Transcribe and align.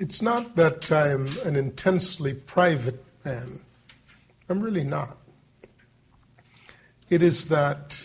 It's 0.00 0.22
not 0.22 0.54
that 0.54 0.92
I'm 0.92 1.26
an 1.44 1.56
intensely 1.56 2.32
private 2.32 3.04
man. 3.24 3.60
I'm 4.48 4.60
really 4.60 4.84
not. 4.84 5.16
It 7.10 7.20
is 7.20 7.48
that 7.48 7.98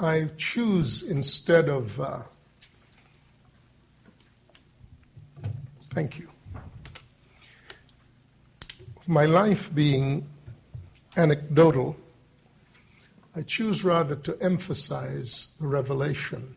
I 0.00 0.30
choose 0.38 1.02
instead 1.02 1.68
of. 1.68 2.00
Uh, 2.00 2.22
thank 5.90 6.18
you. 6.18 6.30
My 9.06 9.26
life 9.26 9.74
being 9.74 10.26
anecdotal, 11.18 11.96
I 13.36 13.42
choose 13.42 13.84
rather 13.84 14.16
to 14.16 14.38
emphasize 14.40 15.48
the 15.60 15.66
revelation 15.66 16.56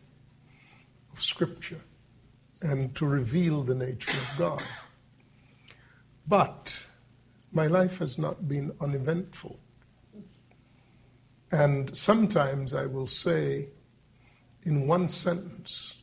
of 1.16 1.22
Scripture 1.22 1.80
and 2.60 2.94
to 2.96 3.06
reveal 3.06 3.62
the 3.62 3.74
nature 3.74 4.10
of 4.10 4.38
God. 4.38 4.62
But 6.28 6.78
my 7.52 7.68
life 7.68 7.98
has 8.00 8.18
not 8.18 8.46
been 8.46 8.72
uneventful. 8.80 9.58
And 11.50 11.96
sometimes 11.96 12.74
I 12.74 12.86
will 12.86 13.06
say 13.06 13.68
in 14.62 14.86
one 14.86 15.08
sentence 15.08 15.94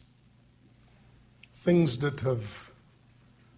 things 1.53 2.00
that 2.00 2.22
have 2.22 2.72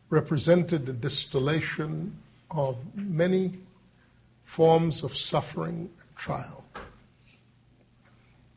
represented 0.09 0.85
the 0.87 0.93
distillation 0.93 2.17
of 2.51 2.77
many 2.95 3.59
forms 4.43 5.03
of 5.03 5.15
suffering 5.15 5.89
and 5.99 6.15
trial. 6.15 6.65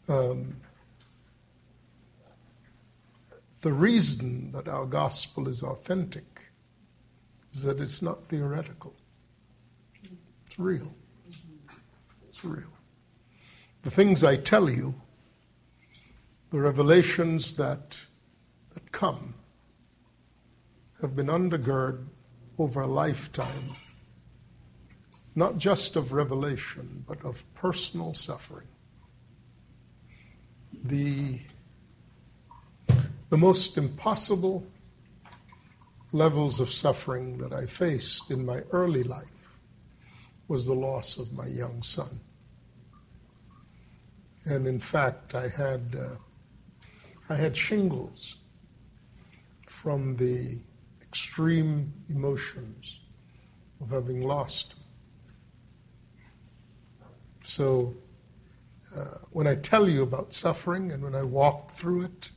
Um, 0.08 0.56
the 3.60 3.72
reason 3.72 4.52
that 4.52 4.68
our 4.68 4.86
gospel 4.86 5.48
is 5.48 5.62
authentic 5.62 6.42
is 7.52 7.64
that 7.64 7.80
it's 7.80 8.02
not 8.02 8.26
theoretical. 8.26 8.94
It's 10.46 10.58
real. 10.58 10.92
It's 12.28 12.44
real. 12.44 12.72
The 13.82 13.90
things 13.90 14.22
I 14.22 14.36
tell 14.36 14.70
you, 14.70 14.94
the 16.50 16.58
revelations 16.58 17.54
that, 17.54 17.98
that 18.74 18.92
come, 18.92 19.34
have 21.00 21.14
been 21.14 21.26
undergirded 21.26 22.06
over 22.58 22.82
a 22.82 22.86
lifetime, 22.86 23.72
not 25.34 25.58
just 25.58 25.96
of 25.96 26.12
revelation, 26.12 27.04
but 27.06 27.24
of 27.24 27.42
personal 27.54 28.14
suffering. 28.14 28.66
The, 30.84 31.40
the 33.30 33.36
most 33.36 33.76
impossible 33.76 34.66
levels 36.12 36.60
of 36.60 36.72
suffering 36.72 37.38
that 37.38 37.52
I 37.52 37.66
faced 37.66 38.30
in 38.30 38.46
my 38.46 38.60
early 38.70 39.02
life 39.02 39.58
was 40.46 40.64
the 40.64 40.74
loss 40.74 41.18
of 41.18 41.32
my 41.32 41.46
young 41.46 41.82
son. 41.82 42.20
And 44.46 44.66
in 44.66 44.80
fact, 44.80 45.34
I 45.34 45.48
had 45.48 45.94
uh, 45.98 46.16
I 47.28 47.34
had 47.34 47.54
shingles 47.54 48.36
from 49.66 50.16
the 50.16 50.58
extreme 51.02 51.92
emotions 52.08 52.98
of 53.82 53.90
having 53.90 54.22
lost. 54.22 54.72
So 57.44 57.96
uh, 58.96 59.04
when 59.30 59.46
I 59.46 59.56
tell 59.56 59.86
you 59.86 60.02
about 60.02 60.32
suffering 60.32 60.92
and 60.92 61.02
when 61.02 61.14
I 61.14 61.24
walk 61.24 61.70
through 61.70 62.04
it, 62.04 62.30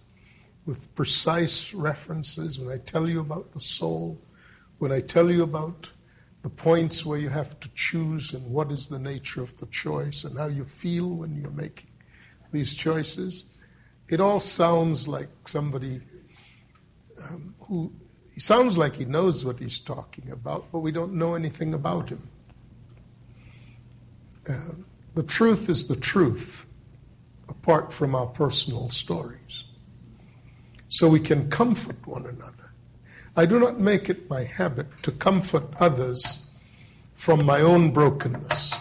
with 0.65 0.93
precise 0.95 1.73
references, 1.73 2.59
when 2.59 2.69
I 2.69 2.77
tell 2.77 3.09
you 3.09 3.19
about 3.19 3.53
the 3.53 3.61
soul, 3.61 4.21
when 4.77 4.91
I 4.91 4.99
tell 4.99 5.31
you 5.31 5.43
about 5.43 5.89
the 6.43 6.49
points 6.49 7.05
where 7.05 7.17
you 7.17 7.29
have 7.29 7.59
to 7.59 7.69
choose 7.73 8.33
and 8.33 8.51
what 8.51 8.71
is 8.71 8.87
the 8.87 8.99
nature 8.99 9.41
of 9.41 9.55
the 9.57 9.65
choice 9.67 10.23
and 10.23 10.37
how 10.37 10.47
you 10.47 10.65
feel 10.65 11.07
when 11.07 11.35
you're 11.35 11.51
making 11.51 11.89
these 12.51 12.75
choices, 12.75 13.45
it 14.07 14.19
all 14.19 14.39
sounds 14.39 15.07
like 15.07 15.29
somebody 15.45 16.01
um, 17.21 17.55
who 17.61 17.93
sounds 18.37 18.77
like 18.77 18.95
he 18.95 19.05
knows 19.05 19.45
what 19.45 19.59
he's 19.59 19.79
talking 19.79 20.31
about, 20.31 20.71
but 20.71 20.79
we 20.79 20.91
don't 20.91 21.13
know 21.13 21.35
anything 21.35 21.73
about 21.73 22.09
him. 22.09 22.27
Uh, 24.49 24.73
the 25.13 25.23
truth 25.23 25.69
is 25.69 25.87
the 25.87 25.95
truth, 25.95 26.67
apart 27.47 27.93
from 27.93 28.15
our 28.15 28.27
personal 28.27 28.89
stories 28.89 29.65
so 30.91 31.07
we 31.07 31.21
can 31.21 31.49
comfort 31.49 32.05
one 32.05 32.25
another. 32.25 32.69
I 33.33 33.45
do 33.45 33.59
not 33.59 33.79
make 33.79 34.09
it 34.09 34.29
my 34.29 34.43
habit 34.43 34.87
to 35.03 35.13
comfort 35.13 35.63
others 35.79 36.39
from 37.13 37.45
my 37.45 37.61
own 37.61 37.91
brokenness. 37.91 38.73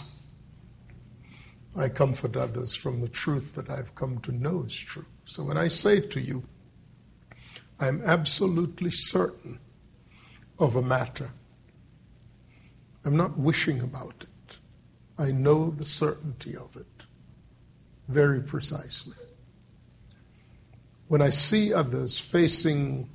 I 1.76 1.88
comfort 1.88 2.37
others 2.37 2.75
from 2.75 3.00
the 3.00 3.09
truth 3.09 3.54
that 3.54 3.70
I've 3.70 3.94
come 3.94 4.19
to 4.22 4.32
know 4.32 4.65
is 4.65 4.76
true. 4.76 5.06
So 5.25 5.44
when 5.44 5.56
I 5.56 5.69
say 5.69 6.00
to 6.00 6.20
you, 6.20 6.43
I'm 7.78 8.03
absolutely 8.04 8.91
certain 8.91 9.60
of 10.59 10.75
a 10.75 10.82
matter, 10.82 11.31
I'm 13.04 13.16
not 13.16 13.38
wishing 13.38 13.82
about 13.82 14.16
it. 14.25 14.59
I 15.16 15.31
know 15.31 15.70
the 15.70 15.87
certainty 15.87 16.56
of 16.56 16.76
it 16.76 17.06
very 18.09 18.43
precisely 18.43 19.15
when 21.10 21.22
I 21.22 21.31
see 21.31 21.75
others 21.75 22.21
facing, 22.21 23.10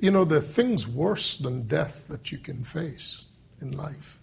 you 0.00 0.10
know, 0.10 0.24
there 0.24 0.38
are 0.38 0.40
things 0.60 0.88
worse 0.88 1.36
than 1.36 1.66
death 1.68 2.08
that 2.08 2.32
you 2.32 2.38
can 2.38 2.64
face 2.64 3.22
in 3.60 3.72
life. 3.72 4.18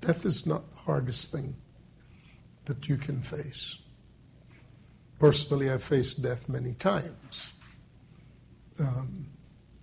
Death 0.00 0.24
is 0.24 0.46
not 0.46 0.70
the 0.72 0.78
hardest 0.78 1.32
thing 1.32 1.54
that 2.64 2.88
you 2.88 2.96
can 2.96 3.20
face. 3.20 3.76
Personally, 5.18 5.70
I've 5.70 5.82
faced 5.82 6.22
death 6.22 6.48
many 6.48 6.72
times 6.72 7.52
um, 8.80 9.26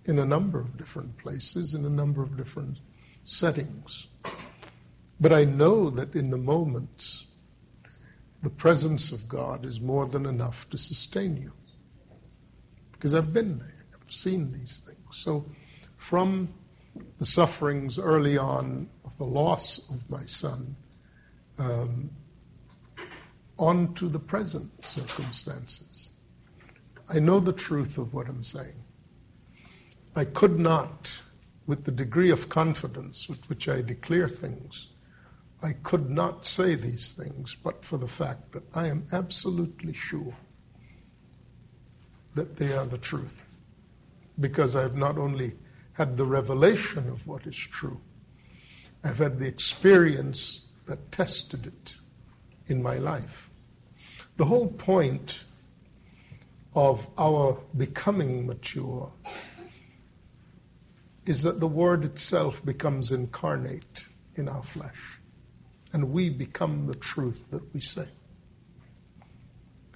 in 0.04 0.18
a 0.18 0.26
number 0.26 0.58
of 0.58 0.76
different 0.76 1.16
places, 1.18 1.74
in 1.74 1.84
a 1.84 1.90
number 1.90 2.24
of 2.24 2.36
different 2.36 2.78
settings. 3.24 4.08
But 5.20 5.32
I 5.32 5.44
know 5.44 5.90
that 5.90 6.16
in 6.16 6.30
the 6.30 6.38
moments 6.38 7.24
the 8.42 8.50
presence 8.50 9.12
of 9.12 9.28
God 9.28 9.64
is 9.66 9.80
more 9.80 10.06
than 10.06 10.26
enough 10.26 10.68
to 10.70 10.78
sustain 10.78 11.36
you. 11.36 11.52
Because 12.92 13.14
I've 13.14 13.32
been 13.32 13.58
there, 13.58 13.84
I've 14.00 14.12
seen 14.12 14.52
these 14.52 14.80
things. 14.80 14.98
So, 15.12 15.46
from 15.96 16.52
the 17.18 17.26
sufferings 17.26 17.98
early 17.98 18.38
on 18.38 18.88
of 19.04 19.16
the 19.18 19.24
loss 19.24 19.78
of 19.90 20.10
my 20.10 20.26
son, 20.26 20.76
um, 21.58 22.10
on 23.58 23.94
to 23.94 24.08
the 24.08 24.18
present 24.18 24.84
circumstances, 24.84 26.10
I 27.08 27.18
know 27.18 27.40
the 27.40 27.52
truth 27.52 27.98
of 27.98 28.14
what 28.14 28.28
I'm 28.28 28.44
saying. 28.44 28.84
I 30.14 30.24
could 30.24 30.58
not, 30.58 31.12
with 31.66 31.84
the 31.84 31.92
degree 31.92 32.30
of 32.30 32.48
confidence 32.48 33.28
with 33.28 33.48
which 33.48 33.68
I 33.68 33.82
declare 33.82 34.28
things, 34.28 34.88
I 35.62 35.74
could 35.74 36.08
not 36.08 36.46
say 36.46 36.74
these 36.74 37.12
things 37.12 37.54
but 37.62 37.84
for 37.84 37.98
the 37.98 38.08
fact 38.08 38.52
that 38.52 38.62
I 38.74 38.86
am 38.88 39.08
absolutely 39.12 39.92
sure 39.92 40.34
that 42.34 42.56
they 42.56 42.72
are 42.72 42.86
the 42.86 42.98
truth. 42.98 43.46
Because 44.38 44.74
I've 44.74 44.96
not 44.96 45.18
only 45.18 45.54
had 45.92 46.16
the 46.16 46.24
revelation 46.24 47.08
of 47.10 47.26
what 47.26 47.46
is 47.46 47.56
true, 47.56 48.00
I've 49.04 49.18
had 49.18 49.38
the 49.38 49.46
experience 49.46 50.62
that 50.86 51.12
tested 51.12 51.66
it 51.66 51.94
in 52.66 52.82
my 52.82 52.96
life. 52.96 53.50
The 54.38 54.46
whole 54.46 54.68
point 54.68 55.44
of 56.74 57.06
our 57.18 57.60
becoming 57.76 58.46
mature 58.46 59.12
is 61.26 61.42
that 61.42 61.60
the 61.60 61.68
Word 61.68 62.04
itself 62.04 62.64
becomes 62.64 63.12
incarnate 63.12 64.04
in 64.36 64.48
our 64.48 64.62
flesh 64.62 65.19
and 65.92 66.12
we 66.12 66.28
become 66.28 66.86
the 66.86 66.94
truth 66.94 67.50
that 67.50 67.74
we 67.74 67.80
say. 67.80 68.06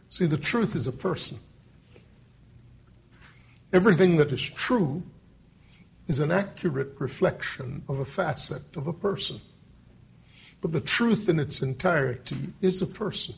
See, 0.08 0.26
the 0.26 0.38
truth 0.38 0.76
is 0.76 0.86
a 0.86 0.92
person. 0.92 1.38
Everything 3.72 4.18
that 4.18 4.32
is 4.32 4.42
true 4.42 5.02
is 6.06 6.20
an 6.20 6.30
accurate 6.30 7.00
reflection 7.00 7.82
of 7.88 7.98
a 7.98 8.04
facet 8.04 8.76
of 8.76 8.86
a 8.86 8.92
person. 8.92 9.40
But 10.60 10.72
the 10.72 10.80
truth 10.80 11.28
in 11.28 11.40
its 11.40 11.62
entirety 11.62 12.52
is 12.60 12.80
a 12.82 12.86
person. 12.86 13.34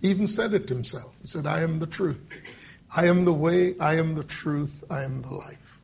He 0.00 0.08
even 0.08 0.26
said 0.26 0.54
it 0.54 0.68
himself. 0.68 1.14
He 1.20 1.26
said, 1.26 1.46
I 1.46 1.60
am 1.60 1.78
the 1.78 1.86
truth. 1.86 2.28
I 2.94 3.06
am 3.06 3.24
the 3.24 3.32
way, 3.32 3.78
I 3.78 3.98
am 3.98 4.14
the 4.14 4.24
truth, 4.24 4.82
I 4.90 5.04
am 5.04 5.22
the 5.22 5.32
life. 5.32 5.80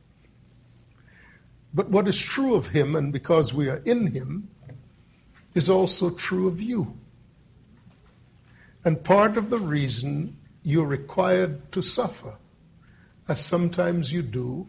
But 1.73 1.89
what 1.89 2.07
is 2.07 2.19
true 2.19 2.55
of 2.55 2.67
him, 2.67 2.95
and 2.95 3.13
because 3.13 3.53
we 3.53 3.69
are 3.69 3.77
in 3.77 4.07
him, 4.07 4.49
is 5.53 5.69
also 5.69 6.09
true 6.09 6.47
of 6.47 6.61
you. 6.61 6.97
And 8.85 9.03
part 9.03 9.37
of 9.37 9.49
the 9.49 9.57
reason 9.57 10.37
you're 10.63 10.85
required 10.85 11.71
to 11.73 11.81
suffer, 11.81 12.35
as 13.27 13.43
sometimes 13.43 14.11
you 14.11 14.21
do. 14.21 14.67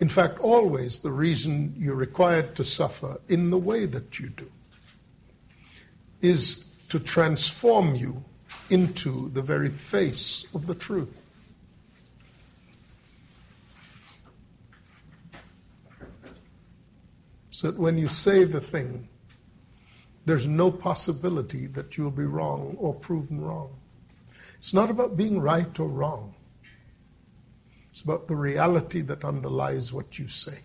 In 0.00 0.08
fact, 0.08 0.38
always 0.40 1.00
the 1.00 1.10
reason 1.10 1.76
you're 1.78 1.94
required 1.94 2.56
to 2.56 2.64
suffer 2.64 3.20
in 3.28 3.50
the 3.50 3.58
way 3.58 3.86
that 3.86 4.18
you 4.18 4.28
do 4.28 4.50
is 6.20 6.64
to 6.88 6.98
transform 6.98 7.94
you 7.94 8.24
into 8.70 9.28
the 9.30 9.42
very 9.42 9.70
face 9.70 10.46
of 10.54 10.66
the 10.66 10.74
truth. 10.74 11.20
So 17.50 17.70
that 17.70 17.78
when 17.78 17.98
you 17.98 18.08
say 18.08 18.44
the 18.44 18.60
thing, 18.60 19.08
there's 20.24 20.46
no 20.46 20.70
possibility 20.70 21.66
that 21.66 21.96
you'll 21.96 22.10
be 22.10 22.24
wrong 22.24 22.76
or 22.78 22.94
proven 22.94 23.40
wrong. 23.40 23.76
It's 24.58 24.72
not 24.72 24.90
about 24.90 25.16
being 25.16 25.40
right 25.40 25.78
or 25.78 25.88
wrong. 25.88 26.34
It's 27.92 28.00
about 28.00 28.26
the 28.26 28.34
reality 28.34 29.02
that 29.02 29.24
underlies 29.24 29.92
what 29.92 30.18
you 30.18 30.28
say. 30.28 30.58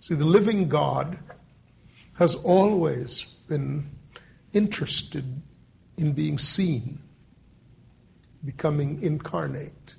See, 0.00 0.14
the 0.14 0.24
living 0.24 0.68
God 0.68 1.18
has 2.14 2.34
always 2.34 3.24
been 3.48 3.90
interested 4.52 5.24
in 5.96 6.12
being 6.12 6.38
seen, 6.38 7.00
becoming 8.44 9.02
incarnate, 9.02 9.94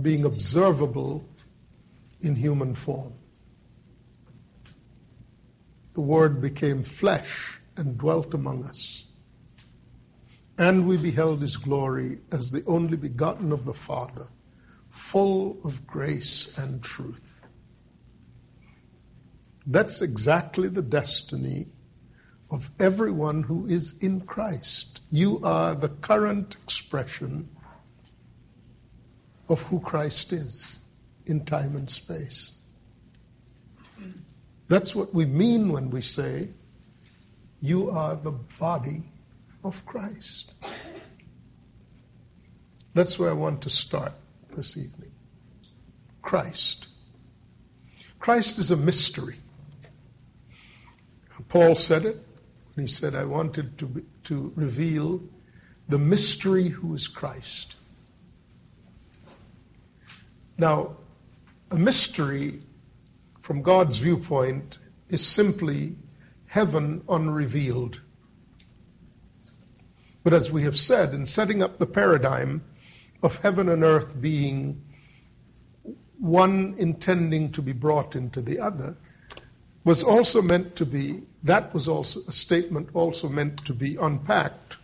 being 0.00 0.24
observable 0.24 1.24
in 2.22 2.34
human 2.34 2.74
form. 2.74 3.12
The 5.94 6.00
Word 6.00 6.40
became 6.40 6.82
flesh 6.82 7.60
and 7.76 7.98
dwelt 7.98 8.34
among 8.34 8.64
us. 8.64 9.04
And 10.56 10.86
we 10.86 10.96
beheld 10.96 11.40
his 11.40 11.56
glory 11.56 12.18
as 12.30 12.50
the 12.50 12.64
only 12.66 12.96
begotten 12.96 13.52
of 13.52 13.64
the 13.64 13.74
Father, 13.74 14.26
full 14.90 15.58
of 15.64 15.86
grace 15.86 16.52
and 16.56 16.82
truth. 16.82 17.44
That's 19.66 20.02
exactly 20.02 20.68
the 20.68 20.82
destiny 20.82 21.68
of 22.50 22.70
everyone 22.78 23.42
who 23.42 23.66
is 23.66 23.98
in 24.00 24.20
Christ. 24.20 25.00
You 25.10 25.40
are 25.44 25.74
the 25.74 25.88
current 25.88 26.56
expression 26.64 27.48
of 29.48 29.62
who 29.62 29.80
Christ 29.80 30.32
is 30.32 30.76
in 31.26 31.44
time 31.44 31.76
and 31.76 31.88
space. 31.88 32.52
That's 34.70 34.94
what 34.94 35.12
we 35.12 35.26
mean 35.26 35.72
when 35.72 35.90
we 35.90 36.00
say, 36.00 36.48
You 37.60 37.90
are 37.90 38.14
the 38.14 38.30
body 38.30 39.02
of 39.64 39.84
Christ. 39.84 40.52
That's 42.94 43.18
where 43.18 43.30
I 43.30 43.32
want 43.32 43.62
to 43.62 43.70
start 43.70 44.12
this 44.54 44.76
evening. 44.76 45.10
Christ. 46.22 46.86
Christ 48.20 48.60
is 48.60 48.70
a 48.70 48.76
mystery. 48.76 49.40
Paul 51.48 51.74
said 51.74 52.04
it 52.04 52.24
when 52.74 52.86
he 52.86 52.92
said, 52.92 53.16
I 53.16 53.24
wanted 53.24 53.76
to, 53.78 53.86
be, 53.86 54.02
to 54.24 54.52
reveal 54.54 55.20
the 55.88 55.98
mystery 55.98 56.68
who 56.68 56.94
is 56.94 57.08
Christ. 57.08 57.74
Now, 60.58 60.96
a 61.72 61.76
mystery 61.76 62.60
from 63.40 63.62
God's 63.62 63.98
viewpoint 63.98 64.78
is 65.08 65.26
simply 65.26 65.96
heaven 66.46 67.02
unrevealed. 67.08 68.00
But 70.22 70.34
as 70.34 70.50
we 70.50 70.64
have 70.64 70.78
said, 70.78 71.14
in 71.14 71.26
setting 71.26 71.62
up 71.62 71.78
the 71.78 71.86
paradigm 71.86 72.62
of 73.22 73.36
heaven 73.38 73.68
and 73.68 73.82
earth 73.82 74.20
being 74.20 74.82
one 76.18 76.74
intending 76.76 77.52
to 77.52 77.62
be 77.62 77.72
brought 77.72 78.14
into 78.14 78.42
the 78.42 78.60
other, 78.60 78.96
was 79.84 80.02
also 80.02 80.42
meant 80.42 80.76
to 80.76 80.86
be, 80.86 81.22
that 81.44 81.72
was 81.72 81.88
also 81.88 82.20
a 82.28 82.32
statement 82.32 82.90
also 82.92 83.28
meant 83.28 83.64
to 83.64 83.72
be 83.72 83.96
unpacked. 83.96 84.76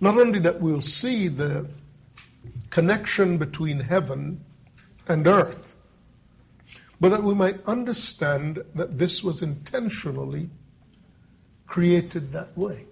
Not 0.00 0.18
only 0.18 0.40
that 0.40 0.60
we'll 0.60 0.82
see 0.82 1.28
the 1.28 1.68
connection 2.76 3.38
between 3.38 3.80
heaven 3.80 4.44
and 5.08 5.26
earth, 5.26 5.74
but 7.00 7.08
that 7.08 7.22
we 7.22 7.34
might 7.34 7.64
understand 7.64 8.62
that 8.74 8.98
this 8.98 9.24
was 9.24 9.40
intentionally 9.40 10.50
created 11.66 12.32
that 12.32 12.54
way. 12.54 12.84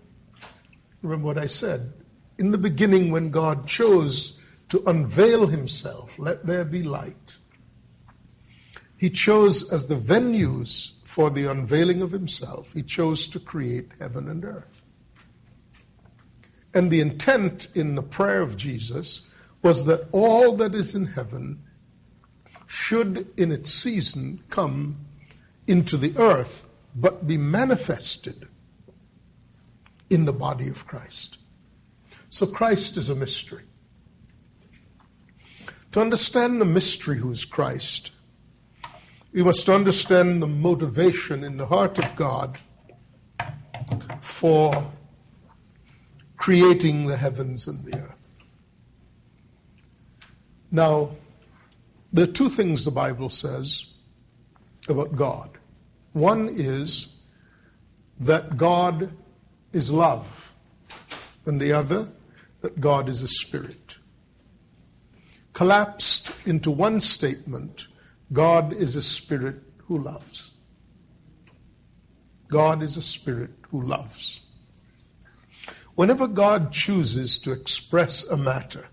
Remember 1.03 1.27
what 1.27 1.37
I 1.37 1.49
said. 1.49 1.93
In 2.39 2.51
the 2.51 2.57
beginning, 2.57 3.11
when 3.11 3.29
God 3.31 3.69
chose 3.69 4.33
to 4.71 4.83
unveil 4.87 5.47
himself, 5.47 6.19
let 6.19 6.47
there 6.47 6.65
be 6.65 6.83
light, 6.83 7.37
he 8.97 9.11
chose 9.11 9.71
as 9.71 9.85
the 9.85 9.97
venues 9.97 10.93
for 11.05 11.29
the 11.29 11.51
unveiling 11.51 12.01
of 12.01 12.11
himself, 12.11 12.73
he 12.73 12.83
chose 12.83 13.27
to 13.27 13.39
create 13.39 13.91
heaven 14.01 14.31
and 14.31 14.47
earth. 14.47 14.83
And 16.73 16.91
the 16.91 17.03
intent 17.03 17.69
in 17.75 17.97
the 17.97 18.03
prayer 18.03 18.41
of 18.41 18.57
Jesus 18.57 19.21
was 19.65 19.87
that 19.87 20.09
all 20.13 20.57
that 20.57 20.75
is 20.75 20.95
in 20.95 21.07
heaven 21.07 21.63
should, 22.67 23.27
in 23.39 23.51
its 23.51 23.73
season, 23.73 24.45
come 24.51 24.99
into 25.67 25.97
the 25.97 26.19
earth, 26.19 26.67
but 26.95 27.27
be 27.27 27.39
manifested 27.39 28.47
in 30.11 30.27
the 30.27 30.35
body 30.35 30.69
of 30.69 30.87
Christ. 30.87 31.39
So 32.29 32.47
Christ 32.47 32.99
is 32.99 33.09
a 33.09 33.15
mystery. 33.15 33.65
To 35.93 36.01
understand 36.01 36.61
the 36.61 36.67
mystery 36.67 37.17
who 37.17 37.31
is 37.31 37.47
Christ, 37.47 38.11
we 39.33 39.43
must 39.43 39.71
understand 39.71 40.43
the 40.43 40.47
motivation 40.47 41.43
in 41.43 41.57
the 41.57 41.67
heart 41.67 41.99
of 41.99 42.15
God 42.17 42.59
for 44.21 44.93
creating 46.37 47.07
the 47.07 47.17
heavens 47.17 47.67
and 47.67 47.83
the 47.87 47.97
earth. 47.97 48.24
Now, 50.75 51.11
there 52.13 52.25
are 52.25 52.33
two 52.39 52.49
things 52.49 52.85
the 52.85 52.91
Bible 52.91 53.31
says 53.31 53.87
about 54.89 55.15
God. 55.15 55.51
One 56.13 56.49
is 56.49 57.07
that 58.19 58.57
God 58.57 59.13
is 59.73 59.93
love, 59.93 60.53
and 61.47 61.61
the 61.61 61.75
other, 61.75 62.09
that 62.63 62.81
God 62.81 63.09
is 63.09 63.23
a 63.23 63.29
spirit. 63.29 63.97
Collapsed 65.53 66.33
into 66.45 66.73
one 66.73 67.01
statement, 67.01 67.87
God 68.33 68.73
is 68.73 68.97
a 68.97 69.03
spirit 69.03 69.63
who 69.87 69.99
loves. 69.99 70.51
God 72.49 72.83
is 72.83 72.97
a 72.97 73.03
spirit 73.03 73.53
who 73.71 73.83
loves. 73.83 74.41
Whenever 75.95 76.27
God 76.27 76.73
chooses 76.73 77.39
to 77.45 77.53
express 77.53 78.27
a 78.27 78.37
matter, 78.37 78.89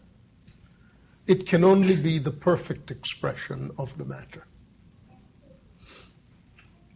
it 1.32 1.46
can 1.48 1.64
only 1.64 1.96
be 1.96 2.18
the 2.18 2.32
perfect 2.32 2.92
expression 2.92 3.72
of 3.78 3.98
the 3.98 4.04
matter. 4.04 4.44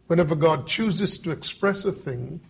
Whenever 0.07 0.35
God 0.35 0.67
chooses 0.67 1.19
to 1.19 1.31
express 1.31 1.85
a 1.85 1.93
thing, 1.93 2.41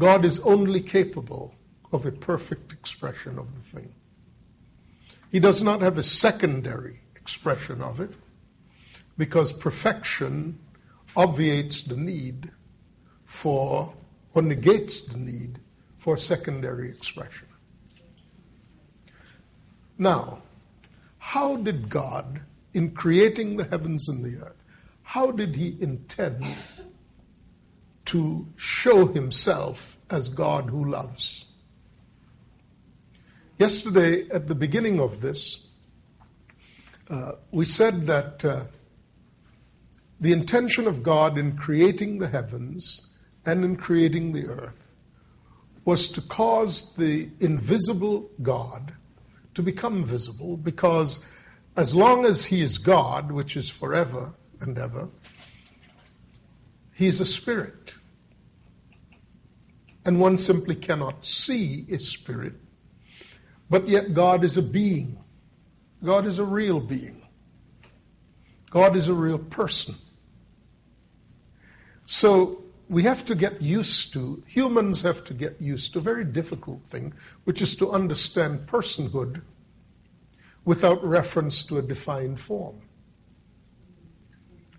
God 0.00 0.24
is 0.24 0.40
only 0.40 0.80
capable 0.80 1.54
of 1.92 2.06
a 2.06 2.10
perfect 2.10 2.72
expression 2.72 3.38
of 3.38 3.54
the 3.54 3.60
thing. 3.60 3.94
He 5.30 5.38
does 5.38 5.62
not 5.62 5.80
have 5.82 5.96
a 5.96 6.02
secondary 6.02 7.00
expression 7.14 7.82
of 7.82 8.00
it 8.00 8.12
because 9.16 9.52
perfection 9.52 10.58
obviates 11.14 11.82
the 11.84 11.96
need 11.96 12.50
for, 13.24 13.94
or 14.34 14.42
negates 14.42 15.02
the 15.02 15.18
need 15.18 15.60
for 15.98 16.18
secondary 16.18 16.88
expression. 16.88 17.46
Now, 19.96 20.42
how 21.20 21.56
did 21.56 21.90
God, 21.90 22.40
in 22.72 22.92
creating 22.92 23.58
the 23.58 23.64
heavens 23.64 24.08
and 24.08 24.24
the 24.24 24.42
earth, 24.42 24.56
how 25.02 25.30
did 25.30 25.54
He 25.54 25.76
intend 25.80 26.44
to 28.06 28.48
show 28.56 29.06
Himself 29.06 29.96
as 30.08 30.28
God 30.28 30.70
who 30.70 30.86
loves? 30.86 31.44
Yesterday, 33.58 34.28
at 34.30 34.48
the 34.48 34.54
beginning 34.54 34.98
of 34.98 35.20
this, 35.20 35.64
uh, 37.10 37.32
we 37.52 37.66
said 37.66 38.06
that 38.06 38.44
uh, 38.44 38.64
the 40.20 40.32
intention 40.32 40.86
of 40.86 41.02
God 41.02 41.36
in 41.36 41.58
creating 41.58 42.18
the 42.18 42.28
heavens 42.28 43.06
and 43.44 43.62
in 43.62 43.76
creating 43.76 44.32
the 44.32 44.46
earth 44.46 44.92
was 45.84 46.08
to 46.08 46.22
cause 46.22 46.94
the 46.94 47.28
invisible 47.40 48.30
God 48.40 48.94
to 49.60 49.72
become 49.72 50.04
visible 50.04 50.56
because 50.56 51.18
as 51.76 51.94
long 51.94 52.24
as 52.26 52.44
he 52.44 52.60
is 52.62 52.78
God, 52.78 53.30
which 53.32 53.56
is 53.56 53.68
forever 53.70 54.32
and 54.60 54.78
ever, 54.78 55.08
he 56.94 57.06
is 57.06 57.20
a 57.20 57.26
spirit. 57.26 57.94
and 60.04 60.18
one 60.18 60.38
simply 60.38 60.74
cannot 60.74 61.24
see 61.24 61.86
a 61.90 61.98
spirit. 61.98 62.54
But 63.68 63.88
yet, 63.88 64.14
God 64.14 64.44
is 64.44 64.56
a 64.56 64.62
being. 64.62 65.18
God 66.02 66.26
is 66.26 66.38
a 66.38 66.44
real 66.44 66.80
being. 66.80 67.22
God 68.70 68.96
is 68.96 69.08
a 69.08 69.14
real 69.14 69.38
person. 69.38 69.94
So, 72.06 72.64
we 72.90 73.04
have 73.04 73.24
to 73.26 73.36
get 73.36 73.62
used 73.62 74.14
to, 74.14 74.42
humans 74.48 75.02
have 75.02 75.22
to 75.24 75.32
get 75.32 75.62
used 75.62 75.92
to 75.92 76.00
a 76.00 76.02
very 76.02 76.24
difficult 76.24 76.82
thing, 76.86 77.14
which 77.44 77.62
is 77.62 77.76
to 77.76 77.92
understand 77.92 78.66
personhood 78.66 79.42
without 80.64 81.04
reference 81.04 81.62
to 81.62 81.78
a 81.78 81.82
defined 81.82 82.40
form. 82.40 82.80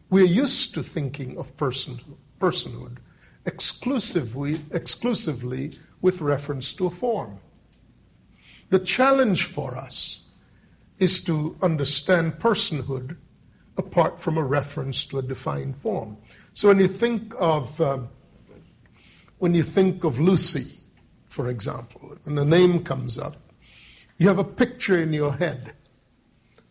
We're 0.09 0.25
used 0.25 0.73
to 0.73 0.83
thinking 0.83 1.37
of 1.37 1.55
person, 1.55 2.01
personhood 2.37 2.97
exclusively, 3.45 4.61
exclusively 4.71 5.71
with 6.01 6.19
reference 6.19 6.73
to 6.73 6.87
a 6.87 6.91
form. 6.91 7.39
The 8.69 8.79
challenge 8.79 9.45
for 9.45 9.77
us 9.77 10.21
is 10.99 11.23
to 11.23 11.55
understand 11.61 12.39
personhood 12.39 13.15
apart 13.77 14.21
from 14.21 14.37
a 14.37 14.43
reference 14.43 15.05
to 15.05 15.19
a 15.19 15.21
defined 15.21 15.77
form. 15.77 16.17
So 16.53 16.67
when 16.67 16.79
you 16.79 16.87
think 16.87 17.33
of 17.37 17.79
um, 17.81 18.09
when 19.37 19.55
you 19.55 19.63
think 19.63 20.03
of 20.03 20.19
Lucy, 20.19 20.67
for 21.27 21.49
example, 21.49 22.15
when 22.23 22.35
the 22.35 22.45
name 22.45 22.83
comes 22.83 23.17
up, 23.17 23.37
you 24.17 24.27
have 24.27 24.37
a 24.37 24.43
picture 24.43 25.01
in 25.01 25.13
your 25.13 25.33
head 25.33 25.73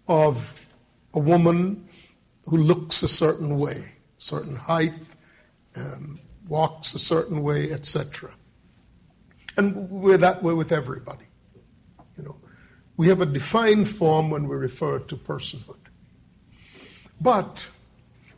of 0.07 0.61
a 1.13 1.19
woman 1.19 1.89
who 2.47 2.59
looks 2.59 3.03
a 3.03 3.09
certain 3.09 3.59
way, 3.59 3.91
certain 4.19 4.55
height, 4.55 4.95
um, 5.75 6.21
walks 6.47 6.95
a 6.95 6.99
certain 6.99 7.43
way, 7.43 7.73
etc. 7.73 8.31
And 9.57 9.91
we're 9.91 10.19
that 10.19 10.43
way 10.43 10.55
with 10.55 10.73
everybody. 10.73 11.25
You 12.17 12.25
know, 12.25 12.37
we 12.97 13.09
have 13.09 13.21
a 13.21 13.27
defined 13.27 13.89
form 13.89 14.31
when 14.31 14.47
we 14.47 14.55
refer 14.55 14.99
to 14.99 15.17
personhood. 15.17 15.80
But 17.21 17.69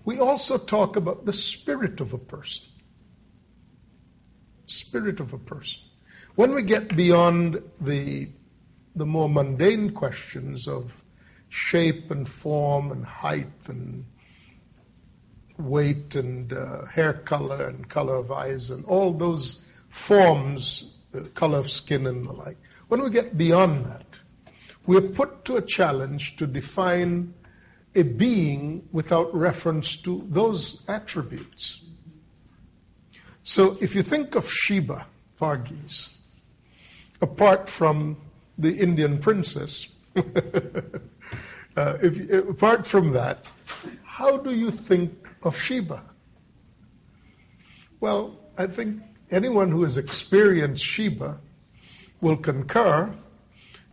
we 0.04 0.18
also 0.18 0.58
talk 0.58 0.96
about 0.96 1.24
the 1.24 1.32
spirit 1.32 2.00
of 2.00 2.12
a 2.12 2.18
person. 2.18 2.66
Spirit 4.66 5.20
of 5.20 5.32
a 5.32 5.38
person. 5.38 5.82
When 6.34 6.54
we 6.54 6.62
get 6.62 6.96
beyond 6.96 7.62
the, 7.80 8.28
the 8.96 9.06
more 9.06 9.28
mundane 9.28 9.90
questions 9.90 10.66
of 10.66 11.02
shape 11.48 12.10
and 12.10 12.26
form 12.26 12.90
and 12.90 13.04
height 13.04 13.68
and 13.68 14.06
weight 15.58 16.14
and 16.16 16.52
uh, 16.52 16.86
hair 16.86 17.12
color 17.12 17.68
and 17.68 17.88
color 17.88 18.16
of 18.16 18.32
eyes 18.32 18.70
and 18.70 18.86
all 18.86 19.12
those 19.12 19.62
forms, 19.88 20.90
uh, 21.14 21.20
color 21.34 21.58
of 21.58 21.70
skin 21.70 22.06
and 22.06 22.24
the 22.24 22.32
like, 22.32 22.56
when 22.88 23.02
we 23.02 23.10
get 23.10 23.36
beyond 23.36 23.86
that, 23.86 24.06
we're 24.86 25.02
put 25.02 25.44
to 25.44 25.56
a 25.56 25.62
challenge 25.62 26.36
to 26.36 26.46
define 26.46 27.34
a 27.94 28.02
being 28.02 28.88
without 28.92 29.34
reference 29.34 29.96
to 29.96 30.24
those 30.28 30.80
attributes. 30.88 31.80
So 33.42 33.76
if 33.80 33.94
you 33.94 34.02
think 34.02 34.34
of 34.34 34.50
Sheba, 34.50 35.06
Varghese, 35.40 36.08
apart 37.20 37.68
from 37.68 38.16
the 38.56 38.78
Indian 38.78 39.18
princess, 39.18 39.88
uh, 40.16 40.22
if, 41.76 42.48
apart 42.48 42.86
from 42.86 43.12
that, 43.12 43.48
how 44.04 44.36
do 44.36 44.54
you 44.54 44.70
think 44.70 45.28
of 45.42 45.58
Sheba? 45.60 46.02
Well, 48.00 48.38
I 48.56 48.66
think 48.66 49.02
anyone 49.30 49.70
who 49.70 49.82
has 49.82 49.98
experienced 49.98 50.84
Sheba 50.84 51.38
will 52.20 52.36
concur 52.36 53.14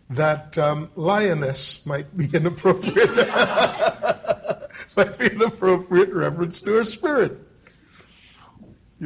that 0.10 0.58
um, 0.58 0.90
lioness 0.96 1.86
might 1.86 2.16
be 2.16 2.30
an 2.36 2.48
appropriate 2.48 3.16
might 4.98 5.20
be 5.20 5.28
an 5.28 5.42
appropriate 5.42 6.12
reference 6.12 6.62
to 6.62 6.74
her 6.74 6.84
spirit. 6.84 7.38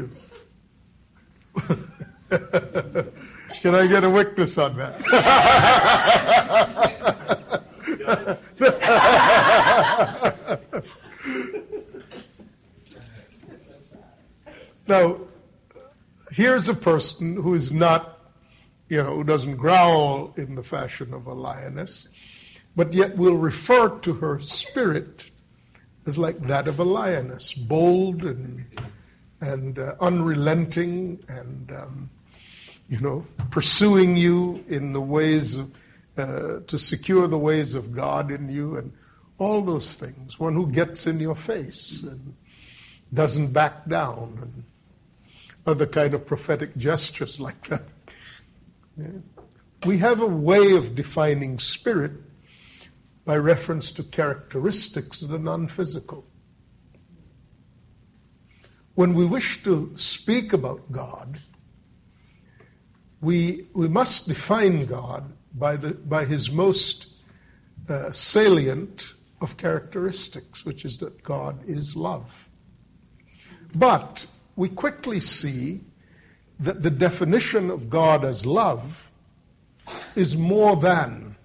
Can 3.62 3.75
I 3.75 3.88
get 3.88 4.03
a 4.03 4.10
witness 4.10 4.57
on 4.57 4.77
that? 4.77 5.00
now, 14.88 15.17
here's 16.31 16.69
a 16.69 16.74
person 16.74 17.36
who 17.36 17.53
is 17.53 17.72
not 17.72 18.17
you 18.93 19.01
know, 19.01 19.15
who 19.15 19.23
doesn't 19.23 19.55
growl 19.55 20.35
in 20.38 20.53
the 20.53 20.62
fashion 20.62 21.15
of 21.15 21.25
a 21.25 21.33
lioness, 21.33 22.07
but 22.75 22.93
yet 22.93 23.17
will 23.17 23.35
refer 23.35 23.89
to 24.01 24.13
her 24.13 24.39
spirit 24.39 25.27
as 26.05 26.15
like 26.15 26.39
that 26.41 26.67
of 26.67 26.79
a 26.79 26.83
lioness, 26.83 27.53
bold 27.53 28.23
and 28.23 28.65
and 29.41 29.79
uh, 29.79 29.95
unrelenting 30.00 31.23
and 31.27 31.71
um, 31.71 32.12
you 32.88 33.00
know 33.00 33.25
pursuing 33.50 34.15
you 34.15 34.63
in 34.69 34.93
the 34.93 35.01
ways 35.01 35.57
of, 35.57 35.71
uh, 36.15 36.59
to 36.67 36.77
secure 36.77 37.27
the 37.27 37.38
ways 37.50 37.73
of 37.73 37.95
God 37.95 38.29
in 38.29 38.47
you 38.47 38.75
and 38.77 38.93
all 39.39 39.63
those 39.63 39.95
things. 39.95 40.39
One 40.39 40.53
who 40.53 40.67
gets 40.67 41.07
in 41.07 41.19
your 41.19 41.35
face 41.35 42.03
and 42.03 42.35
doesn't 43.12 43.53
back 43.53 43.89
down 43.89 44.38
and 44.39 44.63
other 45.65 45.88
kind 45.88 46.13
of 46.13 46.27
prophetic 46.27 46.77
gestures 46.77 47.39
like 47.47 47.69
that. 47.69 47.81
We 49.85 49.97
have 49.97 50.21
a 50.21 50.27
way 50.27 50.75
of 50.75 50.95
defining 50.95 51.59
spirit 51.59 52.12
by 53.25 53.38
reference 53.38 53.93
to 53.93 54.03
characteristics 54.03 55.19
that 55.19 55.33
are 55.33 55.39
non 55.39 55.67
physical. 55.67 56.25
When 58.95 59.13
we 59.13 59.25
wish 59.25 59.63
to 59.63 59.93
speak 59.95 60.53
about 60.53 60.91
God, 60.91 61.39
we, 63.21 63.67
we 63.73 63.88
must 63.88 64.27
define 64.27 64.85
God 64.85 65.33
by, 65.53 65.77
the, 65.77 65.93
by 65.93 66.25
his 66.25 66.51
most 66.51 67.07
uh, 67.89 68.12
salient 68.12 69.13
of 69.41 69.57
characteristics, 69.57 70.65
which 70.65 70.85
is 70.85 71.00
that 71.00 71.23
God 71.23 71.67
is 71.67 71.95
love. 71.95 72.50
But 73.73 74.25
we 74.55 74.69
quickly 74.69 75.19
see 75.19 75.81
that 76.63 76.82
the 76.82 76.89
definition 76.89 77.70
of 77.70 77.89
God 77.89 78.24
as 78.24 78.46
love 78.46 79.12
is 80.15 80.38
more 80.38 80.75
than 80.77 81.36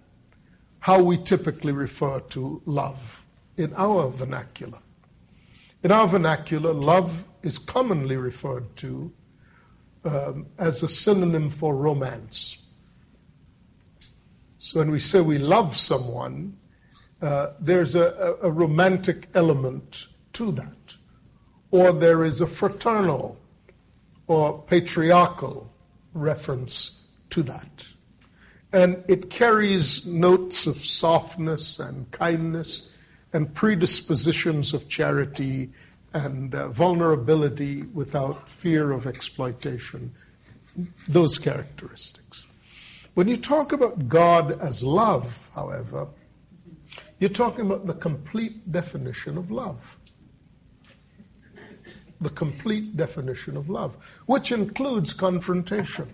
how 0.79 1.03
we 1.03 1.17
typically 1.17 1.73
refer 1.73 2.21
to 2.21 2.63
love 2.65 3.25
in 3.57 3.75
our 3.75 4.09
vernacular. 4.09 4.79
In 5.83 5.91
our 5.91 6.07
vernacular, 6.07 6.73
love 6.73 7.27
is 7.43 7.59
commonly 7.59 8.17
referred 8.17 8.77
to 8.77 9.13
um, 10.05 10.47
as 10.57 10.83
a 10.83 10.89
synonym 10.89 11.51
for 11.51 11.75
romance. 11.75 12.57
So 14.59 14.79
when 14.79 14.91
we 14.91 15.01
say 15.01 15.21
we 15.21 15.39
love 15.39 15.77
someone, 15.77 16.59
uh, 17.21 17.55
there's 17.61 17.97
a, 17.97 18.37
a, 18.43 18.49
a 18.49 18.51
romantic 18.51 19.29
element 19.35 20.07
to 20.35 20.53
that. 20.53 20.97
Or 21.73 21.93
there 21.93 22.25
is 22.25 22.41
a 22.41 22.47
fraternal 22.47 23.38
or 24.29 24.63
patriarchal 24.63 25.69
reference 26.15 26.97
to 27.31 27.43
that. 27.45 27.87
And 28.73 29.05
it 29.09 29.31
carries 29.31 30.07
notes 30.07 30.67
of 30.67 30.77
softness 30.77 31.79
and 31.79 32.11
kindness 32.11 32.87
and 33.33 33.53
predispositions 33.55 34.75
of 34.75 34.89
charity 34.89 35.71
and 36.13 36.55
uh, 36.55 36.69
vulnerability 36.69 37.83
without 37.83 38.49
fear 38.49 38.91
of 38.93 39.07
exploitation, 39.07 40.13
those 41.09 41.39
characteristics. 41.39 42.47
When 43.15 43.29
you 43.29 43.37
talk 43.37 43.73
about 43.73 44.09
God 44.09 44.61
as 44.61 44.85
love, 44.85 45.51
however, 45.55 46.09
you're 47.19 47.31
talking 47.31 47.67
about 47.67 47.87
the 47.87 47.95
complete 47.95 48.71
definition 48.71 49.39
of 49.39 49.51
love 49.51 49.98
the 52.21 52.31
complete 52.31 52.97
definition 52.97 53.57
of 53.57 53.69
love, 53.69 53.97
which 54.27 54.53
includes 54.53 55.13
confrontation. 55.13 56.09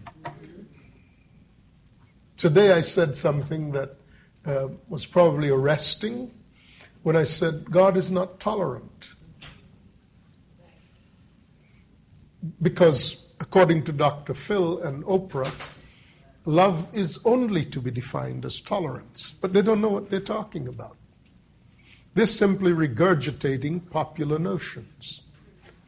Today 2.36 2.72
I 2.72 2.82
said 2.82 3.16
something 3.16 3.72
that 3.72 3.96
uh, 4.44 4.68
was 4.88 5.06
probably 5.06 5.48
arresting 5.48 6.30
when 7.02 7.16
I 7.16 7.24
said, 7.24 7.70
God 7.70 7.96
is 7.96 8.10
not 8.10 8.40
tolerant. 8.40 9.08
Because 12.60 13.26
according 13.40 13.84
to 13.84 13.92
Dr. 13.92 14.34
Phil 14.34 14.80
and 14.80 15.04
Oprah, 15.04 15.52
love 16.44 16.88
is 16.92 17.20
only 17.24 17.64
to 17.66 17.80
be 17.80 17.90
defined 17.90 18.44
as 18.44 18.60
tolerance. 18.60 19.32
But 19.40 19.52
they 19.52 19.62
don't 19.62 19.80
know 19.80 19.88
what 19.88 20.10
they're 20.10 20.20
talking 20.20 20.68
about. 20.68 20.96
They're 22.14 22.26
simply 22.26 22.72
regurgitating 22.72 23.90
popular 23.90 24.38
notions. 24.38 25.20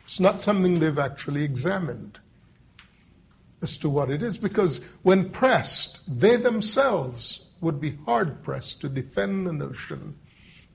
It's 0.07 0.21
not 0.21 0.41
something 0.41 0.79
they've 0.79 0.99
actually 0.99 1.43
examined. 1.43 2.19
as 3.63 3.79
to 3.79 3.89
what 3.89 4.11
it 4.11 4.23
is 4.23 4.37
because 4.39 4.81
when 5.03 5.31
pressed, 5.31 6.01
they 6.21 6.37
themselves 6.37 7.45
would 7.61 7.81
be 7.81 7.99
hard 8.05 8.43
pressed 8.45 8.83
to 8.83 8.89
defend 8.89 9.47
the 9.47 9.53
notion 9.53 10.15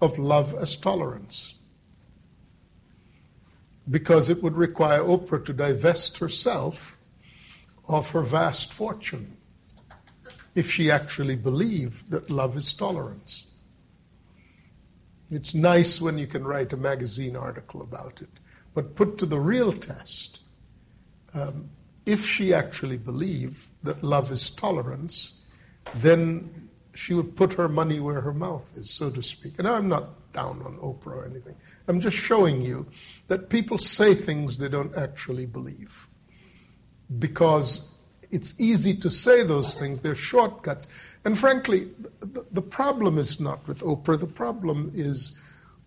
of 0.02 0.18
love 0.20 0.56
as 0.56 0.76
tolerance. 0.76 1.54
Because 3.90 4.30
it 4.30 4.44
would 4.44 4.58
require 4.58 5.00
Oprah 5.02 5.46
to 5.46 5.54
divest 5.54 6.18
herself 6.18 6.98
of 7.88 8.10
her 8.12 8.22
vast 8.22 8.74
fortune 8.74 9.38
if 10.56 10.72
she 10.72 10.92
actually 10.92 11.36
believed 11.36 12.12
that 12.12 12.30
love 12.30 12.58
is 12.58 12.74
tolerance. 12.74 13.48
It's 15.30 15.54
nice 15.54 16.02
when 16.02 16.18
you 16.18 16.28
can 16.28 16.44
write 16.44 16.74
a 16.74 16.78
magazine 16.78 17.38
article 17.38 17.82
about 17.82 18.22
it, 18.22 18.30
but 18.74 18.96
put 18.96 19.20
to 19.20 19.26
the 19.26 19.40
real 19.40 19.74
test, 19.74 20.40
um, 21.34 21.70
if 22.06 22.26
she 22.26 22.54
actually 22.54 22.98
believed 22.98 23.64
that 23.84 24.04
love 24.04 24.32
is 24.32 24.50
tolerance, 24.50 25.34
then 25.96 26.70
she 26.94 27.14
would 27.14 27.36
put 27.36 27.54
her 27.54 27.70
money 27.70 28.00
where 28.00 28.22
her 28.22 28.34
mouth 28.34 28.78
is, 28.78 28.92
so 28.92 29.10
to 29.10 29.22
speak. 29.22 29.60
And 29.60 29.68
I'm 29.68 29.88
not 29.88 30.34
down 30.34 30.62
on 30.66 30.78
Oprah 30.78 31.08
or 31.08 31.26
anything. 31.26 31.56
I'm 31.88 32.00
just 32.02 32.18
showing 32.18 32.62
you 32.62 32.88
that 33.28 33.50
people 33.50 33.78
say 33.78 34.14
things 34.14 34.58
they 34.58 34.70
don't 34.70 34.96
actually 34.96 35.46
believe. 35.46 36.08
Because 37.18 37.90
it's 38.30 38.60
easy 38.60 38.98
to 38.98 39.12
say 39.12 39.44
those 39.44 39.78
things, 39.78 40.00
they're 40.00 40.16
shortcuts. 40.16 40.88
And 41.26 41.38
frankly, 41.38 41.92
the, 42.20 42.46
the 42.52 42.62
problem 42.62 43.18
is 43.18 43.40
not 43.40 43.68
with 43.68 43.82
Oprah, 43.82 44.20
the 44.20 44.28
problem 44.28 44.92
is 44.96 45.34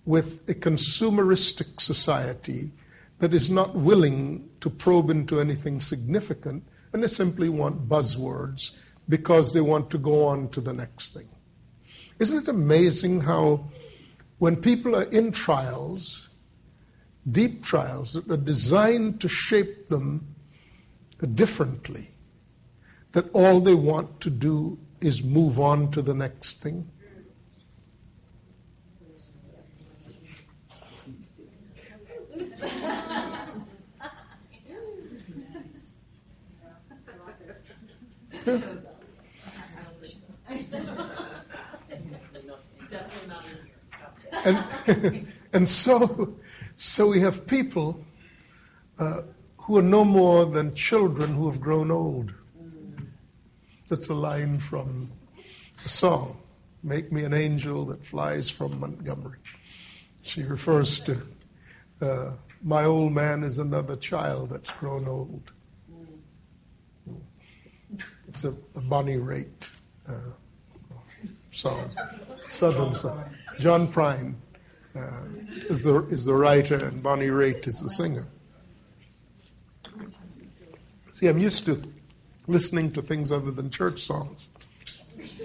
with 0.05 0.49
a 0.49 0.55
consumeristic 0.55 1.81
society 1.81 2.71
that 3.19 3.33
is 3.33 3.51
not 3.51 3.75
willing 3.75 4.51
to 4.61 4.71
probe 4.71 5.11
into 5.11 5.41
anything 5.41 5.81
significant 5.81 6.65
and 6.93 7.03
they 7.03 7.09
simply 7.09 7.49
want 7.49 7.89
buzzwords 7.89 8.71
because 9.09 9.53
they 9.53 9.61
want 9.61 9.91
to 9.91 9.99
go 9.99 10.27
on 10.27 10.49
to 10.51 10.61
the 10.61 10.73
next 10.73 11.15
thing. 11.15 11.29
Isn't 12.19 12.45
it 12.45 12.49
amazing 12.49 13.21
how 13.21 13.71
when 14.39 14.57
people 14.57 14.95
are 14.97 15.03
in 15.03 15.33
trials, 15.33 16.29
deep 17.31 17.63
trials 17.65 18.13
that 18.15 18.31
are 18.31 18.37
designed 18.37 19.23
to 19.23 19.29
shape 19.29 19.87
them 19.87 20.35
differently, 21.35 22.11
that 23.13 23.31
all 23.33 23.61
they 23.61 23.75
want 23.75 24.21
to 24.23 24.31
do 24.31 24.79
is 25.01 25.23
move 25.23 25.61
on 25.61 25.91
to 25.93 26.03
the 26.03 26.15
next 26.15 26.63
thing? 26.63 26.91
And, 44.45 45.27
and 45.53 45.69
so, 45.69 46.37
so 46.77 47.09
we 47.09 47.21
have 47.21 47.47
people 47.47 48.05
uh, 48.99 49.23
who 49.59 49.79
are 49.79 49.83
no 49.83 50.05
more 50.05 50.47
than 50.47 50.75
children 50.75 51.35
who 51.35 51.49
have 51.51 51.61
grown 51.61 51.91
old. 51.91 52.33
That's 53.89 54.09
a 54.09 54.15
line 54.15 54.61
from 54.61 55.11
a 55.85 55.89
song, 55.89 56.39
Make 56.83 57.13
Me 57.13 57.25
an 57.25 57.35
Angel 57.35 57.87
That 57.87 58.05
Flies 58.05 58.51
from 58.51 58.81
Montgomery. 58.81 59.39
She 60.23 60.43
refers 60.43 61.01
to 61.01 61.19
uh, 62.01 62.31
my 62.63 62.85
old 62.85 63.13
man 63.13 63.45
is 63.45 63.59
another 63.59 63.97
child 63.97 64.51
that's 64.51 64.71
grown 64.73 65.07
old. 65.07 65.51
It's 68.35 68.43
a, 68.43 68.51
Bonnie 68.75 69.17
Raitt 69.17 69.71
uh, 70.09 70.15
song, 71.53 71.89
Southern 72.49 72.97
song. 72.97 73.31
John 73.61 73.87
Prine 73.87 74.35
uh, 74.97 75.01
is, 75.71 75.85
the, 75.85 76.05
is 76.07 76.25
the 76.25 76.35
writer, 76.35 76.85
and 76.85 77.01
Bonnie 77.01 77.29
Raitt 77.29 77.69
is 77.69 77.81
the 77.81 77.89
singer. 77.89 78.27
See, 81.13 81.29
I'm 81.29 81.39
used 81.39 81.67
to 81.67 81.81
listening 82.49 82.91
to 82.95 83.03
things 83.03 83.31
other 83.31 83.53
than 83.53 83.71
church 83.71 84.03
songs. 84.03 84.49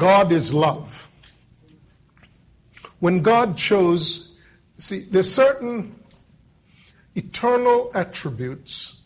God 0.00 0.32
is 0.32 0.52
love. 0.52 1.08
When 2.98 3.20
God 3.20 3.56
chose, 3.56 4.27
see, 4.78 5.00
there's 5.00 5.32
certain 5.32 5.94
eternal 7.14 7.90
attributes 7.94 8.98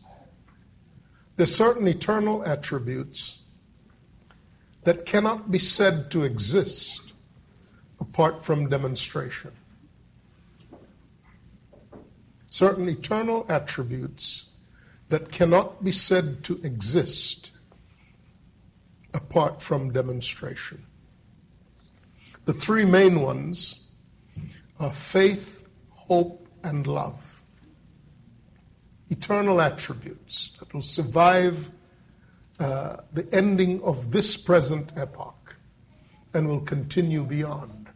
there's 1.37 1.55
certain 1.55 1.89
eternal 1.89 2.45
attributes 2.45 3.39
that 4.85 5.07
cannot 5.07 5.51
be 5.51 5.59
said 5.59 6.11
to 6.11 6.25
exist 6.25 7.01
apart 8.01 8.43
from 8.43 8.69
demonstration. 8.69 9.53
Certain 12.51 12.89
eternal 12.89 13.47
attributes 13.49 14.45
that 15.09 15.33
cannot 15.33 15.83
be 15.83 15.93
said 15.93 16.45
to 16.45 16.61
exist 16.63 17.51
apart 19.15 19.63
from 19.63 19.93
demonstration. 19.93 20.85
The 22.45 22.53
three 22.53 22.85
main 22.85 23.21
ones 23.23 23.81
are 24.79 24.93
faith, 24.93 25.62
hope, 26.09 26.47
and 26.62 26.87
love 26.87 27.33
eternal 29.12 29.61
attributes 29.61 30.53
that 30.59 30.73
will 30.73 30.83
survive 30.83 31.71
uh, 32.59 32.97
the 33.12 33.29
ending 33.33 33.83
of 33.83 34.11
this 34.11 34.37
present 34.38 34.91
epoch 34.97 35.55
and 36.33 36.49
will 36.49 36.62
continue 36.62 37.23
beyond. 37.23 37.88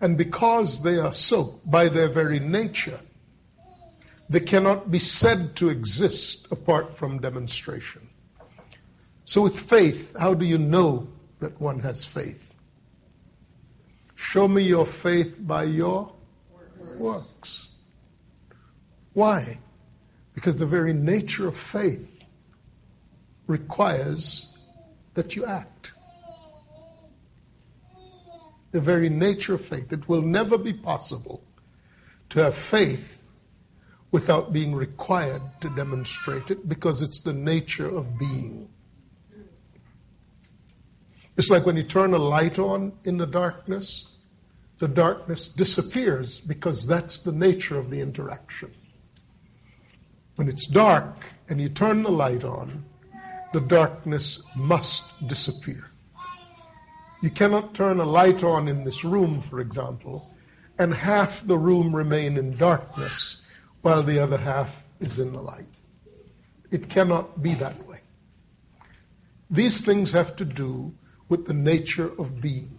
And 0.00 0.18
because 0.18 0.82
they 0.82 0.98
are 0.98 1.12
so, 1.12 1.60
by 1.64 1.88
their 1.88 2.08
very 2.08 2.40
nature, 2.40 2.98
they 4.28 4.40
cannot 4.40 4.90
be 4.90 4.98
said 4.98 5.54
to 5.56 5.70
exist 5.70 6.48
apart 6.50 6.96
from 6.96 7.20
demonstration. 7.20 8.08
So, 9.24 9.42
with 9.42 9.58
faith, 9.58 10.16
how 10.18 10.34
do 10.34 10.44
you 10.44 10.58
know 10.58 11.08
that 11.38 11.60
one 11.60 11.78
has 11.80 12.04
faith? 12.04 12.54
Show 14.16 14.48
me 14.48 14.62
your 14.62 14.86
faith 14.86 15.38
by 15.40 15.64
your 15.64 16.15
works. 16.98 17.68
Why? 19.12 19.58
Because 20.34 20.56
the 20.56 20.66
very 20.66 20.92
nature 20.92 21.48
of 21.48 21.56
faith 21.56 22.24
requires 23.46 24.46
that 25.14 25.36
you 25.36 25.46
act. 25.46 25.92
The 28.72 28.80
very 28.80 29.08
nature 29.08 29.54
of 29.54 29.64
faith. 29.64 29.92
It 29.92 30.08
will 30.08 30.22
never 30.22 30.58
be 30.58 30.72
possible 30.72 31.42
to 32.30 32.40
have 32.42 32.54
faith 32.54 33.22
without 34.10 34.52
being 34.52 34.74
required 34.74 35.42
to 35.60 35.70
demonstrate 35.70 36.50
it 36.50 36.68
because 36.68 37.02
it's 37.02 37.20
the 37.20 37.32
nature 37.32 37.88
of 37.88 38.18
being. 38.18 38.68
It's 41.36 41.50
like 41.50 41.66
when 41.66 41.76
you 41.76 41.82
turn 41.82 42.14
a 42.14 42.18
light 42.18 42.58
on 42.58 42.92
in 43.04 43.18
the 43.18 43.26
darkness, 43.26 44.06
the 44.78 44.88
darkness 44.88 45.48
disappears 45.48 46.38
because 46.38 46.86
that's 46.86 47.20
the 47.20 47.32
nature 47.32 47.78
of 47.78 47.90
the 47.90 48.00
interaction. 48.00 48.70
When 50.36 50.48
it's 50.48 50.66
dark 50.66 51.26
and 51.48 51.60
you 51.60 51.70
turn 51.70 52.02
the 52.02 52.10
light 52.10 52.44
on, 52.44 52.84
the 53.52 53.60
darkness 53.60 54.42
must 54.54 55.26
disappear. 55.26 55.90
You 57.22 57.30
cannot 57.30 57.74
turn 57.74 58.00
a 58.00 58.04
light 58.04 58.44
on 58.44 58.68
in 58.68 58.84
this 58.84 59.02
room, 59.02 59.40
for 59.40 59.60
example, 59.60 60.34
and 60.78 60.92
half 60.92 61.46
the 61.46 61.56
room 61.56 61.96
remain 61.96 62.36
in 62.36 62.58
darkness 62.58 63.40
while 63.80 64.02
the 64.02 64.18
other 64.18 64.36
half 64.36 64.84
is 65.00 65.18
in 65.18 65.32
the 65.32 65.40
light. 65.40 65.64
It 66.70 66.90
cannot 66.90 67.42
be 67.42 67.54
that 67.54 67.86
way. 67.86 68.00
These 69.50 69.86
things 69.86 70.12
have 70.12 70.36
to 70.36 70.44
do 70.44 70.94
with 71.28 71.46
the 71.46 71.54
nature 71.54 72.10
of 72.18 72.40
being. 72.40 72.78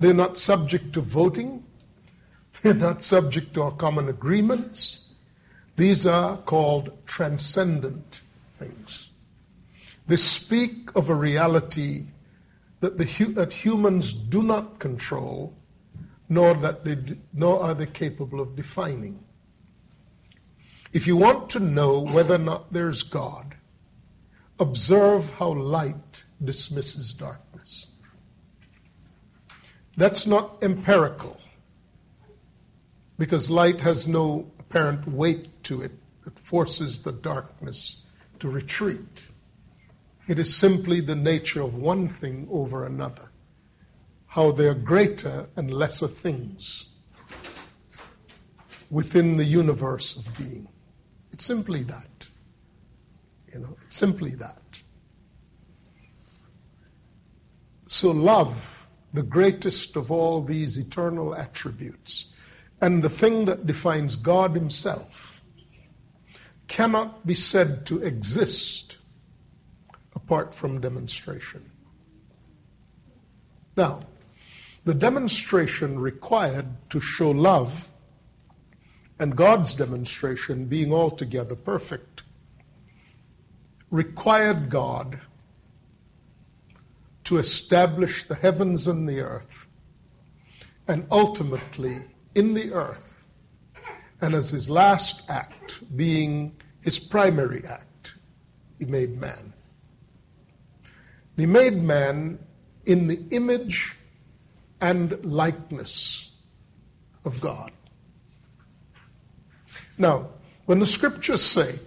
They're 0.00 0.14
not 0.14 0.38
subject 0.38 0.94
to 0.94 1.02
voting. 1.02 1.62
They're 2.62 2.74
not 2.74 3.02
subject 3.02 3.54
to 3.54 3.62
our 3.62 3.70
common 3.70 4.08
agreements. 4.08 5.06
These 5.76 6.06
are 6.06 6.36
called 6.38 7.06
transcendent 7.06 8.20
things. 8.54 9.08
They 10.06 10.16
speak 10.16 10.96
of 10.96 11.10
a 11.10 11.14
reality 11.14 12.06
that, 12.80 12.98
the, 12.98 13.24
that 13.34 13.52
humans 13.52 14.12
do 14.12 14.42
not 14.42 14.78
control, 14.78 15.54
nor, 16.28 16.54
that 16.54 16.84
they, 16.84 16.96
nor 17.32 17.62
are 17.62 17.74
they 17.74 17.86
capable 17.86 18.40
of 18.40 18.56
defining. 18.56 19.22
If 20.92 21.06
you 21.06 21.16
want 21.16 21.50
to 21.50 21.60
know 21.60 22.00
whether 22.00 22.34
or 22.34 22.38
not 22.38 22.72
there's 22.72 23.04
God, 23.04 23.54
observe 24.58 25.30
how 25.30 25.52
light 25.52 26.24
dismisses 26.42 27.12
darkness. 27.12 27.49
That's 29.96 30.26
not 30.26 30.62
empirical 30.62 31.38
because 33.18 33.50
light 33.50 33.82
has 33.82 34.08
no 34.08 34.50
apparent 34.58 35.06
weight 35.06 35.62
to 35.64 35.82
it 35.82 35.92
that 36.24 36.38
forces 36.38 37.02
the 37.02 37.12
darkness 37.12 37.96
to 38.38 38.48
retreat. 38.48 39.22
It 40.26 40.38
is 40.38 40.56
simply 40.56 41.00
the 41.00 41.16
nature 41.16 41.60
of 41.60 41.74
one 41.74 42.08
thing 42.08 42.48
over 42.50 42.86
another, 42.86 43.30
how 44.26 44.52
they 44.52 44.68
are 44.68 44.74
greater 44.74 45.48
and 45.56 45.72
lesser 45.72 46.08
things 46.08 46.86
within 48.90 49.36
the 49.36 49.44
universe 49.44 50.16
of 50.16 50.36
being. 50.36 50.68
It's 51.32 51.44
simply 51.44 51.82
that. 51.84 52.28
You 53.52 53.60
know, 53.60 53.76
it's 53.82 53.96
simply 53.96 54.36
that. 54.36 54.62
So, 57.86 58.12
love, 58.12 58.79
the 59.12 59.22
greatest 59.22 59.96
of 59.96 60.10
all 60.10 60.42
these 60.42 60.78
eternal 60.78 61.34
attributes, 61.34 62.26
and 62.80 63.02
the 63.02 63.08
thing 63.08 63.46
that 63.46 63.66
defines 63.66 64.16
God 64.16 64.54
Himself, 64.54 65.40
cannot 66.68 67.26
be 67.26 67.34
said 67.34 67.86
to 67.86 68.02
exist 68.02 68.96
apart 70.14 70.54
from 70.54 70.80
demonstration. 70.80 71.68
Now, 73.76 74.04
the 74.84 74.94
demonstration 74.94 75.98
required 75.98 76.66
to 76.90 77.00
show 77.00 77.32
love 77.32 77.90
and 79.18 79.36
God's 79.36 79.74
demonstration, 79.74 80.64
being 80.64 80.94
altogether 80.94 81.54
perfect, 81.54 82.22
required 83.90 84.70
God 84.70 85.20
to 87.30 87.38
establish 87.38 88.24
the 88.24 88.34
heavens 88.34 88.88
and 88.88 89.08
the 89.08 89.20
earth, 89.20 89.68
and 90.88 91.06
ultimately 91.12 92.02
in 92.34 92.54
the 92.54 92.72
earth, 92.72 93.24
and 94.20 94.34
as 94.34 94.50
his 94.50 94.68
last 94.68 95.30
act 95.30 95.78
being 95.96 96.56
his 96.80 96.98
primary 96.98 97.64
act, 97.64 98.14
he 98.80 98.84
made 98.84 99.16
man. 99.16 99.52
He 101.36 101.46
made 101.46 101.80
man 101.80 102.40
in 102.84 103.06
the 103.06 103.22
image 103.30 103.94
and 104.80 105.24
likeness 105.24 106.28
of 107.24 107.40
God. 107.40 107.70
Now, 109.96 110.30
when 110.66 110.80
the 110.80 110.86
scriptures 110.86 111.42
say 111.42 111.78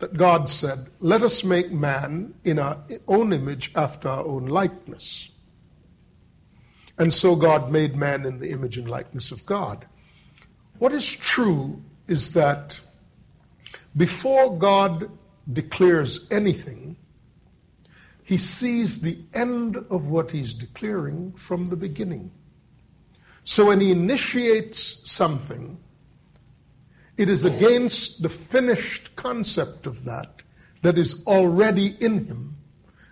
that 0.00 0.16
God 0.16 0.48
said, 0.48 0.88
Let 0.98 1.22
us 1.22 1.44
make 1.44 1.70
man 1.70 2.34
in 2.44 2.58
our 2.58 2.84
own 3.06 3.32
image 3.32 3.72
after 3.74 4.08
our 4.08 4.26
own 4.26 4.46
likeness. 4.46 5.30
And 6.98 7.12
so 7.14 7.36
God 7.36 7.70
made 7.70 7.96
man 7.96 8.26
in 8.26 8.38
the 8.38 8.50
image 8.50 8.76
and 8.76 8.88
likeness 8.88 9.30
of 9.30 9.46
God. 9.46 9.86
What 10.78 10.92
is 10.92 11.10
true 11.10 11.82
is 12.06 12.34
that 12.34 12.78
before 13.96 14.58
God 14.58 15.10
declares 15.50 16.26
anything, 16.30 16.96
he 18.24 18.38
sees 18.38 19.00
the 19.00 19.18
end 19.34 19.76
of 19.76 20.10
what 20.10 20.30
he's 20.30 20.54
declaring 20.54 21.32
from 21.32 21.68
the 21.68 21.76
beginning. 21.76 22.30
So 23.44 23.66
when 23.66 23.80
he 23.80 23.90
initiates 23.90 25.10
something, 25.10 25.78
it 27.20 27.28
is 27.28 27.44
against 27.44 28.22
the 28.22 28.30
finished 28.30 29.14
concept 29.14 29.86
of 29.86 30.06
that 30.06 30.42
that 30.80 30.96
is 30.96 31.26
already 31.26 31.86
in 31.86 32.24
him 32.24 32.56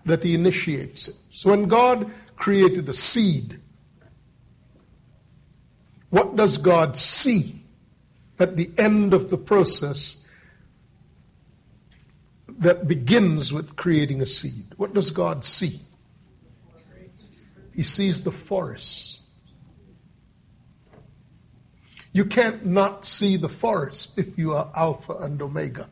that 0.06 0.24
he 0.24 0.34
initiates 0.34 1.08
it. 1.08 1.16
So 1.30 1.50
when 1.50 1.68
God 1.68 2.10
created 2.34 2.88
a 2.88 2.94
seed, 2.94 3.60
what 6.08 6.36
does 6.36 6.56
God 6.56 6.96
see 6.96 7.60
at 8.38 8.56
the 8.56 8.70
end 8.78 9.12
of 9.12 9.28
the 9.28 9.36
process 9.36 10.24
that 12.60 12.88
begins 12.88 13.52
with 13.52 13.76
creating 13.76 14.22
a 14.22 14.26
seed? 14.26 14.72
What 14.78 14.94
does 14.94 15.10
God 15.10 15.44
see? 15.44 15.80
He 17.74 17.82
sees 17.82 18.22
the 18.22 18.32
forest. 18.32 19.17
You 22.18 22.24
can't 22.24 22.66
not 22.66 23.04
see 23.04 23.36
the 23.36 23.48
forest 23.48 24.18
if 24.18 24.38
you 24.38 24.54
are 24.54 24.68
Alpha 24.74 25.12
and 25.18 25.40
Omega. 25.40 25.88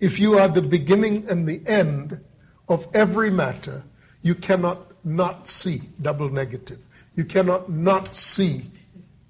If 0.00 0.20
you 0.20 0.38
are 0.38 0.48
the 0.48 0.62
beginning 0.62 1.26
and 1.28 1.46
the 1.46 1.60
end 1.66 2.18
of 2.66 2.88
every 2.94 3.30
matter, 3.30 3.82
you 4.22 4.34
cannot 4.34 5.04
not 5.04 5.46
see 5.46 5.82
double 6.00 6.30
negative. 6.30 6.78
You 7.14 7.26
cannot 7.26 7.68
not 7.70 8.14
see 8.14 8.62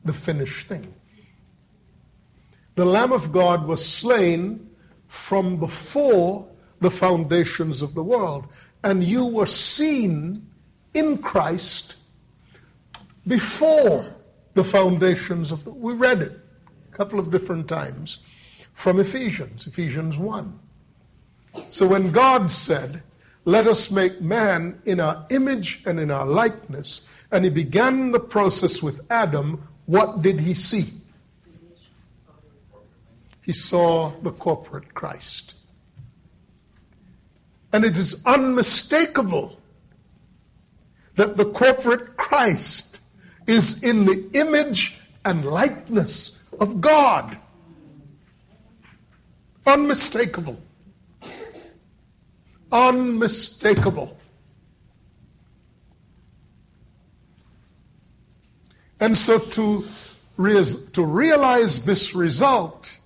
the 0.05 0.13
finished 0.13 0.69
thing. 0.69 0.95
The 2.77 2.85
Lamb 2.85 3.11
of 3.11 3.33
God 3.33 3.67
was 3.67 3.85
slain 3.85 4.71
from 5.09 5.57
before 5.57 6.47
the 6.79 6.93
foundations 6.93 7.83
of 7.83 7.93
the 7.93 8.05
world, 8.05 8.47
and 8.85 9.03
you 9.03 9.27
were 9.27 9.47
seen 9.47 10.47
in 10.95 11.19
Christ 11.19 11.97
before 13.27 14.14
the 14.55 14.65
foundations 14.65 15.53
of 15.53 15.65
the. 15.65 15.71
We 15.71 15.95
read 15.95 16.23
it 16.23 16.33
a 16.93 16.97
couple 16.97 17.19
of 17.19 17.31
different 17.31 17.69
times 17.69 18.19
from 18.73 18.99
Ephesians, 18.99 19.67
Ephesians 19.67 20.17
1. 20.17 20.59
So 21.71 21.87
when 21.87 22.13
God 22.13 22.51
said, 22.51 23.03
Let 23.45 23.67
us 23.67 23.91
make 23.91 24.21
man 24.21 24.81
in 24.85 25.01
our 25.01 25.27
image 25.31 25.83
and 25.87 26.01
in 26.01 26.11
our 26.11 26.27
likeness, 26.27 27.03
and 27.31 27.45
he 27.45 27.51
began 27.51 28.13
the 28.13 28.21
process 28.21 28.83
with 28.83 29.01
Adam, 29.11 29.69
what 29.87 30.23
did 30.23 30.41
he 30.41 30.55
see? 30.55 30.87
He 33.43 33.53
saw 33.53 34.11
the 34.23 34.33
corporate 34.33 34.95
Christ. 34.95 35.55
And 37.73 37.85
it 37.85 37.99
is 37.99 38.23
unmistakable 38.25 39.59
that 41.17 41.37
the 41.37 41.45
corporate 41.45 42.17
Christ 42.17 42.94
is 43.47 43.83
in 43.83 44.05
the 44.05 44.31
image 44.33 44.99
and 45.25 45.45
likeness 45.45 46.49
of 46.59 46.81
God. 46.81 47.39
Unmistakable. 49.67 50.61
Unmistakable. 52.71 54.17
And 59.01 59.17
so 59.17 59.39
to, 59.39 59.85
re- 60.37 60.65
to 60.95 61.05
realize 61.05 61.85
this 61.85 62.15
result, 62.15 62.97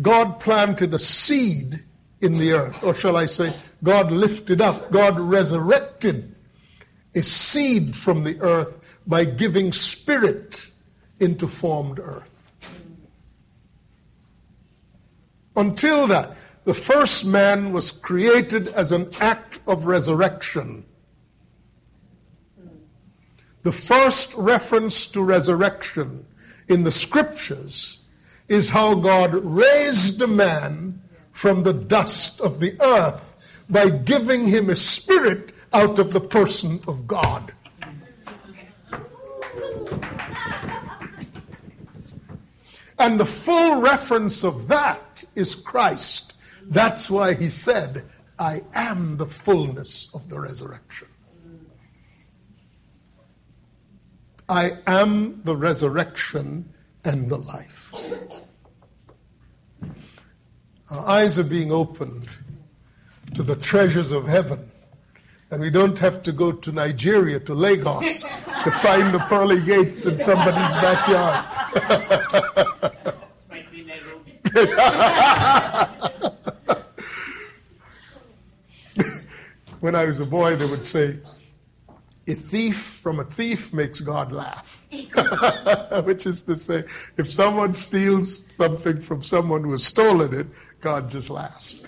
God 0.00 0.40
planted 0.40 0.94
a 0.94 0.98
seed 0.98 1.82
in 2.20 2.34
the 2.34 2.54
earth, 2.54 2.84
or 2.84 2.94
shall 2.94 3.16
I 3.16 3.26
say, 3.26 3.52
God 3.82 4.10
lifted 4.10 4.60
up, 4.60 4.90
God 4.90 5.18
resurrected 5.18 6.34
a 7.14 7.22
seed 7.22 7.96
from 7.96 8.24
the 8.24 8.40
earth 8.40 8.78
by 9.06 9.24
giving 9.24 9.72
spirit 9.72 10.66
into 11.18 11.46
formed 11.46 11.98
earth. 11.98 12.52
Until 15.56 16.08
that, 16.08 16.36
the 16.64 16.74
first 16.74 17.24
man 17.24 17.72
was 17.72 17.90
created 17.90 18.68
as 18.68 18.92
an 18.92 19.10
act 19.20 19.58
of 19.66 19.86
resurrection. 19.86 20.84
The 23.62 23.72
first 23.72 24.34
reference 24.34 25.06
to 25.08 25.22
resurrection 25.22 26.26
in 26.68 26.84
the 26.84 26.92
scriptures 26.92 27.98
is 28.46 28.70
how 28.70 28.94
God 28.94 29.32
raised 29.34 30.22
a 30.22 30.26
man 30.26 31.02
from 31.32 31.62
the 31.62 31.72
dust 31.72 32.40
of 32.40 32.60
the 32.60 32.80
earth 32.80 33.34
by 33.68 33.90
giving 33.90 34.46
him 34.46 34.70
a 34.70 34.76
spirit 34.76 35.52
out 35.72 35.98
of 35.98 36.12
the 36.12 36.20
person 36.20 36.80
of 36.86 37.06
God. 37.06 37.52
And 42.98 43.20
the 43.20 43.26
full 43.26 43.80
reference 43.80 44.44
of 44.44 44.68
that 44.68 45.24
is 45.34 45.54
Christ. 45.54 46.34
That's 46.62 47.08
why 47.08 47.34
he 47.34 47.48
said, 47.48 48.04
I 48.38 48.62
am 48.74 49.16
the 49.16 49.26
fullness 49.26 50.08
of 50.12 50.28
the 50.28 50.40
resurrection. 50.40 51.08
I 54.48 54.78
am 54.86 55.42
the 55.42 55.54
resurrection 55.54 56.72
and 57.04 57.28
the 57.28 57.38
life. 57.38 57.94
Our 60.90 61.06
eyes 61.06 61.38
are 61.38 61.44
being 61.44 61.70
opened 61.70 62.28
to 63.34 63.42
the 63.42 63.56
treasures 63.56 64.10
of 64.10 64.26
heaven. 64.26 64.67
And 65.50 65.62
we 65.62 65.70
don't 65.70 65.98
have 66.00 66.24
to 66.24 66.32
go 66.32 66.52
to 66.52 66.72
Nigeria, 66.72 67.40
to 67.40 67.54
Lagos, 67.54 68.22
to 68.22 68.70
find 68.70 69.14
the 69.14 69.18
pearly 69.20 69.62
gates 69.62 70.04
in 70.04 70.18
somebody's 70.18 70.74
backyard. 70.74 71.46
when 79.80 79.94
I 79.94 80.04
was 80.04 80.20
a 80.20 80.26
boy, 80.26 80.56
they 80.56 80.66
would 80.66 80.84
say, 80.84 81.16
a 82.26 82.34
thief 82.34 83.00
from 83.02 83.20
a 83.20 83.24
thief 83.24 83.72
makes 83.72 84.00
God 84.00 84.32
laugh. 84.32 84.84
Which 86.04 86.26
is 86.26 86.42
to 86.42 86.56
say, 86.56 86.84
if 87.16 87.30
someone 87.30 87.72
steals 87.72 88.54
something 88.54 89.00
from 89.00 89.22
someone 89.22 89.64
who 89.64 89.72
has 89.72 89.84
stolen 89.84 90.34
it, 90.34 90.48
God 90.82 91.10
just 91.10 91.30
laughs. 91.30 91.80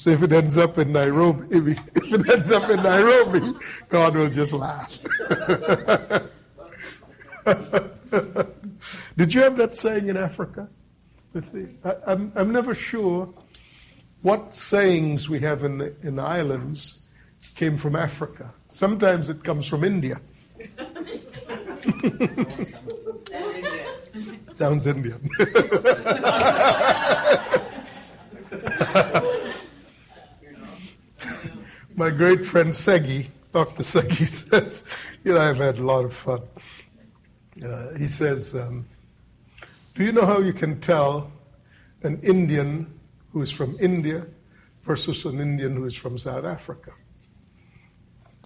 So 0.00 0.08
if 0.08 0.22
it 0.22 0.32
ends 0.32 0.56
up 0.56 0.78
in 0.78 0.92
Nairobi, 0.92 1.46
if, 1.50 1.66
if 1.94 2.14
it 2.14 2.30
ends 2.30 2.50
up 2.52 2.70
in 2.70 2.82
Nairobi, 2.82 3.52
God 3.90 4.16
will 4.16 4.30
just 4.30 4.54
laugh. 4.54 4.98
Did 9.18 9.34
you 9.34 9.42
have 9.42 9.58
that 9.58 9.76
saying 9.76 10.08
in 10.08 10.16
Africa? 10.16 10.70
I, 11.84 11.96
I'm, 12.06 12.32
I'm 12.34 12.50
never 12.50 12.74
sure 12.74 13.34
what 14.22 14.54
sayings 14.54 15.28
we 15.28 15.40
have 15.40 15.64
in 15.64 15.76
the, 15.76 15.94
in 16.02 16.16
the 16.16 16.22
islands 16.22 16.98
came 17.56 17.76
from 17.76 17.94
Africa. 17.94 18.54
Sometimes 18.70 19.28
it 19.28 19.44
comes 19.44 19.66
from 19.66 19.84
India. 19.84 20.18
Sounds 24.52 24.86
Indian. 24.86 25.28
My 32.00 32.08
great 32.08 32.46
friend 32.46 32.70
Segi, 32.70 33.26
Dr. 33.52 33.82
Segi 33.82 34.26
says, 34.26 34.84
you 35.22 35.34
know, 35.34 35.40
I've 35.42 35.58
had 35.58 35.76
a 35.76 35.84
lot 35.84 36.06
of 36.06 36.14
fun. 36.14 36.40
Uh, 37.62 37.90
he 37.94 38.08
says, 38.08 38.54
um, 38.54 38.86
Do 39.94 40.04
you 40.04 40.12
know 40.12 40.24
how 40.24 40.38
you 40.38 40.54
can 40.54 40.80
tell 40.80 41.30
an 42.02 42.22
Indian 42.22 42.98
who 43.34 43.42
is 43.42 43.50
from 43.50 43.76
India 43.78 44.26
versus 44.82 45.26
an 45.26 45.40
Indian 45.40 45.76
who 45.76 45.84
is 45.84 45.94
from 45.94 46.16
South 46.16 46.46
Africa? 46.46 46.92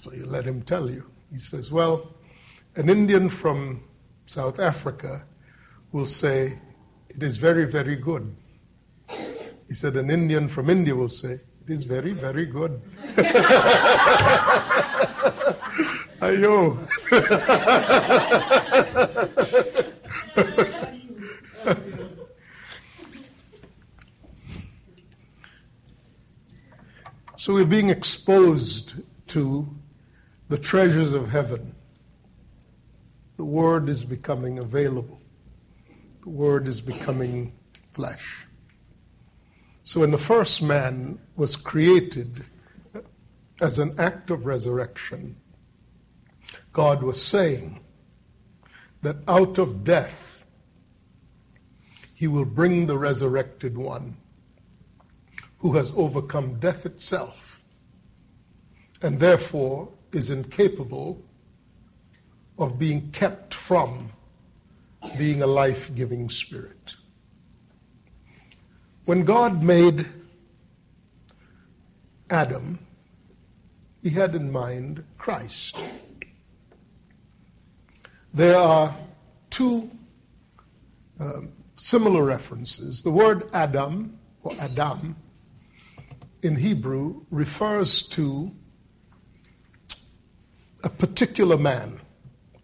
So 0.00 0.12
you 0.12 0.26
let 0.26 0.44
him 0.44 0.62
tell 0.62 0.90
you. 0.90 1.08
He 1.30 1.38
says, 1.38 1.70
Well, 1.70 2.12
an 2.74 2.88
Indian 2.90 3.28
from 3.28 3.84
South 4.26 4.58
Africa 4.58 5.26
will 5.92 6.06
say, 6.06 6.58
It 7.08 7.22
is 7.22 7.36
very, 7.36 7.66
very 7.66 7.94
good. 7.94 8.34
He 9.68 9.74
said, 9.74 9.94
An 9.94 10.10
Indian 10.10 10.48
from 10.48 10.70
India 10.70 10.96
will 10.96 11.08
say, 11.08 11.38
It 11.66 11.72
is 11.72 11.84
very, 11.84 12.12
very 12.12 12.44
good. 12.44 12.78
Ayo. 16.20 16.86
so 27.38 27.54
we're 27.54 27.64
being 27.64 27.88
exposed 27.88 28.96
to 29.28 29.66
the 30.50 30.58
treasures 30.58 31.14
of 31.14 31.30
heaven. 31.30 31.74
The 33.36 33.44
Word 33.44 33.88
is 33.88 34.04
becoming 34.04 34.58
available. 34.58 35.18
The 36.24 36.28
Word 36.28 36.68
is 36.68 36.82
becoming 36.82 37.54
flesh. 37.88 38.46
So 39.86 40.00
when 40.00 40.10
the 40.10 40.18
first 40.18 40.62
man 40.62 41.18
was 41.36 41.56
created 41.56 42.42
as 43.60 43.78
an 43.78 43.96
act 44.00 44.30
of 44.30 44.46
resurrection, 44.46 45.36
God 46.72 47.02
was 47.02 47.22
saying 47.22 47.80
that 49.02 49.16
out 49.28 49.58
of 49.58 49.84
death, 49.84 50.42
He 52.14 52.28
will 52.28 52.46
bring 52.46 52.86
the 52.86 52.96
resurrected 52.96 53.76
one 53.76 54.16
who 55.58 55.74
has 55.74 55.92
overcome 55.94 56.60
death 56.60 56.86
itself 56.86 57.62
and 59.02 59.20
therefore 59.20 59.92
is 60.12 60.30
incapable 60.30 61.22
of 62.58 62.78
being 62.78 63.10
kept 63.10 63.52
from 63.52 64.10
being 65.18 65.42
a 65.42 65.46
life 65.46 65.94
giving 65.94 66.30
spirit. 66.30 66.96
When 69.04 69.24
God 69.24 69.62
made 69.62 70.06
Adam, 72.30 72.78
he 74.02 74.08
had 74.08 74.34
in 74.34 74.50
mind 74.50 75.04
Christ. 75.18 75.78
There 78.32 78.56
are 78.56 78.96
two 79.50 79.90
um, 81.20 81.52
similar 81.76 82.24
references. 82.24 83.02
The 83.02 83.10
word 83.10 83.50
Adam 83.52 84.18
or 84.42 84.54
Adam 84.58 85.16
in 86.42 86.56
Hebrew 86.56 87.26
refers 87.30 88.04
to 88.08 88.52
a 90.82 90.88
particular 90.88 91.58
man, 91.58 92.00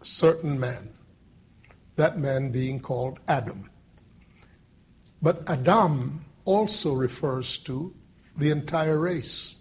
a 0.01 0.05
certain 0.05 0.59
man, 0.59 0.89
that 1.97 2.17
man 2.17 2.51
being 2.51 2.79
called 2.79 3.19
Adam. 3.27 3.69
But 5.21 5.43
Adam 5.47 6.20
also 6.45 6.93
refers 6.93 7.57
to 7.59 7.93
the 8.37 8.51
entire 8.51 8.97
race. 8.97 9.55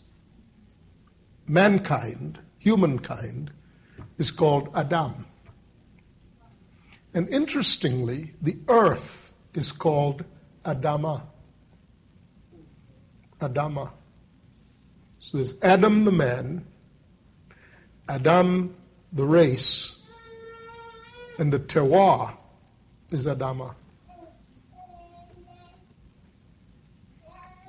Mankind, 1.47 2.39
humankind, 2.59 3.51
is 4.19 4.31
called 4.31 4.71
Adam. 4.75 5.27
And 7.13 7.29
interestingly, 7.29 8.35
the 8.41 8.59
earth 8.69 9.35
is 9.55 9.73
called 9.73 10.25
Adama. 10.65 11.23
Adama. 13.41 13.93
So 15.19 15.39
there's 15.39 15.55
Adam 15.63 16.05
the 16.05 16.13
man, 16.13 16.67
Adam 18.09 18.77
the 19.13 19.25
race, 19.25 19.97
and 21.39 21.53
the 21.53 21.59
terroir 21.59 22.37
is 23.11 23.27
Adama. 23.27 23.75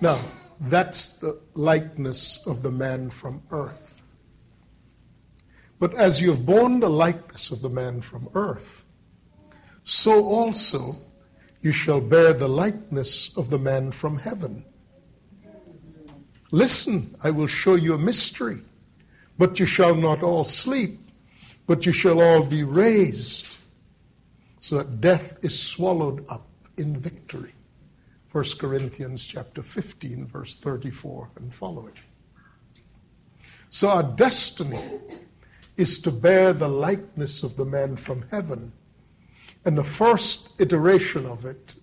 Now, 0.02 0.20
that's 0.60 1.20
the 1.20 1.40
likeness 1.54 2.40
of 2.46 2.62
the 2.64 2.72
man 2.72 3.12
from 3.12 3.44
earth. 3.52 4.04
But 5.80 5.96
as 5.96 6.20
you 6.20 6.32
have 6.32 6.46
borne 6.46 6.80
the 6.80 6.90
likeness 6.90 7.52
of 7.52 7.62
the 7.62 7.70
man 7.70 8.02
from 8.02 8.30
earth, 8.36 8.84
so 9.84 10.26
also 10.26 10.98
you 11.62 11.72
shall 11.72 12.02
bear 12.02 12.34
the 12.34 12.50
likeness 12.50 13.38
of 13.38 13.50
the 13.50 13.60
man 13.60 13.92
from 13.92 14.18
heaven. 14.18 14.66
Listen, 16.52 17.16
I 17.24 17.32
will 17.32 17.48
show 17.48 17.76
you 17.76 17.94
a 17.94 17.98
mystery. 17.98 18.62
But 19.38 19.60
you 19.60 19.66
shall 19.66 19.96
not 19.96 20.22
all 20.22 20.44
sleep, 20.44 21.00
but 21.66 21.88
you 21.88 21.92
shall 21.92 22.22
all 22.22 22.44
be 22.44 22.64
raised, 22.64 23.48
so 24.60 24.78
that 24.78 25.02
death 25.02 25.44
is 25.44 25.60
swallowed 25.60 26.30
up 26.30 26.48
in 26.78 26.96
victory. 26.96 27.54
1 28.32 28.44
Corinthians 28.60 29.26
chapter 29.26 29.62
15, 29.62 30.28
verse 30.28 30.56
34 30.56 31.32
and 31.38 31.54
following. 31.54 31.94
So 33.70 33.90
our 33.90 34.04
destiny 34.04 34.82
is 35.78 36.02
to 36.04 36.12
bear 36.12 36.54
the 36.54 36.68
likeness 36.68 37.44
of 37.44 37.56
the 37.56 37.66
man 37.66 37.96
from 37.96 38.26
heaven. 38.32 38.72
And 39.66 39.78
the 39.78 39.84
first 39.84 40.60
iteration 40.60 41.26
of 41.26 41.46
it 41.46 41.76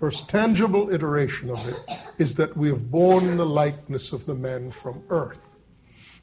First 0.00 0.30
tangible 0.30 0.88
iteration 0.94 1.50
of 1.50 1.68
it 1.68 1.76
is 2.16 2.36
that 2.36 2.56
we 2.56 2.68
have 2.68 2.90
borne 2.90 3.36
the 3.36 3.44
likeness 3.44 4.14
of 4.14 4.24
the 4.24 4.34
man 4.34 4.70
from 4.70 5.02
earth. 5.10 5.60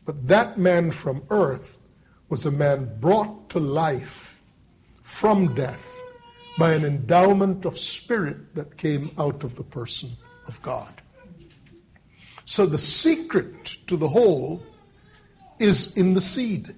But 0.03 0.29
that 0.29 0.57
man 0.57 0.89
from 0.89 1.21
earth 1.29 1.77
was 2.27 2.47
a 2.47 2.51
man 2.51 2.99
brought 2.99 3.51
to 3.51 3.59
life 3.59 4.41
from 5.03 5.53
death 5.53 5.96
by 6.57 6.73
an 6.73 6.85
endowment 6.85 7.65
of 7.65 7.77
spirit 7.77 8.55
that 8.55 8.77
came 8.77 9.11
out 9.17 9.43
of 9.43 9.55
the 9.55 9.63
person 9.63 10.09
of 10.47 10.61
God. 10.61 10.93
So 12.45 12.65
the 12.65 12.79
secret 12.79 13.77
to 13.87 13.97
the 13.97 14.07
whole 14.07 14.63
is 15.59 15.97
in 15.97 16.13
the 16.13 16.21
seed. 16.21 16.73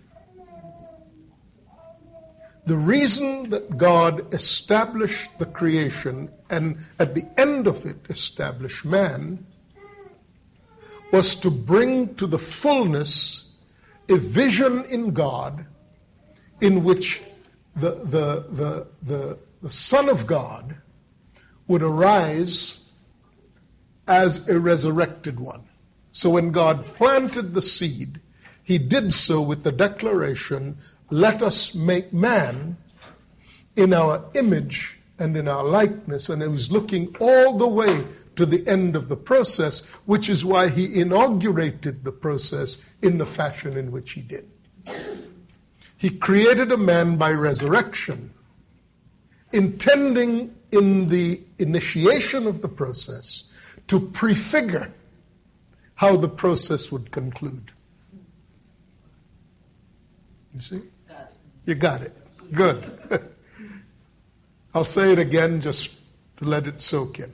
The 2.66 2.76
reason 2.76 3.52
that 3.52 3.78
God 3.78 4.34
established 4.34 5.30
the 5.40 5.46
creation 5.46 6.30
and 6.50 6.80
at 7.00 7.16
the 7.16 7.26
end 7.38 7.68
of 7.68 7.86
it 7.86 7.98
established 8.10 8.86
man 8.86 9.46
was 11.12 11.36
to 11.38 11.50
bring 11.50 12.16
to 12.16 12.28
the 12.28 12.38
fullness 12.38 13.48
a 14.08 14.18
vision 14.18 14.86
in 14.86 15.14
God 15.14 15.66
in 16.62 16.84
which 16.84 17.22
the, 17.76 17.92
the, 17.92 18.46
the, 18.50 18.88
the, 19.02 19.40
the 19.62 19.72
Son 19.72 20.10
of 20.10 20.28
God 20.28 20.76
would 21.68 21.84
arise 21.84 22.78
as 24.08 24.50
a 24.50 24.60
resurrected 24.60 25.40
one. 25.40 25.64
So 26.12 26.32
when 26.32 26.52
God 26.52 26.86
planted 26.86 27.54
the 27.54 27.62
seed, 27.62 28.20
he 28.64 28.78
did 28.78 29.14
so 29.14 29.42
with 29.42 29.64
the 29.64 29.72
declaration 29.72 30.78
let 31.12 31.42
us 31.42 31.74
make 31.74 32.14
man 32.14 32.78
in 33.76 33.94
our 33.94 34.26
image 34.36 34.98
and 35.18 35.36
in 35.36 35.48
our 35.48 35.64
likeness. 35.64 36.30
And 36.30 36.42
he 36.42 36.48
was 36.48 36.72
looking 36.72 37.16
all 37.20 37.58
the 37.58 37.68
way 37.68 38.06
to 38.36 38.46
the 38.46 38.66
end 38.68 38.96
of 38.96 39.08
the 39.08 39.18
process, 39.18 39.86
which 40.06 40.30
is 40.30 40.46
why 40.46 40.70
he 40.70 41.02
inaugurated 41.02 42.04
the 42.04 42.12
process 42.12 42.78
in 43.02 43.18
the 43.18 43.26
fashion 43.26 43.76
in 43.76 43.92
which 43.92 44.12
he 44.12 44.22
did. 44.22 44.50
He 45.98 46.12
created 46.12 46.72
a 46.72 46.78
man 46.78 47.18
by 47.18 47.32
resurrection, 47.32 48.34
intending 49.52 50.56
in 50.72 51.08
the 51.08 51.42
initiation 51.58 52.48
of 52.48 52.62
the 52.62 52.68
process 52.68 53.44
to 53.88 54.00
prefigure 54.00 54.94
how 55.96 56.16
the 56.16 56.30
process 56.30 56.92
would 56.92 57.12
conclude. 57.12 57.72
You 60.54 60.62
see? 60.62 60.82
You 61.66 61.76
got 61.76 62.02
it. 62.02 62.16
Good. 62.52 62.84
I'll 64.74 64.84
say 64.84 65.12
it 65.12 65.20
again 65.20 65.62
just 65.62 65.90
to 66.38 66.46
let 66.46 66.68
it 66.68 66.82
soak 66.82 67.20
in. 67.20 67.32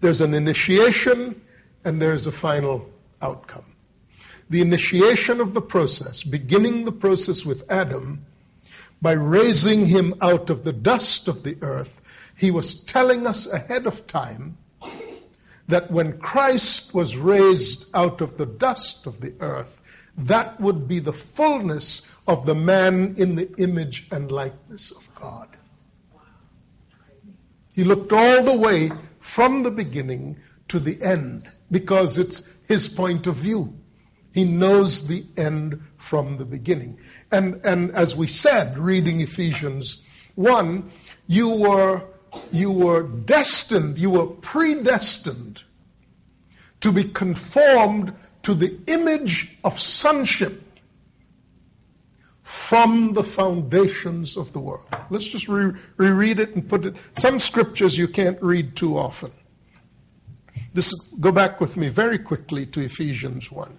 There's 0.00 0.20
an 0.20 0.34
initiation 0.34 1.40
and 1.84 2.00
there's 2.00 2.26
a 2.26 2.32
final 2.32 2.90
outcome. 3.20 3.64
The 4.50 4.60
initiation 4.60 5.40
of 5.40 5.54
the 5.54 5.62
process, 5.62 6.22
beginning 6.22 6.84
the 6.84 6.92
process 6.92 7.44
with 7.44 7.70
Adam, 7.70 8.26
by 9.02 9.12
raising 9.12 9.84
him 9.84 10.14
out 10.22 10.48
of 10.48 10.62
the 10.62 10.72
dust 10.72 11.26
of 11.26 11.42
the 11.42 11.58
earth, 11.60 12.00
he 12.36 12.52
was 12.52 12.84
telling 12.84 13.26
us 13.26 13.46
ahead 13.46 13.86
of 13.86 14.06
time 14.06 14.56
that 15.66 15.90
when 15.90 16.18
Christ 16.18 16.94
was 16.94 17.16
raised 17.16 17.86
out 17.94 18.20
of 18.20 18.38
the 18.38 18.46
dust 18.46 19.06
of 19.06 19.20
the 19.20 19.34
earth, 19.40 19.80
that 20.18 20.60
would 20.60 20.86
be 20.86 21.00
the 21.00 21.12
fullness 21.12 22.02
of 22.28 22.46
the 22.46 22.54
man 22.54 23.16
in 23.16 23.34
the 23.34 23.52
image 23.56 24.06
and 24.12 24.30
likeness 24.30 24.92
of 24.92 25.14
God. 25.16 25.48
He 27.72 27.84
looked 27.84 28.12
all 28.12 28.44
the 28.44 28.58
way 28.58 28.92
from 29.18 29.62
the 29.62 29.70
beginning 29.70 30.38
to 30.68 30.78
the 30.78 31.02
end 31.02 31.50
because 31.70 32.18
it's 32.18 32.52
his 32.68 32.88
point 32.88 33.26
of 33.26 33.34
view. 33.36 33.78
He 34.32 34.44
knows 34.44 35.06
the 35.06 35.24
end 35.36 35.82
from 35.96 36.38
the 36.38 36.44
beginning. 36.44 36.98
And, 37.30 37.64
and 37.64 37.90
as 37.92 38.16
we 38.16 38.26
said, 38.26 38.78
reading 38.78 39.20
Ephesians 39.20 40.02
1, 40.34 40.90
you 41.26 41.50
were, 41.50 42.04
you 42.50 42.70
were 42.72 43.02
destined, 43.02 43.98
you 43.98 44.10
were 44.10 44.26
predestined 44.26 45.62
to 46.80 46.92
be 46.92 47.04
conformed 47.04 48.14
to 48.44 48.54
the 48.54 48.76
image 48.86 49.56
of 49.62 49.78
sonship 49.78 50.62
from 52.42 53.12
the 53.12 53.22
foundations 53.22 54.36
of 54.36 54.52
the 54.52 54.60
world. 54.60 54.86
Let's 55.10 55.26
just 55.26 55.48
re- 55.48 55.72
reread 55.96 56.40
it 56.40 56.54
and 56.54 56.68
put 56.68 56.86
it. 56.86 56.96
Some 57.14 57.38
scriptures 57.38 57.96
you 57.96 58.08
can't 58.08 58.42
read 58.42 58.76
too 58.76 58.98
often. 58.98 59.30
This, 60.74 60.92
go 61.20 61.32
back 61.32 61.60
with 61.60 61.76
me 61.76 61.88
very 61.88 62.18
quickly 62.18 62.66
to 62.66 62.80
Ephesians 62.80 63.50
1. 63.50 63.78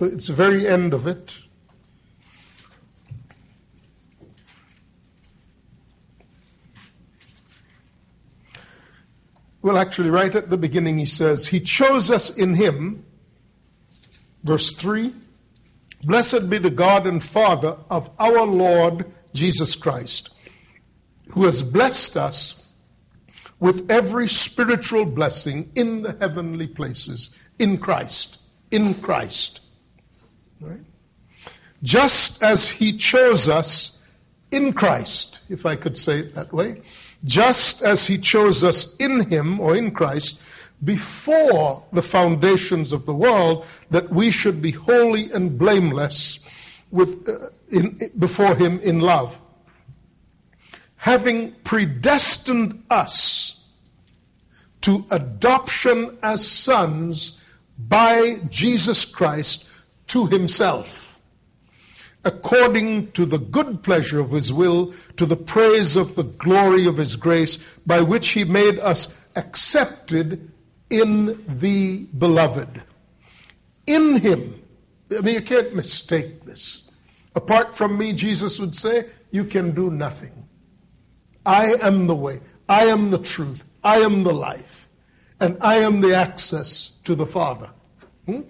It's 0.00 0.28
the 0.28 0.32
very 0.32 0.66
end 0.66 0.94
of 0.94 1.06
it. 1.06 1.38
Well, 9.60 9.76
actually, 9.76 10.10
right 10.10 10.34
at 10.34 10.50
the 10.50 10.56
beginning, 10.56 10.98
he 10.98 11.06
says, 11.06 11.46
He 11.46 11.60
chose 11.60 12.10
us 12.10 12.36
in 12.36 12.54
Him 12.54 13.04
Verse 14.42 14.72
3 14.72 15.14
Blessed 16.04 16.48
be 16.48 16.58
the 16.58 16.70
God 16.70 17.06
and 17.06 17.22
Father 17.22 17.76
of 17.90 18.08
our 18.20 18.46
Lord 18.46 19.12
Jesus 19.34 19.74
Christ, 19.74 20.30
who 21.30 21.44
has 21.44 21.60
blessed 21.60 22.16
us 22.16 22.64
with 23.58 23.90
every 23.90 24.28
spiritual 24.28 25.04
blessing 25.04 25.72
in 25.74 26.02
the 26.02 26.16
heavenly 26.18 26.68
places 26.68 27.30
in 27.58 27.78
Christ. 27.78 28.38
In 28.70 28.94
Christ. 28.94 29.60
Right? 30.60 30.80
Just 31.82 32.42
as 32.42 32.68
He 32.68 32.96
chose 32.96 33.48
us 33.48 34.00
in 34.50 34.72
Christ, 34.72 35.40
if 35.48 35.66
I 35.66 35.76
could 35.76 35.96
say 35.96 36.20
it 36.20 36.34
that 36.34 36.52
way, 36.52 36.82
just 37.24 37.82
as 37.82 38.06
He 38.06 38.18
chose 38.18 38.64
us 38.64 38.96
in 38.96 39.28
Him 39.28 39.60
or 39.60 39.76
in 39.76 39.92
Christ 39.92 40.42
before 40.82 41.84
the 41.92 42.02
foundations 42.02 42.92
of 42.92 43.04
the 43.04 43.14
world 43.14 43.66
that 43.90 44.10
we 44.10 44.30
should 44.30 44.62
be 44.62 44.70
holy 44.70 45.30
and 45.32 45.58
blameless 45.58 46.38
with, 46.90 47.28
uh, 47.28 47.48
in, 47.70 47.98
before 48.16 48.54
Him 48.54 48.80
in 48.80 49.00
love. 49.00 49.40
Having 50.96 51.52
predestined 51.64 52.84
us 52.90 53.54
to 54.80 55.04
adoption 55.10 56.18
as 56.22 56.48
sons 56.48 57.38
by 57.78 58.36
Jesus 58.48 59.04
Christ 59.04 59.68
to 60.08 60.26
Himself, 60.26 61.20
according 62.24 63.12
to 63.12 63.24
the 63.24 63.38
good 63.38 63.82
pleasure 63.82 64.20
of 64.20 64.30
His 64.30 64.52
will, 64.52 64.94
to 65.16 65.26
the 65.26 65.36
praise 65.36 65.96
of 65.96 66.14
the 66.14 66.24
glory 66.24 66.86
of 66.86 66.96
His 66.96 67.16
grace, 67.16 67.56
by 67.86 68.02
which 68.02 68.28
He 68.30 68.44
made 68.44 68.78
us 68.78 69.18
accepted 69.36 70.50
in 70.90 71.44
the 71.46 71.98
beloved. 71.98 72.82
In 73.86 74.18
him. 74.18 74.62
I 75.16 75.20
mean, 75.20 75.34
you 75.34 75.42
can't 75.42 75.74
mistake 75.74 76.44
this. 76.44 76.82
Apart 77.34 77.74
from 77.74 77.96
me, 77.96 78.12
Jesus 78.12 78.58
would 78.58 78.74
say, 78.74 79.06
you 79.30 79.44
can 79.44 79.72
do 79.72 79.90
nothing. 79.90 80.48
I 81.44 81.74
am 81.74 82.06
the 82.06 82.14
way. 82.14 82.40
I 82.68 82.86
am 82.86 83.10
the 83.10 83.18
truth. 83.18 83.64
I 83.82 83.98
am 84.00 84.22
the 84.24 84.34
life. 84.34 84.88
And 85.40 85.58
I 85.60 85.78
am 85.78 86.00
the 86.00 86.14
access 86.14 86.90
to 87.04 87.14
the 87.14 87.26
Father. 87.26 87.70
Hmm? 88.26 88.40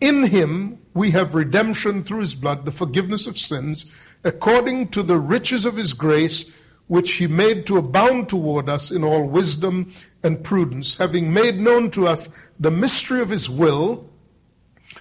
In 0.00 0.24
him 0.24 0.78
we 0.94 1.10
have 1.10 1.34
redemption 1.34 2.02
through 2.02 2.20
his 2.20 2.34
blood, 2.34 2.64
the 2.64 2.70
forgiveness 2.70 3.26
of 3.26 3.38
sins, 3.38 3.86
according 4.24 4.88
to 4.88 5.02
the 5.02 5.18
riches 5.18 5.64
of 5.64 5.76
his 5.76 5.92
grace 5.92 6.56
which 6.86 7.12
he 7.12 7.26
made 7.26 7.66
to 7.66 7.76
abound 7.76 8.28
toward 8.28 8.68
us 8.68 8.90
in 8.90 9.04
all 9.04 9.24
wisdom 9.24 9.92
and 10.22 10.42
prudence, 10.42 10.96
having 10.96 11.32
made 11.32 11.58
known 11.58 11.90
to 11.90 12.06
us 12.06 12.28
the 12.58 12.70
mystery 12.70 13.20
of 13.20 13.28
his 13.28 13.48
will, 13.48 14.08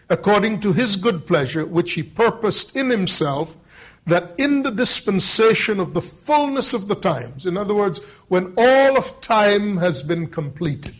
according 0.09 0.59
to 0.61 0.73
his 0.73 0.97
good 0.97 1.25
pleasure, 1.25 1.65
which 1.65 1.93
he 1.93 2.03
purposed 2.03 2.75
in 2.75 2.89
himself, 2.89 3.55
that 4.05 4.35
in 4.37 4.63
the 4.63 4.71
dispensation 4.71 5.79
of 5.79 5.93
the 5.93 6.01
fullness 6.01 6.73
of 6.73 6.87
the 6.87 6.95
times, 6.95 7.45
in 7.45 7.55
other 7.57 7.73
words, 7.73 7.99
when 8.27 8.53
all 8.57 8.97
of 8.97 9.21
time 9.21 9.77
has 9.77 10.03
been 10.03 10.27
completed, 10.27 10.95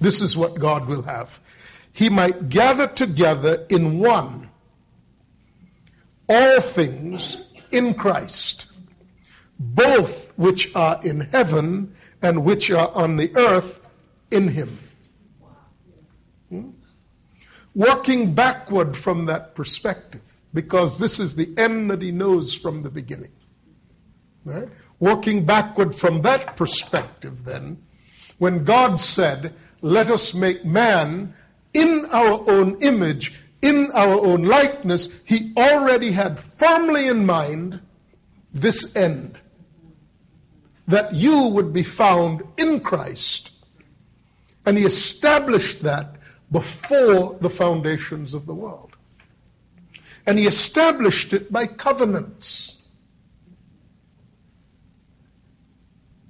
this 0.00 0.22
is 0.22 0.36
what 0.36 0.58
God 0.58 0.88
will 0.88 1.02
have. 1.02 1.38
He 1.92 2.08
might 2.08 2.48
gather 2.48 2.86
together 2.86 3.66
in 3.68 3.98
one 3.98 4.48
all 6.28 6.60
things 6.60 7.36
in 7.70 7.94
Christ 7.94 8.66
both 9.62 10.36
which 10.36 10.74
are 10.74 11.00
in 11.04 11.20
heaven 11.20 11.94
and 12.20 12.44
which 12.44 12.70
are 12.70 12.90
on 12.92 13.16
the 13.16 13.36
earth 13.36 13.80
in 14.30 14.48
him. 14.48 14.78
Hmm? 16.48 16.70
Working 17.74 18.34
backward 18.34 18.96
from 18.96 19.26
that 19.26 19.54
perspective, 19.54 20.22
because 20.52 20.98
this 20.98 21.20
is 21.20 21.36
the 21.36 21.54
end 21.56 21.90
that 21.90 22.02
he 22.02 22.10
knows 22.10 22.54
from 22.54 22.82
the 22.82 22.90
beginning. 22.90 23.32
Right? 24.44 24.68
Working 24.98 25.44
backward 25.44 25.94
from 25.94 26.22
that 26.22 26.56
perspective, 26.56 27.44
then, 27.44 27.84
when 28.38 28.64
God 28.64 29.00
said, 29.00 29.54
Let 29.80 30.10
us 30.10 30.34
make 30.34 30.64
man 30.64 31.34
in 31.74 32.06
our 32.06 32.50
own 32.50 32.82
image, 32.82 33.34
in 33.60 33.90
our 33.92 34.14
own 34.14 34.42
likeness, 34.42 35.22
he 35.24 35.52
already 35.56 36.10
had 36.10 36.38
firmly 36.38 37.08
in 37.08 37.24
mind 37.26 37.80
this 38.52 38.96
end 38.96 39.38
that 40.88 41.14
you 41.14 41.48
would 41.48 41.72
be 41.72 41.82
found 41.82 42.42
in 42.56 42.80
Christ. 42.80 43.52
And 44.66 44.76
he 44.76 44.84
established 44.84 45.82
that 45.82 46.16
before 46.50 47.38
the 47.40 47.50
foundations 47.50 48.34
of 48.34 48.46
the 48.46 48.54
world. 48.54 48.96
And 50.26 50.38
he 50.38 50.46
established 50.46 51.32
it 51.32 51.50
by 51.50 51.66
covenants. 51.66 52.78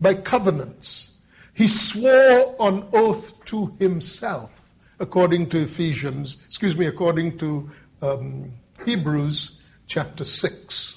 By 0.01 0.15
covenants. 0.15 1.11
He 1.55 1.69
swore 1.69 2.57
on 2.59 2.89
oath 2.93 3.45
to 3.47 3.75
himself, 3.79 4.62
according 5.03 5.49
to 5.49 5.59
Ephesians, 5.59 6.39
excuse 6.47 6.77
me, 6.77 6.87
according 6.87 7.37
to 7.39 7.69
um, 8.01 8.53
Hebrews 8.87 9.61
chapter 9.89 10.25
6. 10.25 10.97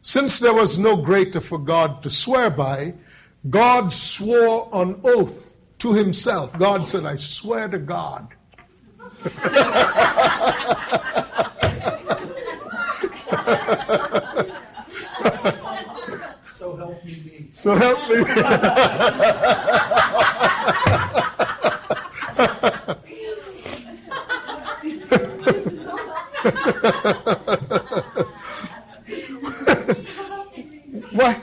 Since 0.00 0.38
there 0.40 0.54
was 0.54 0.78
no 0.78 0.96
greater 0.96 1.40
for 1.40 1.58
God 1.58 2.02
to 2.04 2.10
swear 2.10 2.48
by, 2.48 2.94
God 3.48 3.92
swore 3.92 4.74
on 4.74 5.02
oath 5.04 5.54
to 5.80 5.92
himself. 5.92 6.58
God 6.58 6.88
said, 6.88 7.04
I 7.04 7.16
swear 7.16 7.68
to 7.68 7.78
God. 7.78 8.34
So 17.52 17.74
help 17.74 18.08
me. 18.08 18.24
why, 31.12 31.34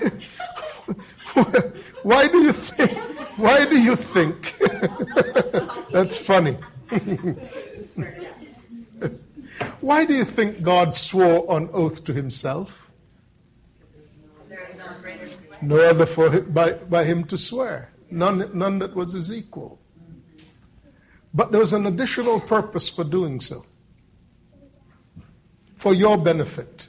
why 2.03 2.27
do 2.27 2.43
you 2.43 2.51
think? 2.51 2.97
Why 3.37 3.65
do 3.65 3.81
you 3.81 3.95
think? 3.95 4.55
That's 6.11 6.25
funny. 6.25 6.57
why 9.79 10.03
do 10.03 10.13
you 10.13 10.25
think 10.25 10.61
God 10.61 10.93
swore 10.93 11.49
on 11.49 11.69
oath 11.71 12.03
to 12.05 12.13
himself? 12.13 12.91
No 15.61 15.79
other 15.79 16.05
for 16.05 16.41
by, 16.41 16.73
by 16.73 17.05
him 17.05 17.23
to 17.25 17.37
swear. 17.37 17.93
None, 18.09 18.51
none 18.57 18.79
that 18.79 18.93
was 18.93 19.13
his 19.13 19.31
equal. 19.31 19.79
But 21.33 21.53
there 21.53 21.61
was 21.61 21.71
an 21.71 21.85
additional 21.85 22.41
purpose 22.41 22.89
for 22.89 23.05
doing 23.05 23.39
so. 23.39 23.63
For 25.77 25.93
your 25.93 26.17
benefit. 26.17 26.87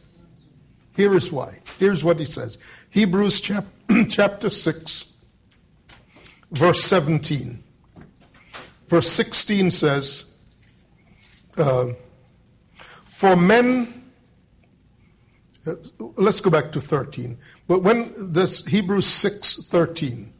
Here 0.97 1.15
is 1.15 1.31
why. 1.31 1.61
Here's 1.79 2.03
what 2.03 2.19
he 2.19 2.27
says 2.27 2.59
Hebrews 2.91 3.41
chap- 3.41 3.67
chapter 4.09 4.51
6, 4.51 5.05
verse 6.51 6.83
17. 6.83 7.63
Verse 8.93 9.09
16 9.09 9.71
says, 9.71 10.23
uh, 11.57 11.95
For 13.05 13.37
men 13.37 14.03
uh, 15.67 15.77
let's 15.99 16.43
go 16.43 16.51
back 16.51 16.73
to 16.73 16.81
13. 16.83 17.39
But 17.67 17.83
when 17.83 18.35
this 18.35 18.67
Hebrews 18.67 19.07
6:13. 19.07 20.33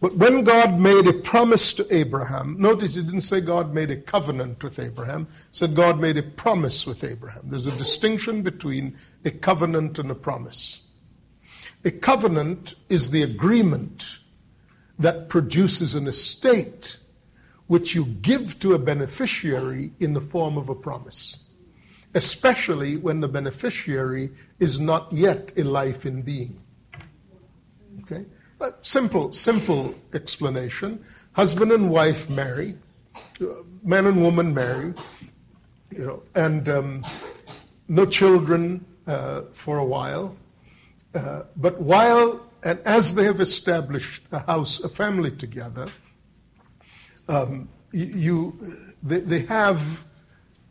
But 0.00 0.16
when 0.16 0.42
God 0.42 0.76
made 0.76 1.06
a 1.06 1.12
promise 1.12 1.74
to 1.74 1.86
Abraham, 1.94 2.56
notice 2.58 2.96
he 2.96 3.02
didn't 3.02 3.20
say 3.20 3.40
God 3.40 3.72
made 3.72 3.92
a 3.92 3.96
covenant 3.96 4.64
with 4.64 4.80
Abraham, 4.80 5.28
said 5.52 5.76
God 5.76 6.00
made 6.00 6.16
a 6.16 6.22
promise 6.24 6.88
with 6.88 7.04
Abraham. 7.04 7.42
There's 7.44 7.68
a 7.68 7.78
distinction 7.78 8.42
between 8.42 8.96
a 9.24 9.30
covenant 9.30 10.00
and 10.00 10.10
a 10.10 10.16
promise. 10.16 10.82
A 11.84 11.92
covenant 11.92 12.74
is 12.88 13.10
the 13.10 13.22
agreement 13.22 14.18
that 14.98 15.28
produces 15.28 15.94
an 15.94 16.08
estate 16.08 16.98
which 17.66 17.94
you 17.94 18.04
give 18.04 18.58
to 18.60 18.74
a 18.74 18.78
beneficiary 18.78 19.92
in 19.98 20.12
the 20.12 20.20
form 20.20 20.58
of 20.58 20.68
a 20.68 20.74
promise 20.74 21.38
especially 22.14 22.96
when 22.96 23.20
the 23.20 23.28
beneficiary 23.28 24.30
is 24.60 24.78
not 24.78 25.12
yet 25.12 25.52
a 25.56 25.64
life 25.64 26.06
in 26.06 26.22
being. 26.22 26.60
Okay? 28.02 28.24
But 28.58 28.86
simple, 28.86 29.32
simple 29.32 29.94
explanation. 30.12 31.04
Husband 31.32 31.72
and 31.72 31.90
wife 31.90 32.30
marry, 32.30 32.76
man 33.82 34.06
and 34.06 34.22
woman 34.22 34.54
marry, 34.54 34.94
you 35.90 36.06
know, 36.06 36.22
and 36.34 36.68
um, 36.68 37.02
no 37.88 38.06
children 38.06 38.84
uh, 39.06 39.42
for 39.52 39.78
a 39.78 39.84
while. 39.84 40.36
Uh, 41.14 41.42
but 41.56 41.80
while 41.80 42.40
and 42.62 42.78
as 42.86 43.14
they 43.14 43.24
have 43.24 43.40
established 43.40 44.22
a 44.32 44.38
house, 44.38 44.80
a 44.80 44.88
family 44.88 45.30
together, 45.30 45.88
um, 47.28 47.68
you, 47.92 48.58
they, 49.02 49.20
they 49.20 49.40
have 49.42 50.04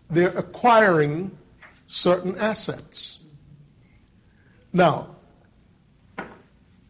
they're 0.10 0.38
acquiring 0.38 1.32
certain 1.88 2.38
assets. 2.38 3.20
Now, 4.72 5.16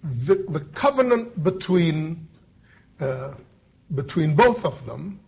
the, 0.04 0.46
the 0.48 0.60
covenant 0.60 1.42
between, 1.42 2.28
uh, 3.00 3.34
between 3.94 4.36
both 4.36 4.66
of 4.66 4.86
them 4.86 5.20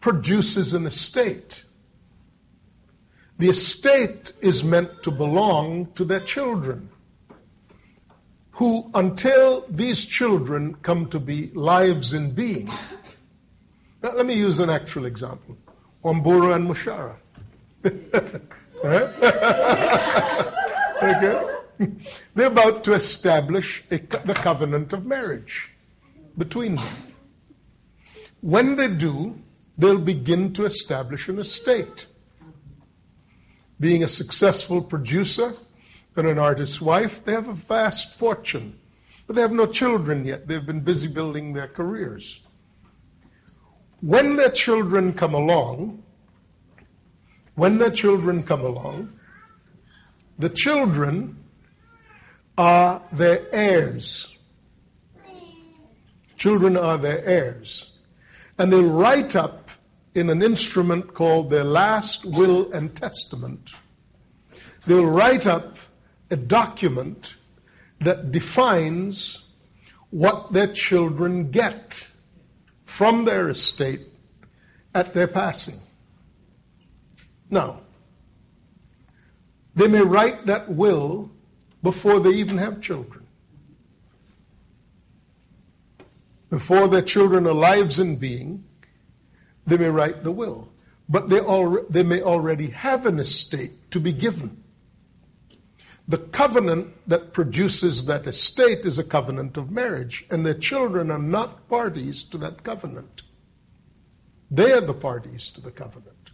produces 0.00 0.74
an 0.74 0.86
estate. 0.86 1.64
The 3.38 3.48
estate 3.48 4.32
is 4.40 4.64
meant 4.64 5.02
to 5.02 5.10
belong 5.10 5.92
to 5.96 6.04
their 6.04 6.20
children, 6.20 6.88
who, 8.52 8.90
until 8.94 9.64
these 9.68 10.04
children 10.04 10.74
come 10.74 11.08
to 11.10 11.20
be 11.20 11.48
lives 11.48 12.14
in 12.14 12.30
being. 12.30 12.70
Now, 14.06 14.12
let 14.12 14.24
me 14.24 14.34
use 14.34 14.60
an 14.60 14.70
actual 14.70 15.06
example 15.06 15.56
Wambura 16.04 16.54
and 16.54 16.70
Mushara. 16.70 17.16
Eh? 18.84 19.00
okay? 21.02 21.54
They're 22.34 22.46
about 22.46 22.84
to 22.84 22.92
establish 22.92 23.82
a, 23.90 23.96
the 23.96 24.34
covenant 24.34 24.92
of 24.92 25.06
marriage 25.06 25.72
between 26.38 26.76
them. 26.76 26.86
When 28.42 28.76
they 28.76 28.88
do, 28.88 29.40
they'll 29.78 29.98
begin 29.98 30.52
to 30.52 30.66
establish 30.66 31.28
an 31.28 31.38
estate. 31.38 32.06
Being 33.80 34.04
a 34.04 34.08
successful 34.08 34.82
producer 34.82 35.54
and 36.14 36.28
an 36.28 36.38
artist's 36.38 36.80
wife, 36.80 37.24
they 37.24 37.32
have 37.32 37.48
a 37.48 37.54
vast 37.54 38.14
fortune. 38.14 38.78
But 39.26 39.36
they 39.36 39.42
have 39.42 39.52
no 39.52 39.66
children 39.66 40.26
yet. 40.26 40.46
They've 40.46 40.64
been 40.64 40.80
busy 40.80 41.08
building 41.08 41.54
their 41.54 41.66
careers. 41.66 42.38
When 44.00 44.36
their 44.36 44.50
children 44.50 45.14
come 45.14 45.34
along, 45.34 46.02
when 47.54 47.78
their 47.78 47.90
children 47.90 48.42
come 48.42 48.60
along, 48.60 49.12
the 50.38 50.50
children 50.50 51.42
are 52.58 53.02
their 53.12 53.42
heirs. 53.52 54.34
Children 56.36 56.76
are 56.76 56.98
their 56.98 57.24
heirs. 57.24 57.90
And 58.58 58.72
they'll 58.72 58.92
write 58.92 59.34
up 59.34 59.70
in 60.14 60.30
an 60.30 60.42
instrument 60.42 61.14
called 61.14 61.50
their 61.50 61.64
last 61.64 62.24
will 62.24 62.72
and 62.72 62.94
testament. 62.94 63.72
They'll 64.86 65.06
write 65.06 65.46
up 65.46 65.78
a 66.30 66.36
document 66.36 67.34
that 68.00 68.32
defines 68.32 69.42
what 70.10 70.52
their 70.52 70.68
children 70.68 71.50
get 71.50 72.06
from 72.96 73.26
their 73.26 73.50
estate 73.50 74.00
at 74.94 75.12
their 75.12 75.28
passing. 75.28 75.78
Now, 77.50 77.80
they 79.74 79.86
may 79.86 80.00
write 80.00 80.46
that 80.46 80.70
will 80.70 81.30
before 81.82 82.20
they 82.20 82.30
even 82.36 82.56
have 82.56 82.80
children. 82.80 83.26
Before 86.48 86.88
their 86.88 87.02
children 87.02 87.46
are 87.46 87.52
lives 87.52 87.98
in 87.98 88.16
being, 88.16 88.64
they 89.66 89.76
may 89.76 89.90
write 89.90 90.24
the 90.24 90.32
will. 90.32 90.70
But 91.06 91.28
they, 91.28 91.40
al- 91.40 91.84
they 91.90 92.02
may 92.02 92.22
already 92.22 92.68
have 92.68 93.04
an 93.04 93.18
estate 93.18 93.90
to 93.90 94.00
be 94.00 94.12
given. 94.12 94.62
The 96.08 96.18
covenant 96.18 96.94
that 97.08 97.32
produces 97.32 98.06
that 98.06 98.26
estate 98.26 98.86
is 98.86 98.98
a 98.98 99.04
covenant 99.04 99.56
of 99.56 99.70
marriage, 99.70 100.24
and 100.30 100.46
their 100.46 100.54
children 100.54 101.10
are 101.10 101.18
not 101.18 101.68
parties 101.68 102.24
to 102.24 102.38
that 102.38 102.62
covenant. 102.62 103.22
They 104.50 104.72
are 104.72 104.80
the 104.80 104.94
parties 104.94 105.50
to 105.52 105.60
the 105.60 105.72
covenant. 105.72 106.30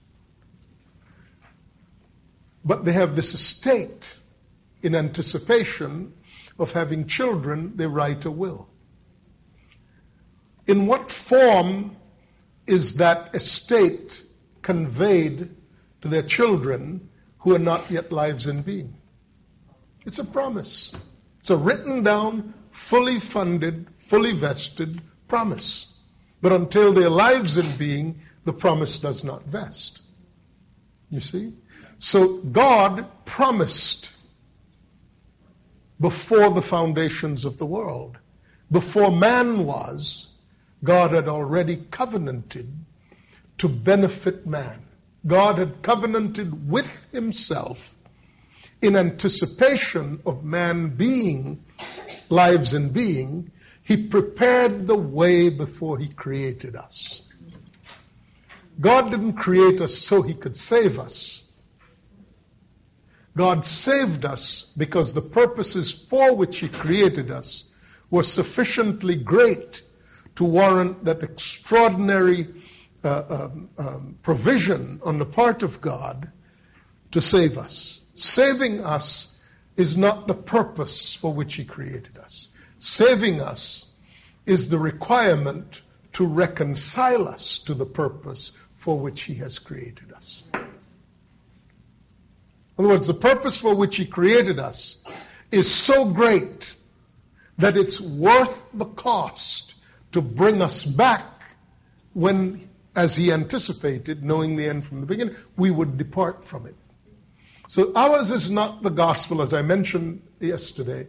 But 2.64 2.84
they 2.84 2.92
have 2.92 3.16
this 3.16 3.32
estate 3.32 4.14
in 4.82 4.94
anticipation 4.94 6.12
of 6.58 6.72
having 6.72 7.06
children, 7.06 7.76
they 7.76 7.86
write 7.86 8.24
a 8.26 8.30
will. 8.30 8.68
In 10.66 10.86
what 10.86 11.10
form 11.10 11.96
is 12.66 12.94
that 12.94 13.34
estate 13.34 14.22
conveyed 14.60 15.54
to 16.02 16.08
their 16.08 16.22
children 16.22 17.08
who 17.38 17.54
are 17.54 17.58
not 17.58 17.90
yet 17.90 18.12
lives 18.12 18.46
in 18.46 18.62
being? 18.62 18.96
It's 20.04 20.18
a 20.18 20.24
promise. 20.24 20.92
It's 21.40 21.50
a 21.50 21.56
written 21.56 22.02
down, 22.02 22.54
fully 22.70 23.20
funded, 23.20 23.88
fully 23.94 24.32
vested 24.32 25.00
promise. 25.28 25.92
But 26.40 26.52
until 26.52 26.92
their 26.92 27.10
lives 27.10 27.56
in 27.58 27.76
being, 27.76 28.20
the 28.44 28.52
promise 28.52 28.98
does 28.98 29.24
not 29.24 29.44
vest. 29.44 30.02
You 31.10 31.20
see? 31.20 31.54
So 31.98 32.38
God 32.38 33.06
promised 33.24 34.10
before 36.00 36.50
the 36.50 36.62
foundations 36.62 37.44
of 37.44 37.58
the 37.58 37.66
world, 37.66 38.18
before 38.70 39.12
man 39.12 39.66
was, 39.66 40.28
God 40.82 41.12
had 41.12 41.28
already 41.28 41.76
covenanted 41.76 42.72
to 43.58 43.68
benefit 43.68 44.44
man. 44.46 44.82
God 45.24 45.58
had 45.58 45.82
covenanted 45.82 46.68
with 46.68 47.08
himself 47.12 47.94
in 48.82 48.96
anticipation 48.96 50.20
of 50.26 50.44
man 50.44 50.96
being 50.96 51.64
lives 52.28 52.74
in 52.74 52.90
being. 52.90 53.52
He 53.82 54.08
prepared 54.08 54.86
the 54.86 54.96
way 54.96 55.48
before 55.48 55.98
he 55.98 56.08
created 56.08 56.76
us. 56.76 57.22
God 58.80 59.10
didn't 59.10 59.34
create 59.34 59.80
us 59.80 59.96
so 59.96 60.22
he 60.22 60.34
could 60.34 60.56
save 60.56 60.98
us. 60.98 61.42
God 63.36 63.64
saved 63.64 64.24
us 64.24 64.70
because 64.76 65.14
the 65.14 65.22
purposes 65.22 65.90
for 65.90 66.34
which 66.34 66.60
He 66.60 66.68
created 66.68 67.30
us 67.30 67.64
were 68.10 68.22
sufficiently 68.22 69.16
great 69.16 69.82
to 70.36 70.44
warrant 70.44 71.04
that 71.04 71.22
extraordinary 71.22 72.48
uh, 73.02 73.22
um, 73.28 73.70
um, 73.78 74.18
provision 74.22 75.00
on 75.04 75.18
the 75.18 75.24
part 75.24 75.62
of 75.62 75.80
God 75.80 76.30
to 77.12 77.20
save 77.20 77.56
us. 77.56 78.01
Saving 78.14 78.84
us 78.84 79.36
is 79.76 79.96
not 79.96 80.26
the 80.26 80.34
purpose 80.34 81.14
for 81.14 81.32
which 81.32 81.54
He 81.54 81.64
created 81.64 82.18
us. 82.18 82.48
Saving 82.78 83.40
us 83.40 83.86
is 84.44 84.68
the 84.68 84.78
requirement 84.78 85.80
to 86.14 86.26
reconcile 86.26 87.28
us 87.28 87.60
to 87.60 87.74
the 87.74 87.86
purpose 87.86 88.52
for 88.74 88.98
which 88.98 89.22
He 89.22 89.34
has 89.34 89.58
created 89.58 90.12
us. 90.12 90.42
In 90.54 90.60
other 92.78 92.88
words, 92.88 93.06
the 93.06 93.14
purpose 93.14 93.60
for 93.60 93.74
which 93.74 93.96
He 93.96 94.06
created 94.06 94.58
us 94.58 95.02
is 95.50 95.72
so 95.72 96.06
great 96.06 96.74
that 97.58 97.76
it's 97.76 98.00
worth 98.00 98.66
the 98.74 98.86
cost 98.86 99.74
to 100.12 100.20
bring 100.20 100.60
us 100.60 100.84
back 100.84 101.24
when, 102.12 102.68
as 102.94 103.14
He 103.16 103.32
anticipated, 103.32 104.22
knowing 104.22 104.56
the 104.56 104.68
end 104.68 104.84
from 104.84 105.00
the 105.00 105.06
beginning, 105.06 105.36
we 105.56 105.70
would 105.70 105.96
depart 105.96 106.44
from 106.44 106.66
it. 106.66 106.74
So 107.72 107.90
ours 107.94 108.30
is 108.30 108.50
not 108.50 108.82
the 108.82 108.90
gospel, 108.90 109.40
as 109.40 109.54
I 109.54 109.62
mentioned 109.62 110.20
yesterday, 110.40 111.06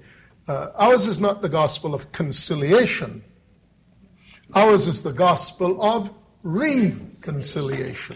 uh, 0.48 0.70
ours 0.76 1.08
is 1.08 1.20
not 1.20 1.42
the 1.42 1.50
gospel 1.50 1.94
of 1.94 2.14
conciliation. 2.14 3.22
Ours 4.54 4.88
is 4.88 5.04
the 5.04 5.12
gospel 5.12 5.84
of 5.84 6.10
reconciliation, 6.42 8.16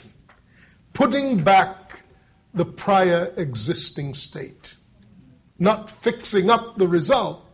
putting 0.94 1.44
back 1.44 2.02
the 2.54 2.64
prior 2.64 3.34
existing 3.36 4.14
state, 4.14 4.78
not 5.60 5.90
fixing 5.90 6.50
up 6.50 6.78
the 6.78 6.88
result 6.88 7.46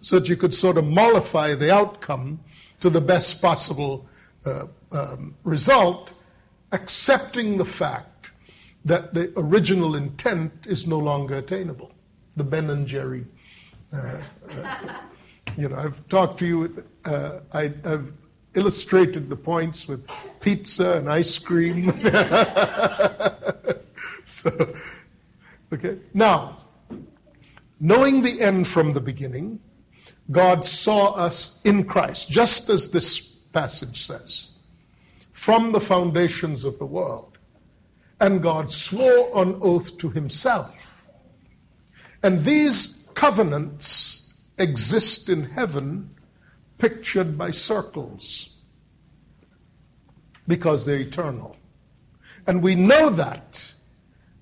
so 0.00 0.18
that 0.18 0.28
you 0.28 0.36
could 0.36 0.52
sort 0.52 0.78
of 0.78 0.84
mollify 0.84 1.54
the 1.54 1.72
outcome 1.72 2.40
to 2.80 2.90
the 2.90 3.00
best 3.00 3.40
possible 3.40 4.08
uh, 4.44 4.66
um, 4.90 5.36
result, 5.44 6.12
accepting 6.72 7.56
the 7.56 7.64
fact 7.64 8.32
that 8.84 9.14
the 9.14 9.32
original 9.36 9.96
intent 9.96 10.66
is 10.66 10.86
no 10.86 10.98
longer 10.98 11.36
attainable. 11.36 11.92
The 12.36 12.44
Ben 12.44 12.68
and 12.70 12.86
Jerry 12.86 13.26
uh, 13.94 14.20
uh, 14.50 14.94
you 15.56 15.68
know, 15.68 15.76
I've 15.76 16.08
talked 16.08 16.38
to 16.40 16.46
you, 16.46 16.84
uh, 17.04 17.40
I, 17.52 17.72
have 17.84 18.10
illustrated 18.54 19.28
the 19.28 19.36
points 19.36 19.86
with 19.86 20.08
pizza 20.40 20.96
and 20.96 21.08
ice 21.08 21.38
cream. 21.38 21.90
so, 24.26 24.74
okay. 25.72 25.98
Now, 26.12 26.58
knowing 27.78 28.22
the 28.22 28.40
end 28.40 28.66
from 28.66 28.94
the 28.94 29.00
beginning, 29.00 29.60
God 30.30 30.64
saw 30.64 31.12
us 31.12 31.60
in 31.64 31.84
Christ, 31.84 32.30
just 32.30 32.70
as 32.70 32.90
this 32.90 33.20
passage 33.20 34.02
says, 34.02 34.48
from 35.32 35.72
the 35.72 35.80
foundations 35.80 36.64
of 36.64 36.78
the 36.78 36.86
world. 36.86 37.33
And 38.20 38.42
God 38.42 38.70
swore 38.70 39.36
on 39.36 39.58
oath 39.60 39.98
to 39.98 40.10
himself. 40.10 41.06
And 42.22 42.42
these 42.42 43.08
covenants 43.14 44.32
exist 44.58 45.28
in 45.28 45.44
heaven 45.44 46.14
pictured 46.78 47.36
by 47.36 47.50
circles 47.50 48.48
because 50.46 50.86
they're 50.86 50.96
eternal. 50.96 51.56
And 52.46 52.62
we 52.62 52.74
know 52.74 53.10
that 53.10 53.72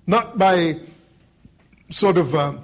not 0.05 0.37
by 0.37 0.79
sort 1.89 2.17
of 2.17 2.33
a, 2.33 2.37
uh, 2.37 2.59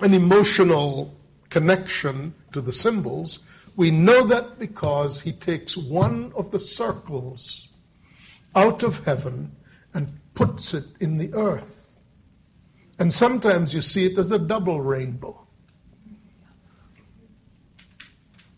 an 0.00 0.14
emotional 0.14 1.14
connection 1.48 2.34
to 2.52 2.60
the 2.60 2.72
symbols. 2.72 3.40
We 3.74 3.90
know 3.90 4.24
that 4.26 4.58
because 4.58 5.20
he 5.20 5.32
takes 5.32 5.76
one 5.76 6.32
of 6.36 6.52
the 6.52 6.60
circles 6.60 7.66
out 8.54 8.82
of 8.84 9.04
heaven 9.04 9.56
and 9.92 10.20
puts 10.38 10.72
it 10.72 10.84
in 11.00 11.18
the 11.18 11.34
earth. 11.34 11.98
And 12.96 13.12
sometimes 13.12 13.74
you 13.74 13.80
see 13.80 14.06
it 14.06 14.16
as 14.18 14.30
a 14.30 14.38
double 14.38 14.80
rainbow. 14.80 15.44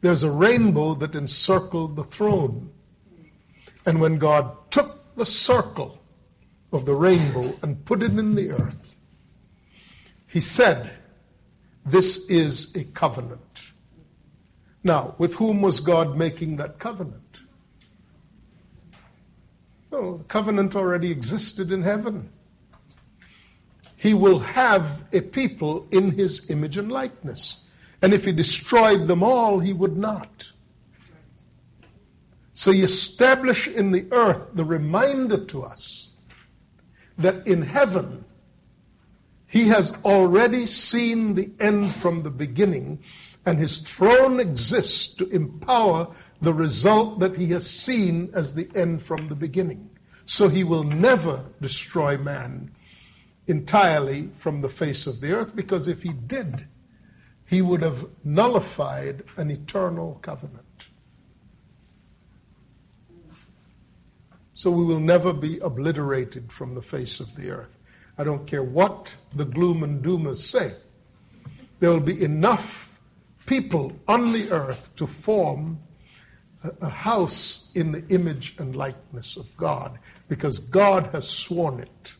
There's 0.02 0.22
a 0.22 0.30
rainbow 0.30 0.96
that 0.96 1.14
encircled 1.14 1.96
the 1.96 2.04
throne. 2.04 2.70
And 3.86 3.98
when 3.98 4.18
God 4.18 4.70
took 4.70 5.16
the 5.16 5.24
circle 5.24 5.98
of 6.70 6.84
the 6.84 6.94
rainbow 6.94 7.58
and 7.62 7.82
put 7.82 8.02
it 8.02 8.10
in 8.10 8.34
the 8.34 8.50
earth, 8.50 8.98
he 10.26 10.40
said, 10.40 10.90
This 11.86 12.28
is 12.28 12.76
a 12.76 12.84
covenant. 12.84 13.62
Now, 14.84 15.14
with 15.16 15.34
whom 15.34 15.62
was 15.62 15.80
God 15.80 16.14
making 16.14 16.58
that 16.58 16.78
covenant? 16.78 17.29
No, 19.90 20.16
the 20.16 20.24
covenant 20.24 20.76
already 20.76 21.10
existed 21.10 21.72
in 21.72 21.82
heaven 21.82 22.30
he 24.00 24.14
will 24.14 24.38
have 24.38 25.04
a 25.12 25.20
people 25.20 25.86
in 25.90 26.12
his 26.12 26.50
image 26.50 26.78
and 26.78 26.90
likeness. 26.90 27.62
And 28.00 28.14
if 28.14 28.24
he 28.24 28.32
destroyed 28.32 29.06
them 29.06 29.22
all, 29.22 29.58
he 29.58 29.74
would 29.74 29.94
not. 29.94 30.50
So 32.54 32.72
he 32.72 32.82
established 32.82 33.68
in 33.68 33.92
the 33.92 34.06
earth 34.10 34.52
the 34.54 34.64
reminder 34.64 35.44
to 35.48 35.64
us 35.64 36.08
that 37.18 37.46
in 37.46 37.60
heaven, 37.60 38.24
he 39.46 39.68
has 39.68 39.94
already 40.02 40.64
seen 40.64 41.34
the 41.34 41.50
end 41.60 41.90
from 41.90 42.22
the 42.22 42.30
beginning, 42.30 43.00
and 43.44 43.58
his 43.58 43.80
throne 43.80 44.40
exists 44.40 45.16
to 45.16 45.28
empower 45.28 46.14
the 46.40 46.54
result 46.54 47.20
that 47.20 47.36
he 47.36 47.48
has 47.48 47.68
seen 47.68 48.30
as 48.34 48.54
the 48.54 48.68
end 48.74 49.02
from 49.02 49.28
the 49.28 49.34
beginning. 49.34 49.90
So 50.26 50.48
he 50.48 50.64
will 50.64 50.84
never 50.84 51.44
destroy 51.60 52.16
man 52.16 52.72
entirely 53.46 54.30
from 54.36 54.60
the 54.60 54.68
face 54.68 55.06
of 55.06 55.20
the 55.20 55.32
earth, 55.32 55.54
because 55.54 55.88
if 55.88 56.02
he 56.02 56.12
did, 56.12 56.66
he 57.46 57.60
would 57.60 57.82
have 57.82 58.06
nullified 58.22 59.24
an 59.36 59.50
eternal 59.50 60.18
covenant. 60.22 60.64
So 64.52 64.70
we 64.70 64.84
will 64.84 65.00
never 65.00 65.32
be 65.32 65.58
obliterated 65.58 66.52
from 66.52 66.74
the 66.74 66.82
face 66.82 67.20
of 67.20 67.34
the 67.34 67.50
earth. 67.50 67.76
I 68.16 68.24
don't 68.24 68.46
care 68.46 68.62
what 68.62 69.14
the 69.34 69.46
gloom 69.46 69.82
and 69.82 70.04
doomers 70.04 70.36
say. 70.36 70.74
There 71.80 71.90
will 71.90 72.00
be 72.00 72.22
enough 72.22 73.00
people 73.46 73.92
on 74.06 74.32
the 74.32 74.50
earth 74.50 74.94
to 74.96 75.06
form 75.06 75.80
a 76.62 76.88
house 76.88 77.70
in 77.74 77.92
the 77.92 78.06
image 78.08 78.54
and 78.58 78.76
likeness 78.76 79.36
of 79.36 79.56
God 79.56 79.98
because 80.28 80.58
God 80.58 81.10
has 81.12 81.28
sworn 81.28 81.80
it 81.80 82.14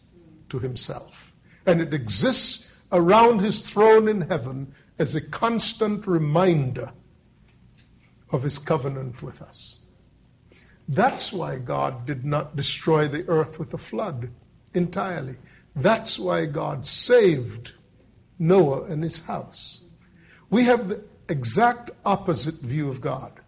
to 0.51 0.59
himself. 0.59 1.32
And 1.66 1.80
it 1.80 1.93
exists 1.93 2.74
around 2.91 3.41
his 3.41 3.62
throne 3.62 4.09
in 4.09 4.22
heaven 4.22 4.74
as 4.99 5.14
a 5.14 5.20
constant 5.20 6.07
reminder 6.07 6.91
of 8.30 8.43
his 8.43 8.59
covenant 8.59 9.22
with 9.22 9.43
us. 9.43 9.76
That's 10.88 11.32
why 11.32 11.59
God 11.59 12.07
did 12.07 12.24
not 12.24 12.57
destroy 12.57 13.09
the 13.09 13.28
earth 13.28 13.59
with 13.59 13.72
a 13.74 13.78
flood 13.78 14.30
entirely. 14.74 15.36
That's 15.76 16.18
why 16.18 16.47
God 16.47 16.84
saved 16.84 17.72
Noah 18.38 18.84
and 18.84 19.03
his 19.03 19.20
house. 19.20 19.80
We 20.49 20.64
have 20.64 20.88
the 20.88 21.05
exact 21.28 21.91
opposite 22.05 22.57
view 22.57 22.88
of 22.88 23.01
God. 23.01 23.39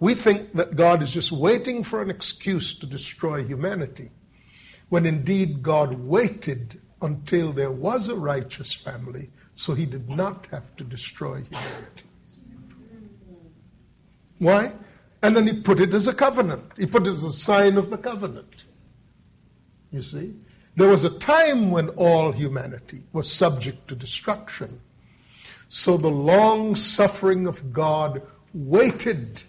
We 0.00 0.14
think 0.14 0.54
that 0.54 0.74
God 0.74 1.02
is 1.02 1.12
just 1.12 1.30
waiting 1.30 1.84
for 1.84 2.00
an 2.00 2.10
excuse 2.10 2.78
to 2.78 2.86
destroy 2.86 3.44
humanity 3.44 4.10
when 4.88 5.04
indeed 5.04 5.62
God 5.62 5.92
waited 5.94 6.80
until 7.02 7.52
there 7.52 7.70
was 7.70 8.08
a 8.08 8.16
righteous 8.16 8.72
family 8.72 9.30
so 9.54 9.74
he 9.74 9.84
did 9.84 10.08
not 10.08 10.46
have 10.50 10.74
to 10.76 10.84
destroy 10.84 11.42
humanity. 11.42 12.04
Why? 14.38 14.72
And 15.22 15.36
then 15.36 15.46
he 15.46 15.60
put 15.60 15.80
it 15.80 15.92
as 15.92 16.08
a 16.08 16.14
covenant. 16.14 16.72
He 16.78 16.86
put 16.86 17.06
it 17.06 17.10
as 17.10 17.24
a 17.24 17.32
sign 17.32 17.76
of 17.76 17.90
the 17.90 17.98
covenant. 17.98 18.64
You 19.92 20.02
see? 20.02 20.34
There 20.76 20.88
was 20.88 21.04
a 21.04 21.10
time 21.10 21.70
when 21.70 21.90
all 21.90 22.32
humanity 22.32 23.02
was 23.12 23.30
subject 23.30 23.88
to 23.88 23.96
destruction. 23.96 24.80
So 25.68 25.98
the 25.98 26.10
long 26.10 26.74
suffering 26.74 27.46
of 27.46 27.72
God 27.72 28.22
waited 28.54 29.42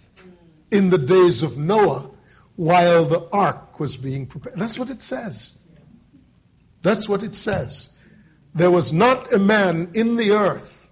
in 0.72 0.88
the 0.88 0.98
days 0.98 1.42
of 1.42 1.58
Noah 1.58 2.10
while 2.56 3.04
the 3.04 3.28
ark 3.30 3.78
was 3.78 3.96
being 3.96 4.26
prepared. 4.26 4.56
That's 4.58 4.78
what 4.78 4.90
it 4.90 5.02
says. 5.02 5.58
That's 6.80 7.08
what 7.08 7.22
it 7.22 7.34
says. 7.34 7.90
There 8.54 8.70
was 8.70 8.92
not 8.92 9.32
a 9.32 9.38
man 9.38 9.92
in 9.94 10.16
the 10.16 10.32
earth 10.32 10.90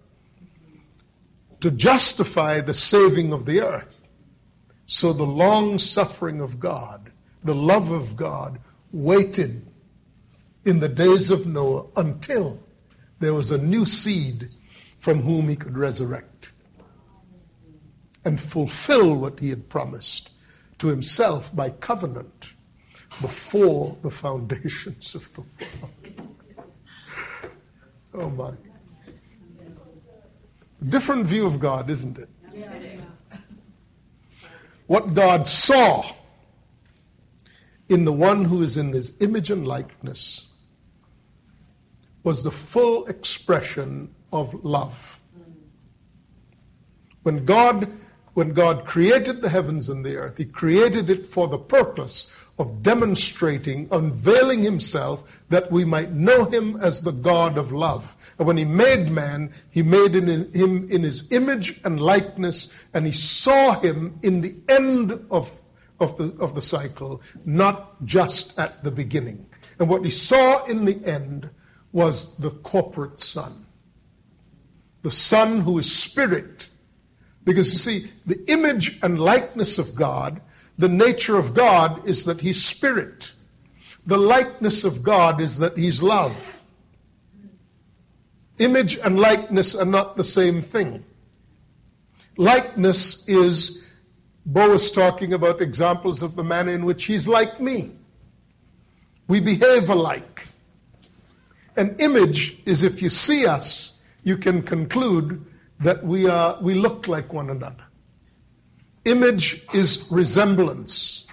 to 1.61 1.71
justify 1.71 2.61
the 2.61 2.75
saving 2.75 3.33
of 3.33 3.45
the 3.45 3.63
earth. 3.63 3.97
So 4.87 5.13
the 5.13 5.25
long 5.25 5.79
suffering 5.79 6.41
of 6.41 6.61
God, 6.61 7.11
the 7.43 7.55
love 7.55 7.91
of 7.91 8.17
God, 8.17 8.61
waited 8.93 9.67
in 10.65 10.81
the 10.81 10.89
days 10.89 11.31
of 11.31 11.47
Noah 11.47 11.87
until 11.97 12.63
there 13.19 13.35
was 13.35 13.51
a 13.51 13.59
new 13.59 13.87
seed 13.87 14.51
from 14.99 15.23
whom 15.23 15.49
he 15.49 15.57
could 15.57 15.79
resurrect. 15.79 16.51
And 18.25 18.41
fulfill 18.41 19.15
what 19.15 19.41
he 19.41 19.51
had 19.51 19.69
promised 19.69 20.31
to 20.79 20.89
himself 20.89 21.55
by 21.55 21.71
covenant 21.71 22.53
before 23.21 23.97
the 24.03 24.11
foundations 24.11 25.15
of 25.15 25.33
the 25.35 25.41
world. 25.41 26.37
Oh 28.13 28.31
my. 28.31 28.53
Different 30.87 31.27
view 31.27 31.47
of 31.47 31.61
God, 31.61 31.91
isn't 31.91 32.19
it? 32.19 32.29
What 34.87 35.15
God 35.15 35.47
saw 35.47 36.11
in 37.89 38.05
the 38.05 38.13
one 38.13 38.45
who 38.45 38.63
is 38.63 38.77
in 38.77 38.93
his 38.93 39.21
image 39.21 39.51
and 39.51 39.67
likeness 39.67 40.47
was 42.23 42.43
the 42.43 42.51
full 42.51 43.07
expression 43.07 44.15
of 44.33 44.65
love. 44.65 45.19
When 47.23 47.45
God 47.45 47.91
when 48.35 48.53
God 48.53 48.85
created 48.85 49.43
the 49.43 49.49
heavens 49.49 49.91
and 49.91 50.05
the 50.05 50.17
earth, 50.17 50.39
He 50.39 50.45
created 50.45 51.11
it 51.11 51.27
for 51.27 51.49
the 51.49 51.59
purpose 51.59 52.33
of 52.59 52.83
demonstrating, 52.83 53.89
unveiling 53.91 54.63
Himself 54.63 55.41
that 55.49 55.73
we 55.73 55.85
might 55.85 56.13
know 56.13 56.45
Him 56.45 56.77
as 56.77 57.01
the 57.01 57.13
God 57.13 57.59
of 57.59 57.73
love. 57.73 58.15
And 58.39 58.47
when 58.47 58.57
He 58.57 58.65
made 58.65 59.11
man, 59.11 59.53
He 59.71 59.83
made 59.83 60.15
him 60.15 60.29
in 60.29 61.03
His 61.03 61.33
image 61.33 61.81
and 61.85 62.01
likeness, 62.01 62.73
and 62.95 63.07
He 63.07 63.13
saw 63.13 63.81
Him 63.81 64.19
in 64.23 64.43
the 64.43 64.55
end 64.69 65.27
of, 65.31 65.51
of, 65.99 66.17
the, 66.19 66.35
of 66.39 66.55
the 66.55 66.63
cycle, 66.63 67.23
not 67.45 68.05
just 68.05 68.59
at 68.59 68.85
the 68.85 68.91
beginning. 68.91 69.47
And 69.79 69.89
what 69.89 70.05
He 70.05 70.11
saw 70.11 70.65
in 70.65 70.85
the 70.85 71.05
end 71.05 71.49
was 71.93 72.37
the 72.37 72.51
corporate 72.51 73.21
Son. 73.21 73.67
The 75.03 75.11
Son 75.11 75.61
who 75.61 75.79
is 75.79 75.97
Spirit 75.97 76.69
because 77.45 77.73
you 77.73 77.79
see, 77.79 78.11
the 78.27 78.51
image 78.51 78.99
and 79.03 79.19
likeness 79.19 79.79
of 79.79 79.95
God, 79.95 80.41
the 80.79 80.89
nature 80.89 81.37
of 81.37 81.55
God 81.55 82.07
is 82.07 82.27
that 82.27 82.41
He's 82.41 82.65
spirit. 82.65 83.33
The 84.07 84.19
likeness 84.19 84.85
of 84.85 85.03
God 85.03 85.41
is 85.41 85.59
that 85.59 85.77
He's 85.77 86.03
love. 86.03 86.63
Image 88.59 88.97
and 88.99 89.19
likeness 89.19 89.75
are 89.75 89.87
not 89.87 90.17
the 90.17 90.25
same 90.25 90.61
thing. 90.61 91.05
Likeness 92.37 93.27
is, 93.29 93.83
Bo 94.45 94.71
was 94.71 94.91
talking 94.91 95.33
about 95.33 95.61
examples 95.61 96.23
of 96.23 96.37
the 96.37 96.45
manner 96.45 96.73
in 96.73 96.85
which 96.85 97.05
He's 97.05 97.27
like 97.27 97.61
me. 97.61 97.93
We 99.29 99.41
behave 99.41 99.89
alike. 99.89 100.47
An 101.77 101.97
image 102.01 102.59
is 102.67 102.83
if 102.83 103.01
you 103.01 103.09
see 103.09 103.47
us, 103.47 103.95
you 104.25 104.37
can 104.37 104.63
conclude 104.63 105.47
that 105.81 106.05
we 106.05 106.29
are 106.29 106.59
we 106.61 106.75
look 106.75 107.09
like 107.09 107.33
one 107.33 107.51
another. 107.51 107.85
Image 109.05 109.63
is 109.73 110.09
resemblance, 110.11 111.25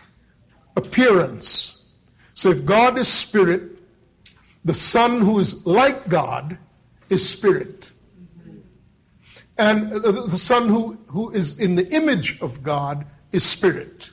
appearance. 0.76 1.84
So 2.34 2.52
if 2.52 2.66
God 2.66 2.98
is 2.98 3.08
spirit, 3.08 3.78
the 4.64 4.74
Son 4.74 5.22
who 5.22 5.39
is 5.39 5.66
like 5.66 6.08
God 6.08 6.58
is 7.10 7.28
spirit. 7.28 7.89
And 9.58 9.91
the 9.91 10.38
Son 10.38 10.70
who, 10.70 10.98
who 11.08 11.32
is 11.32 11.60
in 11.60 11.76
the 11.76 11.88
image 11.95 12.41
of 12.41 12.64
God 12.64 13.08
is 13.32 13.43
spirit. 13.43 14.12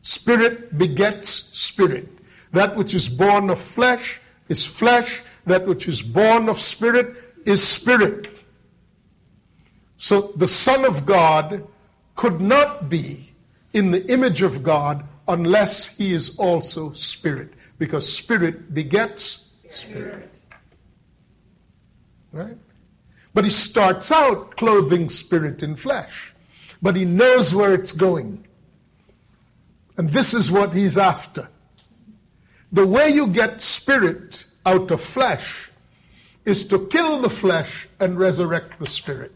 Spirit 0.00 0.76
begets 0.76 1.30
spirit. 1.30 2.08
That 2.52 2.76
which 2.76 2.94
is 2.94 3.08
born 3.08 3.50
of 3.50 3.58
flesh 3.58 4.20
is 4.48 4.66
flesh. 4.66 5.22
That 5.46 5.66
which 5.66 5.88
is 5.88 6.02
born 6.02 6.48
of 6.48 6.60
spirit 6.60 7.16
is 7.46 7.66
spirit. 7.66 8.28
So 9.98 10.32
the 10.36 10.48
Son 10.48 10.84
of 10.84 11.06
God 11.06 11.66
could 12.14 12.40
not 12.40 12.88
be 12.88 13.30
in 13.72 13.90
the 13.90 14.12
image 14.12 14.42
of 14.42 14.62
God 14.62 15.06
unless 15.28 15.96
he 15.96 16.12
is 16.12 16.38
also 16.38 16.92
spirit, 16.92 17.52
because 17.78 18.12
spirit 18.12 18.72
begets 18.72 19.60
spirit. 19.70 20.32
Right? 22.32 22.56
But 23.34 23.44
he 23.44 23.50
starts 23.50 24.12
out 24.12 24.56
clothing 24.56 25.08
spirit 25.08 25.62
in 25.62 25.76
flesh, 25.76 26.34
but 26.80 26.96
he 26.96 27.04
knows 27.04 27.54
where 27.54 27.74
it's 27.74 27.92
going. 27.92 28.46
And 29.96 30.08
this 30.08 30.34
is 30.34 30.50
what 30.50 30.74
he's 30.74 30.98
after. 30.98 31.48
The 32.72 32.86
way 32.86 33.10
you 33.10 33.28
get 33.28 33.60
spirit 33.60 34.44
out 34.64 34.90
of 34.90 35.00
flesh 35.00 35.70
is 36.44 36.68
to 36.68 36.86
kill 36.86 37.20
the 37.20 37.30
flesh 37.30 37.88
and 37.98 38.18
resurrect 38.18 38.78
the 38.78 38.86
spirit. 38.86 39.32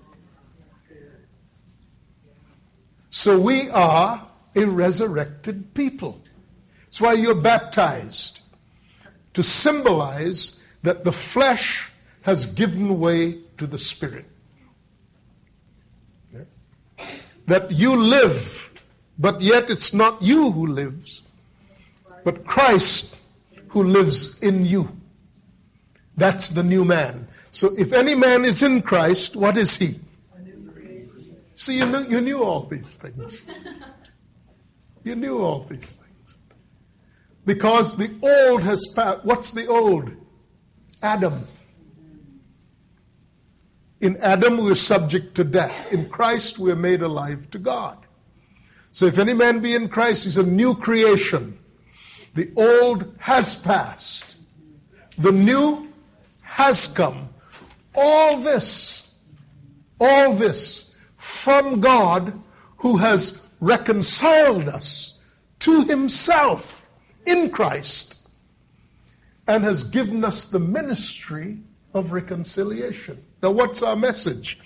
So 3.11 3.41
we 3.41 3.69
are 3.71 4.27
a 4.55 4.65
resurrected 4.65 5.75
people. 5.75 6.23
That's 6.85 7.01
why 7.01 7.15
you're 7.15 7.35
baptized, 7.35 8.41
to 9.35 9.43
symbolize 9.43 10.61
that 10.83 11.05
the 11.05 11.13
flesh 11.13 11.91
has 12.23 12.47
given 12.47 13.01
way 13.01 13.39
to 13.59 13.67
the 13.67 13.79
spirit. 13.79 14.27
That 17.47 17.73
you 17.73 17.97
live, 17.97 18.73
but 19.19 19.41
yet 19.41 19.71
it's 19.71 19.93
not 19.93 20.23
you 20.23 20.53
who 20.53 20.69
lives, 20.69 21.23
but 22.23 22.45
Christ 22.45 23.17
who 23.69 23.85
lives 23.85 24.41
in 24.41 24.65
you. 24.65 24.97
That's 26.17 26.51
the 26.51 26.63
new 26.63 26.85
man. 26.85 27.27
So 27.51 27.71
if 27.77 27.93
any 27.93 28.15
man 28.15 28.45
is 28.45 28.63
in 28.63 28.83
Christ, 28.83 29.35
what 29.35 29.57
is 29.57 29.77
he? 29.77 29.99
See, 31.61 31.77
you 31.77 31.85
knew, 31.85 32.07
you 32.09 32.21
knew 32.23 32.43
all 32.43 32.63
these 32.63 32.95
things. 32.95 33.43
You 35.05 35.15
knew 35.15 35.43
all 35.43 35.67
these 35.69 35.97
things. 35.97 36.37
Because 37.45 37.99
the 37.99 38.11
old 38.23 38.63
has 38.63 38.87
passed. 38.97 39.27
What's 39.27 39.51
the 39.51 39.67
old? 39.67 40.11
Adam. 41.03 41.47
In 44.01 44.17
Adam, 44.23 44.57
we 44.57 44.71
are 44.71 44.75
subject 44.75 45.35
to 45.35 45.45
death. 45.45 45.93
In 45.93 46.09
Christ, 46.09 46.59
we 46.59 46.71
are 46.71 46.77
made 46.77 47.03
alive 47.03 47.51
to 47.51 47.59
God. 47.59 47.99
So 48.93 49.05
if 49.05 49.19
any 49.19 49.35
man 49.35 49.61
be 49.61 49.75
in 49.75 49.91
Christ, 49.91 50.25
he's 50.25 50.39
a 50.39 50.43
new 50.43 50.77
creation. 50.77 51.59
The 52.33 52.53
old 52.57 53.17
has 53.19 53.55
passed. 53.55 54.25
The 55.19 55.33
new 55.33 55.93
has 56.41 56.87
come. 56.87 57.29
All 57.95 58.39
this, 58.39 59.15
all 60.01 60.33
this 60.33 60.90
from 61.41 61.81
God 61.81 62.39
who 62.79 62.99
has 62.99 63.49
reconciled 63.61 64.69
us 64.69 65.19
to 65.61 65.85
himself 65.85 66.87
in 67.25 67.51
Christ 67.51 68.19
and 69.47 69.65
has 69.65 69.85
given 69.85 70.23
us 70.23 70.51
the 70.51 70.59
ministry 70.59 71.59
of 71.95 72.13
reconciliation. 72.13 73.25
Now, 73.43 73.53
what's 73.53 73.83
our 73.83 73.97
message? 73.97 74.59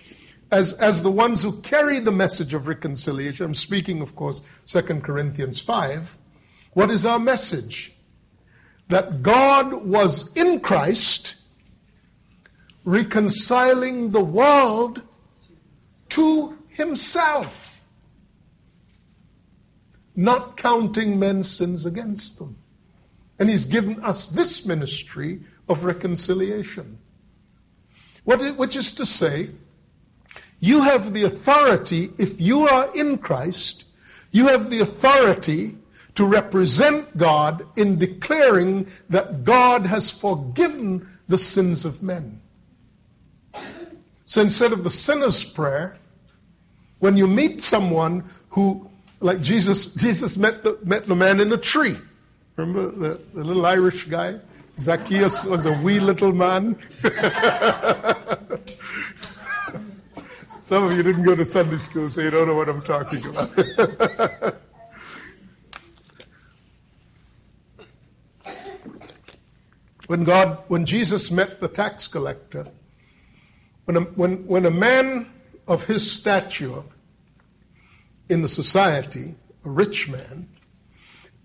As, 0.51 0.73
as 0.73 1.03
the 1.03 1.13
ones 1.13 1.43
who 1.43 1.61
carry 1.61 2.01
the 2.01 2.13
message 2.13 2.55
of 2.55 2.67
reconciliation, 2.67 3.47
I'm 3.47 3.55
speaking, 3.55 4.03
of 4.03 4.17
course, 4.17 4.43
2 4.67 4.83
Corinthians 5.01 5.61
5. 5.61 6.19
What 6.73 6.91
is 6.91 7.07
our 7.07 7.21
message? 7.21 7.93
That 8.89 9.23
God 9.23 9.73
was 9.73 10.37
in 10.37 10.59
Christ 10.59 11.37
reconciling 12.85 14.11
the 14.11 14.25
world 14.25 15.01
to 16.11 16.59
himself, 16.75 17.83
not 20.15 20.57
counting 20.57 21.19
men's 21.19 21.51
sins 21.51 21.87
against 21.87 22.39
them. 22.39 22.57
And 23.39 23.49
he's 23.49 23.65
given 23.65 24.05
us 24.05 24.29
this 24.29 24.67
ministry 24.67 25.41
of 25.69 25.85
reconciliation. 25.85 26.99
which 28.25 28.77
is 28.77 28.93
to 28.97 29.07
say, 29.07 29.51
you 30.61 30.83
have 30.83 31.13
the 31.13 31.25
authority, 31.25 32.11
if 32.17 32.41
you 32.41 32.69
are 32.69 32.97
in 32.97 33.19
Christ, 33.19 33.85
you 34.31 34.49
have 34.49 34.71
the 34.71 34.81
authority 34.81 35.77
to 36.15 36.25
represent 36.25 37.17
God 37.17 37.67
in 37.77 37.99
declaring 37.99 38.87
that 39.11 39.45
God 39.45 39.85
has 39.85 40.11
forgiven 40.11 41.09
the 41.29 41.39
sins 41.39 41.85
of 41.85 42.03
men. 42.03 42.41
So 44.27 44.41
instead 44.41 44.73
of 44.73 44.85
the 44.85 44.91
sinner's 44.91 45.45
prayer, 45.45 45.99
when 47.05 47.19
you 47.19 47.27
meet 47.27 47.61
someone 47.61 48.25
who, 48.49 48.89
like 49.21 49.43
Jesus, 49.43 49.93
Jesus 49.93 50.39
met 50.39 50.65
the, 50.65 50.79
met 50.83 51.05
the 51.05 51.15
man 51.15 51.39
in 51.39 51.51
the 51.51 51.59
tree. 51.59 51.99
Remember 52.57 52.91
the, 52.91 53.21
the 53.35 53.45
little 53.45 53.67
Irish 53.67 54.05
guy? 54.05 54.41
Zacchaeus 54.79 55.45
was 55.45 55.67
a 55.67 55.73
wee 55.73 56.01
little 56.01 56.33
man. 56.33 56.79
Some 60.63 60.85
of 60.85 60.93
you 60.97 61.03
didn't 61.03 61.25
go 61.25 61.37
to 61.37 61.45
Sunday 61.45 61.77
school, 61.77 62.09
so 62.09 62.23
you 62.23 62.31
don't 62.31 62.49
know 62.49 62.55
what 62.55 62.71
I'm 62.71 62.81
talking 62.81 63.27
about. 63.27 63.51
when 70.07 70.25
God, 70.25 70.65
when 70.69 70.87
Jesus 70.87 71.31
met 71.31 71.61
the 71.61 71.69
tax 71.69 72.09
collector, 72.09 72.67
when 73.85 73.99
a, 73.99 74.01
when, 74.01 74.47
when 74.47 74.65
a 74.65 74.71
man 74.71 75.31
of 75.69 75.85
his 75.85 76.11
stature 76.11 76.83
in 78.29 78.43
the 78.43 78.49
society, 78.49 79.35
a 79.65 79.71
rich 79.71 80.09
man, 80.09 80.49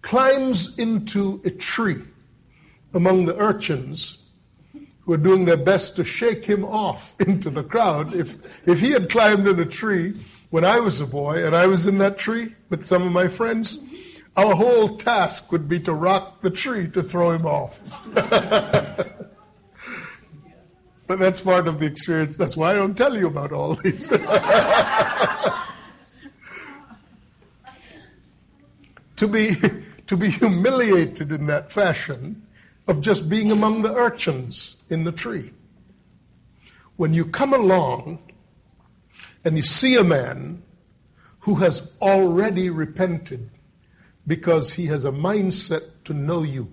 climbs 0.01 0.79
into 0.79 1.41
a 1.43 1.49
tree 1.49 2.01
among 2.93 3.25
the 3.25 3.35
urchins 3.37 4.17
who 5.01 5.13
are 5.13 5.17
doing 5.17 5.45
their 5.45 5.57
best 5.57 5.95
to 5.97 6.03
shake 6.03 6.45
him 6.45 6.63
off 6.63 7.15
into 7.19 7.49
the 7.49 7.63
crowd. 7.63 8.13
If, 8.13 8.67
if 8.67 8.79
he 8.79 8.91
had 8.91 9.09
climbed 9.09 9.47
in 9.47 9.59
a 9.59 9.65
tree 9.65 10.21
when 10.49 10.63
I 10.63 10.79
was 10.79 11.01
a 11.01 11.07
boy 11.07 11.45
and 11.45 11.55
I 11.55 11.67
was 11.67 11.87
in 11.87 11.97
that 11.99 12.17
tree 12.17 12.55
with 12.69 12.85
some 12.85 13.03
of 13.03 13.11
my 13.11 13.27
friends, 13.27 13.77
our 14.35 14.55
whole 14.55 14.97
task 14.97 15.51
would 15.51 15.67
be 15.67 15.79
to 15.81 15.93
rock 15.93 16.41
the 16.41 16.49
tree 16.49 16.87
to 16.89 17.03
throw 17.03 17.31
him 17.31 17.45
off. 17.45 17.81
but 18.13 19.27
that's 21.07 21.41
part 21.41 21.67
of 21.67 21.79
the 21.79 21.87
experience. 21.87 22.37
That's 22.37 22.55
why 22.55 22.71
I 22.71 22.75
don't 22.75 22.97
tell 22.97 23.17
you 23.17 23.27
about 23.27 23.51
all 23.51 23.73
these. 23.75 24.09
to 29.19 29.27
be 29.27 29.55
to 30.07 30.17
be 30.17 30.29
humiliated 30.29 31.31
in 31.31 31.47
that 31.47 31.71
fashion 31.71 32.47
of 32.87 33.01
just 33.01 33.29
being 33.29 33.51
among 33.51 33.83
the 33.83 33.93
urchins 33.93 34.75
in 34.89 35.03
the 35.03 35.11
tree. 35.11 35.51
When 36.95 37.13
you 37.13 37.25
come 37.25 37.53
along 37.53 38.19
and 39.45 39.55
you 39.55 39.61
see 39.61 39.97
a 39.97 40.03
man 40.03 40.63
who 41.41 41.55
has 41.55 41.95
already 42.01 42.71
repented 42.71 43.51
because 44.25 44.73
he 44.73 44.87
has 44.87 45.05
a 45.05 45.11
mindset 45.11 45.83
to 46.05 46.13
know 46.13 46.41
you, 46.41 46.71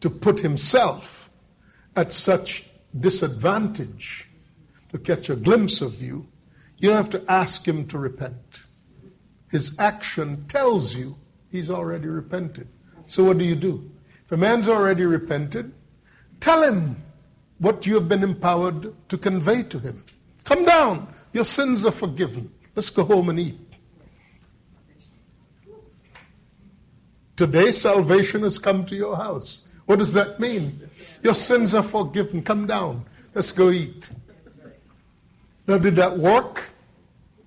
to 0.00 0.10
put 0.10 0.38
himself 0.38 1.28
at 1.96 2.12
such 2.12 2.64
disadvantage 2.98 4.28
to 4.90 4.98
catch 4.98 5.28
a 5.28 5.36
glimpse 5.36 5.82
of 5.82 6.00
you, 6.00 6.28
you 6.78 6.90
don't 6.90 6.98
have 6.98 7.10
to 7.10 7.24
ask 7.28 7.66
him 7.66 7.88
to 7.88 7.98
repent. 7.98 8.62
His 9.50 9.78
action 9.78 10.46
tells 10.48 10.94
you 10.94 11.16
he's 11.50 11.70
already 11.70 12.08
repented. 12.08 12.68
So 13.06 13.24
what 13.24 13.38
do 13.38 13.44
you 13.44 13.54
do? 13.54 13.90
If 14.24 14.32
a 14.32 14.36
man's 14.36 14.68
already 14.68 15.04
repented, 15.04 15.72
tell 16.40 16.62
him 16.62 17.02
what 17.58 17.86
you 17.86 17.94
have 17.94 18.08
been 18.08 18.22
empowered 18.22 18.92
to 19.08 19.18
convey 19.18 19.62
to 19.64 19.78
him. 19.78 20.04
Come 20.44 20.64
down. 20.64 21.08
Your 21.32 21.44
sins 21.44 21.86
are 21.86 21.92
forgiven. 21.92 22.50
Let's 22.74 22.90
go 22.90 23.04
home 23.04 23.28
and 23.28 23.38
eat. 23.38 23.60
Today, 27.36 27.72
salvation 27.72 28.42
has 28.42 28.58
come 28.58 28.86
to 28.86 28.96
your 28.96 29.16
house. 29.16 29.68
What 29.84 29.98
does 29.98 30.14
that 30.14 30.40
mean? 30.40 30.88
Your 31.22 31.34
sins 31.34 31.74
are 31.74 31.82
forgiven. 31.82 32.42
Come 32.42 32.66
down. 32.66 33.04
Let's 33.34 33.52
go 33.52 33.70
eat. 33.70 34.08
Now, 35.66 35.78
did 35.78 35.96
that 35.96 36.18
work? 36.18 36.64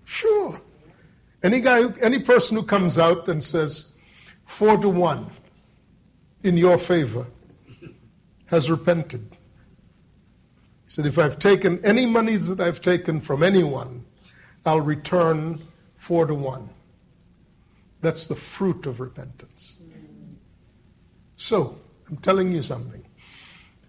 Sure. 0.05 0.61
Any 1.41 1.61
guy, 1.61 1.89
any 2.01 2.19
person 2.19 2.57
who 2.57 2.63
comes 2.63 2.97
out 2.99 3.29
and 3.29 3.43
says, 3.43 3.93
four 4.45 4.77
to 4.77 4.89
one, 4.89 5.29
in 6.43 6.57
your 6.57 6.77
favor 6.77 7.27
has 8.47 8.69
repented. 8.69 9.27
He 10.85 10.89
said, 10.89 11.05
If 11.05 11.17
I've 11.17 11.39
taken 11.39 11.85
any 11.85 12.05
monies 12.05 12.49
that 12.49 12.59
I've 12.65 12.81
taken 12.81 13.19
from 13.19 13.43
anyone, 13.43 14.05
I'll 14.65 14.81
return 14.81 15.61
four 15.95 16.25
to 16.25 16.33
one. 16.33 16.69
That's 18.01 18.25
the 18.25 18.35
fruit 18.35 18.85
of 18.85 18.99
repentance. 18.99 19.77
So, 21.35 21.77
I'm 22.09 22.17
telling 22.17 22.51
you 22.51 22.61
something. 22.61 23.05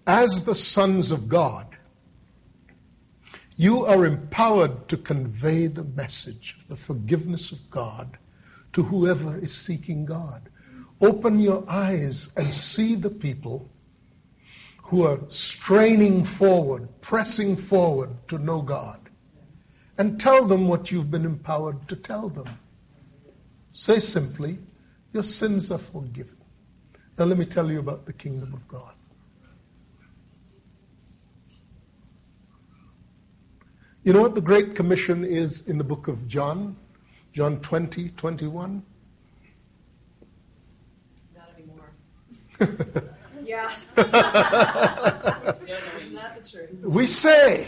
As 0.07 0.45
the 0.45 0.55
sons 0.55 1.11
of 1.11 1.29
God, 1.29 1.67
you 3.61 3.85
are 3.85 4.07
empowered 4.07 4.89
to 4.89 4.97
convey 4.97 5.67
the 5.67 5.85
message 5.85 6.57
of 6.57 6.69
the 6.69 6.77
forgiveness 6.77 7.53
of 7.53 7.59
God 7.69 8.17
to 8.73 8.83
whoever 8.83 9.37
is 9.37 9.55
seeking 9.55 10.07
God. 10.07 10.49
Open 10.99 11.39
your 11.41 11.65
eyes 11.69 12.33
and 12.39 12.47
see 12.47 12.95
the 12.95 13.11
people 13.11 13.71
who 14.85 15.05
are 15.05 15.21
straining 15.29 16.25
forward, 16.25 17.03
pressing 17.03 17.57
forward 17.57 18.09
to 18.29 18.39
know 18.39 18.63
God. 18.63 18.99
And 19.99 20.19
tell 20.19 20.47
them 20.47 20.67
what 20.67 20.91
you've 20.91 21.11
been 21.11 21.27
empowered 21.27 21.87
to 21.91 21.97
tell 21.97 22.31
them. 22.31 22.49
Say 23.73 24.01
simply, 24.01 24.59
Your 25.13 25.23
sins 25.23 25.71
are 25.71 25.77
forgiven. 25.77 26.39
Now, 27.19 27.27
let 27.27 27.37
me 27.37 27.45
tell 27.45 27.71
you 27.71 27.79
about 27.79 28.07
the 28.07 28.15
kingdom 28.15 28.55
of 28.55 28.67
God. 28.67 28.95
You 34.03 34.15
know 34.15 34.23
what 34.23 34.35
the 34.35 34.41
Great 34.41 34.77
Commission 34.77 35.25
is 35.25 35.69
in 35.69 35.77
the 35.77 35.85
book 35.85 36.09
of 36.09 36.27
John? 36.27 36.77
John 37.33 37.61
20, 37.61 38.09
21? 38.11 38.83
yeah. 43.45 43.71
we 46.83 47.07
say 47.07 47.67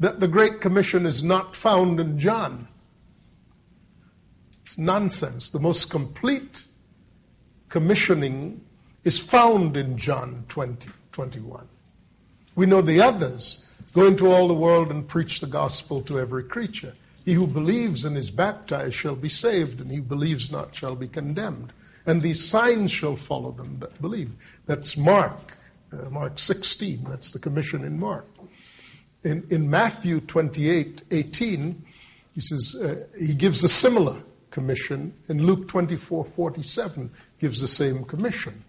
that 0.00 0.20
the 0.20 0.28
Great 0.28 0.60
Commission 0.60 1.06
is 1.06 1.24
not 1.24 1.56
found 1.56 2.00
in 2.00 2.18
John. 2.18 2.68
It's 4.62 4.78
nonsense. 4.78 5.50
The 5.50 5.60
most 5.60 5.90
complete 5.90 6.62
commissioning 7.68 8.64
is 9.04 9.18
found 9.20 9.76
in 9.76 9.96
John 9.96 10.44
20, 10.48 10.90
21. 11.12 11.68
We 12.54 12.66
know 12.66 12.82
the 12.82 13.02
others. 13.02 13.64
Go 13.92 14.06
into 14.06 14.30
all 14.30 14.48
the 14.48 14.54
world 14.54 14.90
and 14.90 15.06
preach 15.06 15.40
the 15.40 15.46
gospel 15.46 16.02
to 16.02 16.18
every 16.18 16.44
creature. 16.44 16.94
He 17.24 17.32
who 17.32 17.46
believes 17.46 18.04
and 18.04 18.16
is 18.16 18.30
baptized 18.30 18.94
shall 18.94 19.16
be 19.16 19.28
saved, 19.28 19.80
and 19.80 19.90
he 19.90 19.96
who 19.96 20.02
believes 20.02 20.50
not 20.50 20.74
shall 20.74 20.94
be 20.94 21.08
condemned 21.08 21.72
and 22.08 22.22
these 22.22 22.48
signs 22.48 22.90
shall 22.90 23.16
follow 23.16 23.52
them 23.52 23.80
that 23.80 24.00
believe. 24.00 24.32
That's 24.64 24.96
Mark, 24.96 25.52
uh, 25.92 26.08
Mark 26.08 26.38
16. 26.38 27.04
That's 27.06 27.32
the 27.32 27.38
commission 27.38 27.84
in 27.84 28.00
Mark. 28.00 28.26
In, 29.22 29.46
in 29.50 29.68
Matthew 29.68 30.20
28, 30.20 31.02
18, 31.10 31.84
he 32.34 32.40
says, 32.40 32.74
uh, 32.74 33.04
he 33.18 33.34
gives 33.34 33.62
a 33.62 33.68
similar 33.68 34.22
commission. 34.50 35.12
In 35.28 35.44
Luke 35.44 35.68
24, 35.68 36.24
47, 36.24 37.10
gives 37.40 37.60
the 37.60 37.68
same 37.68 38.04
commission. 38.04 38.64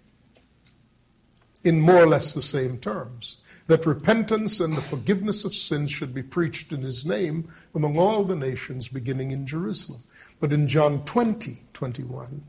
In 1.64 1.80
more 1.80 2.04
or 2.04 2.08
less 2.08 2.34
the 2.34 2.42
same 2.42 2.78
terms. 2.78 3.38
That 3.70 3.86
repentance 3.86 4.62
and 4.62 4.76
the 4.76 4.82
forgiveness 4.82 5.46
of 5.46 5.54
sins 5.54 5.92
should 5.92 6.12
be 6.12 6.24
preached 6.24 6.74
in 6.74 6.82
his 6.82 7.06
name 7.06 7.50
among 7.76 8.00
all 8.00 8.24
the 8.24 8.36
nations, 8.36 8.88
beginning 8.88 9.30
in 9.30 9.46
Jerusalem. 9.46 10.02
But 10.40 10.54
in 10.54 10.68
John 10.68 11.06
20, 11.06 11.62
21, 11.74 12.44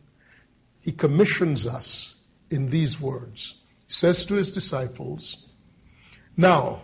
he 0.80 0.92
commissions 0.92 1.66
us 1.66 2.16
in 2.48 2.70
these 2.70 2.98
words. 2.98 3.54
He 3.86 3.92
says 3.92 4.24
to 4.24 4.34
his 4.36 4.52
disciples, 4.52 5.36
Now, 6.38 6.80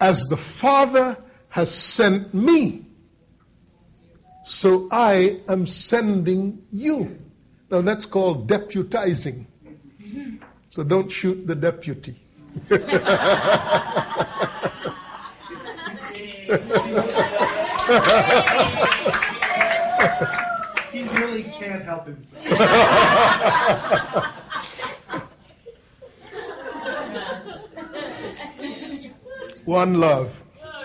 as 0.00 0.28
the 0.28 0.36
Father 0.36 1.16
has 1.48 1.74
sent 1.74 2.32
me, 2.32 2.86
so 4.44 4.86
I 4.92 5.40
am 5.48 5.66
sending 5.66 6.66
you. 6.70 7.18
Now 7.68 7.80
that's 7.80 8.06
called 8.06 8.48
deputizing. 8.48 9.46
So 10.70 10.84
don't 10.84 11.10
shoot 11.10 11.48
the 11.48 11.56
deputy. 11.56 12.16
he 20.92 21.02
really 21.08 21.44
can't 21.44 21.84
help 21.84 22.06
himself. 22.06 22.44
One 29.64 30.00
love. 30.00 30.42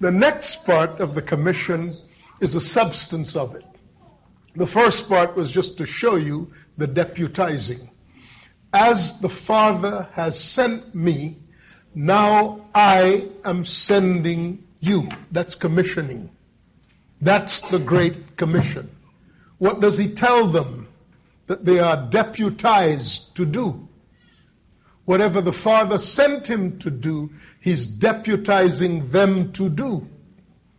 the 0.00 0.10
next 0.10 0.66
part 0.66 1.00
of 1.00 1.14
the 1.14 1.22
commission 1.22 1.96
is 2.44 2.52
the 2.52 2.60
substance 2.60 3.34
of 3.34 3.56
it. 3.56 3.64
The 4.54 4.66
first 4.66 5.08
part 5.08 5.34
was 5.34 5.50
just 5.50 5.78
to 5.78 5.86
show 5.86 6.16
you 6.16 6.48
the 6.76 6.86
deputizing. 6.86 7.88
As 8.72 9.20
the 9.20 9.30
Father 9.30 10.08
has 10.12 10.38
sent 10.38 10.94
me, 10.94 11.38
now 11.94 12.66
I 12.74 13.28
am 13.44 13.64
sending 13.64 14.66
you. 14.78 15.08
That's 15.32 15.54
commissioning. 15.54 16.30
That's 17.20 17.62
the 17.70 17.78
Great 17.78 18.36
Commission. 18.36 18.90
What 19.58 19.80
does 19.80 19.96
he 19.96 20.08
tell 20.08 20.46
them? 20.46 20.88
That 21.46 21.64
they 21.64 21.78
are 21.78 21.96
deputized 21.96 23.36
to 23.36 23.46
do. 23.46 23.88
Whatever 25.04 25.40
the 25.40 25.52
Father 25.52 25.98
sent 25.98 26.46
him 26.46 26.78
to 26.80 26.90
do, 26.90 27.30
he's 27.60 27.86
deputizing 27.86 29.10
them 29.10 29.52
to 29.52 29.68
do. 29.68 30.08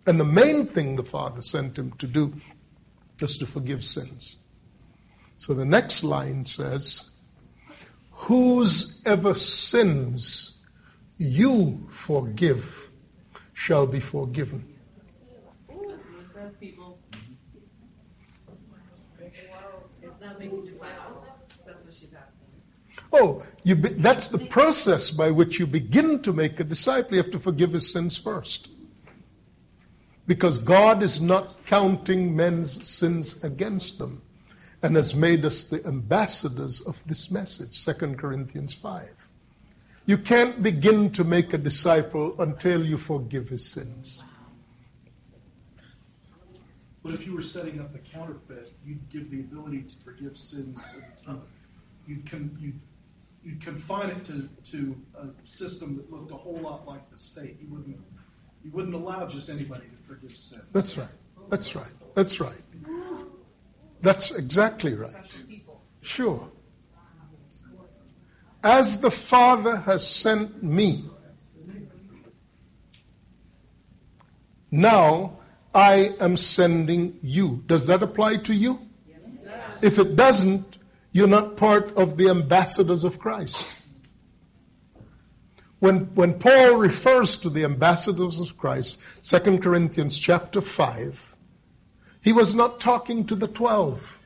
And 0.05 0.19
the 0.19 0.25
main 0.25 0.67
thing 0.67 0.95
the 0.95 1.03
Father 1.03 1.41
sent 1.41 1.79
him 1.79 1.91
to 1.99 2.07
do 2.07 2.33
is 3.21 3.39
to 3.39 3.45
forgive 3.45 3.83
sins. 3.83 4.37
So 5.37 5.53
the 5.53 5.65
next 5.65 6.03
line 6.03 6.45
says, 6.45 7.09
whosever 8.11 9.33
sins 9.33 10.61
you 11.17 11.87
forgive 11.89 12.89
shall 13.53 13.87
be 13.87 13.99
forgiven. 13.99 14.71
Oh, 23.11 23.43
be, 23.63 23.73
that's 23.75 24.27
the 24.27 24.37
process 24.37 25.09
by 25.09 25.31
which 25.31 25.57
you 25.57 25.65
begin 25.67 26.21
to 26.23 26.33
make 26.33 26.59
a 26.59 26.63
disciple. 26.63 27.15
You 27.15 27.23
have 27.23 27.31
to 27.31 27.39
forgive 27.39 27.71
his 27.71 27.91
sins 27.91 28.17
first. 28.17 28.67
Because 30.27 30.57
God 30.57 31.03
is 31.03 31.21
not 31.21 31.65
counting 31.65 32.35
men's 32.35 32.87
sins 32.87 33.43
against 33.43 33.99
them 33.99 34.21
and 34.81 34.95
has 34.95 35.13
made 35.13 35.45
us 35.45 35.65
the 35.65 35.85
ambassadors 35.85 36.81
of 36.81 37.01
this 37.07 37.29
message, 37.31 37.85
2 37.85 38.15
Corinthians 38.15 38.73
5. 38.73 39.09
You 40.07 40.17
can't 40.17 40.61
begin 40.61 41.11
to 41.13 41.23
make 41.23 41.53
a 41.53 41.57
disciple 41.57 42.39
until 42.39 42.85
you 42.85 42.97
forgive 42.97 43.49
his 43.49 43.65
sins. 43.65 44.23
But 47.03 47.13
if 47.13 47.27
you 47.27 47.35
were 47.35 47.43
setting 47.43 47.79
up 47.79 47.93
a 47.93 47.99
counterfeit, 47.99 48.73
you'd 48.83 49.09
give 49.09 49.29
the 49.29 49.39
ability 49.39 49.83
to 49.83 49.95
forgive 50.03 50.35
sins. 50.37 50.79
You'd, 52.07 52.29
con- 52.29 52.57
you'd, 52.59 52.79
you'd 53.43 53.61
confine 53.61 54.09
it 54.09 54.23
to, 54.25 54.49
to 54.71 54.95
a 55.15 55.27
system 55.47 55.97
that 55.97 56.11
looked 56.11 56.31
a 56.31 56.35
whole 56.35 56.57
lot 56.57 56.87
like 56.87 57.09
the 57.11 57.17
state. 57.17 57.57
You 57.61 57.67
wouldn't, 57.69 57.97
you 58.65 58.71
wouldn't 58.71 58.95
allow 58.95 59.27
just 59.27 59.49
anybody 59.49 59.85
to 59.85 60.07
forgive 60.07 60.35
sins. 60.35 60.63
That's 60.73 60.97
right. 60.97 61.07
That's 61.49 61.75
right. 61.75 61.93
That's 62.15 62.39
right. 62.39 62.63
That's 64.01 64.31
exactly 64.31 64.95
right. 64.95 65.37
Sure. 66.01 66.49
As 68.63 69.01
the 69.01 69.11
Father 69.11 69.77
has 69.77 70.07
sent 70.07 70.63
me, 70.63 71.05
now 74.71 75.37
I 75.73 76.15
am 76.19 76.35
sending 76.35 77.19
you. 77.21 77.63
Does 77.67 77.87
that 77.87 78.01
apply 78.01 78.37
to 78.49 78.53
you? 78.53 78.79
If 79.83 79.99
it 79.99 80.15
doesn't, 80.15 80.79
you're 81.11 81.27
not 81.27 81.57
part 81.57 81.97
of 81.97 82.17
the 82.17 82.29
ambassadors 82.29 83.03
of 83.03 83.19
Christ. 83.19 83.67
When, 85.85 86.15
when 86.15 86.39
Paul 86.39 86.77
refers 86.77 87.37
to 87.39 87.51
the 87.51 87.63
ambassadors 87.63 88.39
of 88.41 88.57
Christ, 88.57 88.99
2 89.21 89.59
Corinthians 89.59 90.17
chapter 90.17 90.59
5, 90.59 91.35
he 92.23 92.33
was 92.33 92.55
not 92.55 92.79
talking 92.79 93.27
to 93.27 93.35
the 93.35 93.47
12. 93.47 94.19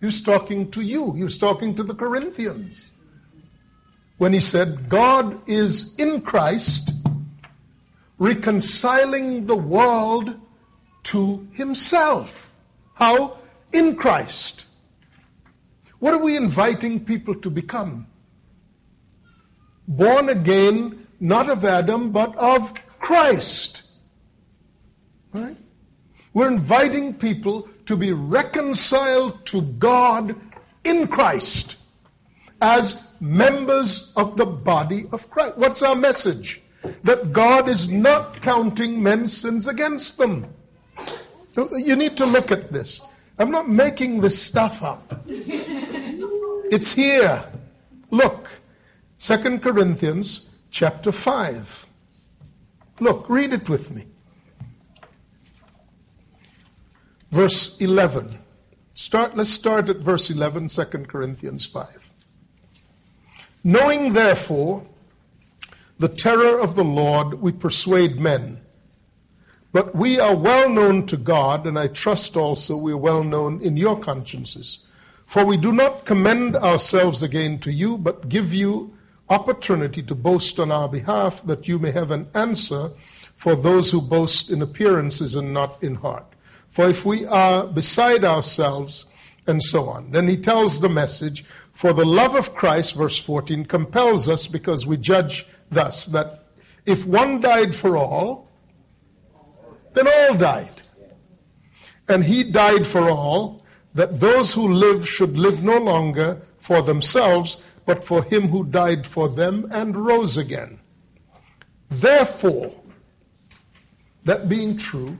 He 0.00 0.04
was 0.04 0.22
talking 0.22 0.70
to 0.72 0.82
you. 0.82 1.12
He 1.12 1.24
was 1.24 1.38
talking 1.38 1.76
to 1.76 1.82
the 1.82 1.94
Corinthians. 1.94 2.92
When 4.18 4.34
he 4.34 4.40
said, 4.40 4.90
God 4.90 5.48
is 5.48 5.98
in 5.98 6.20
Christ 6.20 6.90
reconciling 8.18 9.46
the 9.46 9.56
world 9.56 10.38
to 11.04 11.48
himself. 11.54 12.52
How? 12.92 13.38
In 13.72 13.96
Christ. 13.96 14.66
What 16.00 16.12
are 16.12 16.22
we 16.22 16.36
inviting 16.36 17.06
people 17.06 17.36
to 17.36 17.48
become? 17.50 18.09
Born 19.90 20.30
again, 20.30 21.06
not 21.20 21.50
of 21.50 21.66
Adam, 21.66 22.12
but 22.12 22.38
of 22.38 22.72
Christ. 22.98 23.82
Right? 25.34 25.56
We're 26.32 26.48
inviting 26.48 27.14
people 27.14 27.68
to 27.86 27.96
be 27.96 28.12
reconciled 28.12 29.44
to 29.46 29.60
God 29.60 30.34
in 30.84 31.08
Christ 31.08 31.76
as 32.62 33.14
members 33.20 34.14
of 34.16 34.36
the 34.38 34.46
body 34.46 35.06
of 35.12 35.28
Christ. 35.28 35.58
What's 35.58 35.82
our 35.82 35.94
message? 35.94 36.62
that 37.04 37.32
God 37.32 37.68
is 37.68 37.90
not 37.90 38.40
counting 38.42 39.02
men's 39.02 39.36
sins 39.36 39.68
against 39.68 40.18
them. 40.18 40.46
So 41.52 41.76
you 41.76 41.96
need 41.96 42.18
to 42.18 42.26
look 42.26 42.52
at 42.52 42.72
this. 42.72 43.00
I'm 43.38 43.50
not 43.50 43.68
making 43.68 44.20
this 44.20 44.40
stuff 44.40 44.82
up. 44.82 45.24
It's 46.72 46.92
here. 46.92 47.42
Look, 48.12 48.48
2 49.20 49.58
Corinthians 49.58 50.48
chapter 50.70 51.12
5. 51.12 51.86
Look, 53.00 53.28
read 53.28 53.52
it 53.52 53.68
with 53.68 53.90
me. 53.90 54.06
Verse 57.30 57.78
11. 57.82 58.30
Start, 58.94 59.36
let's 59.36 59.50
start 59.50 59.90
at 59.90 59.98
verse 59.98 60.30
11, 60.30 60.68
2 60.68 60.84
Corinthians 61.06 61.66
5. 61.66 62.10
Knowing 63.62 64.14
therefore 64.14 64.86
the 65.98 66.08
terror 66.08 66.58
of 66.58 66.74
the 66.74 66.84
Lord, 66.84 67.34
we 67.34 67.52
persuade 67.52 68.18
men. 68.18 68.58
But 69.70 69.94
we 69.94 70.18
are 70.18 70.34
well 70.34 70.70
known 70.70 71.06
to 71.08 71.18
God, 71.18 71.66
and 71.66 71.78
I 71.78 71.88
trust 71.88 72.38
also 72.38 72.78
we 72.78 72.92
are 72.92 72.96
well 72.96 73.22
known 73.22 73.60
in 73.60 73.76
your 73.76 74.00
consciences. 74.00 74.78
For 75.26 75.44
we 75.44 75.58
do 75.58 75.72
not 75.72 76.06
commend 76.06 76.56
ourselves 76.56 77.22
again 77.22 77.58
to 77.60 77.70
you, 77.70 77.98
but 77.98 78.26
give 78.26 78.54
you 78.54 78.94
opportunity 79.30 80.02
to 80.02 80.14
boast 80.14 80.58
on 80.60 80.70
our 80.70 80.88
behalf, 80.88 81.42
that 81.44 81.68
you 81.68 81.78
may 81.78 81.92
have 81.92 82.10
an 82.10 82.28
answer 82.34 82.90
for 83.36 83.56
those 83.56 83.90
who 83.90 84.02
boast 84.02 84.50
in 84.50 84.60
appearances 84.60 85.36
and 85.36 85.54
not 85.54 85.82
in 85.82 85.94
heart. 85.94 86.26
For 86.68 86.88
if 86.90 87.06
we 87.06 87.24
are 87.24 87.66
beside 87.66 88.24
ourselves, 88.24 89.06
and 89.46 89.62
so 89.62 89.88
on. 89.88 90.10
Then 90.10 90.28
he 90.28 90.36
tells 90.36 90.80
the 90.80 90.88
message, 90.88 91.44
for 91.72 91.92
the 91.92 92.04
love 92.04 92.34
of 92.34 92.54
Christ, 92.54 92.94
verse 92.94 93.18
14, 93.18 93.64
compels 93.66 94.28
us 94.28 94.46
because 94.46 94.86
we 94.86 94.96
judge 94.96 95.46
thus 95.70 96.06
that 96.06 96.44
if 96.86 97.06
one 97.06 97.40
died 97.40 97.74
for 97.74 97.96
all, 97.96 98.48
then 99.92 100.06
all 100.06 100.34
died. 100.34 100.70
And 102.08 102.24
he 102.24 102.44
died 102.44 102.86
for 102.86 103.10
all, 103.10 103.64
that 103.94 104.20
those 104.20 104.52
who 104.52 104.72
live 104.72 105.08
should 105.08 105.36
live 105.36 105.62
no 105.62 105.78
longer 105.78 106.42
for 106.58 106.82
themselves, 106.82 107.56
but 107.86 108.04
for 108.04 108.22
him 108.22 108.48
who 108.48 108.64
died 108.64 109.06
for 109.06 109.28
them 109.28 109.68
and 109.72 109.96
rose 109.96 110.36
again. 110.36 110.78
Therefore, 111.88 112.72
that 114.24 114.48
being 114.48 114.76
true, 114.76 115.18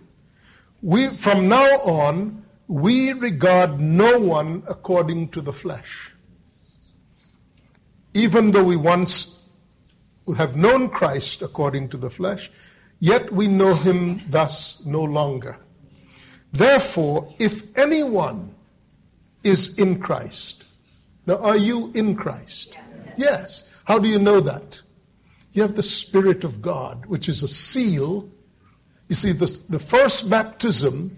we 0.83 1.09
from 1.09 1.49
now 1.49 1.67
on 1.81 2.45
we 2.69 3.13
regard 3.13 3.81
no 3.81 4.21
one 4.21 4.63
according 4.69 5.31
to 5.31 5.41
the 5.41 5.53
flesh. 5.53 6.13
Even 8.15 8.53
though 8.53 8.65
we 8.65 8.77
once 8.77 9.49
have 10.37 10.57
known 10.57 10.89
Christ 10.89 11.43
according 11.43 11.89
to 11.91 11.97
the 11.97 12.11
flesh, 12.11 12.51
yet 13.01 13.33
we 13.33 13.49
know 13.49 13.75
him 13.75 14.23
thus 14.29 14.85
no 14.85 15.03
longer. 15.03 15.59
Therefore, 16.53 17.35
if 17.39 17.77
anyone 17.77 18.55
is 19.43 19.79
in 19.79 20.01
Christ, 20.01 20.60
now 21.31 21.37
are 21.37 21.57
you 21.57 21.93
in 21.95 22.17
Christ? 22.17 22.77
Yes. 23.17 23.73
How 23.85 24.01
do 24.01 24.09
you 24.09 24.19
know 24.19 24.41
that? 24.41 24.83
You 25.53 25.63
have 25.63 25.77
the 25.77 25.83
Spirit 25.85 26.43
of 26.43 26.61
God, 26.61 27.07
which 27.07 27.29
is 27.29 27.45
a 27.45 27.49
seal. 27.49 28.29
You 29.07 29.15
see, 29.15 29.31
the, 29.31 29.61
the 29.69 29.79
first 29.79 30.29
baptism 30.29 31.17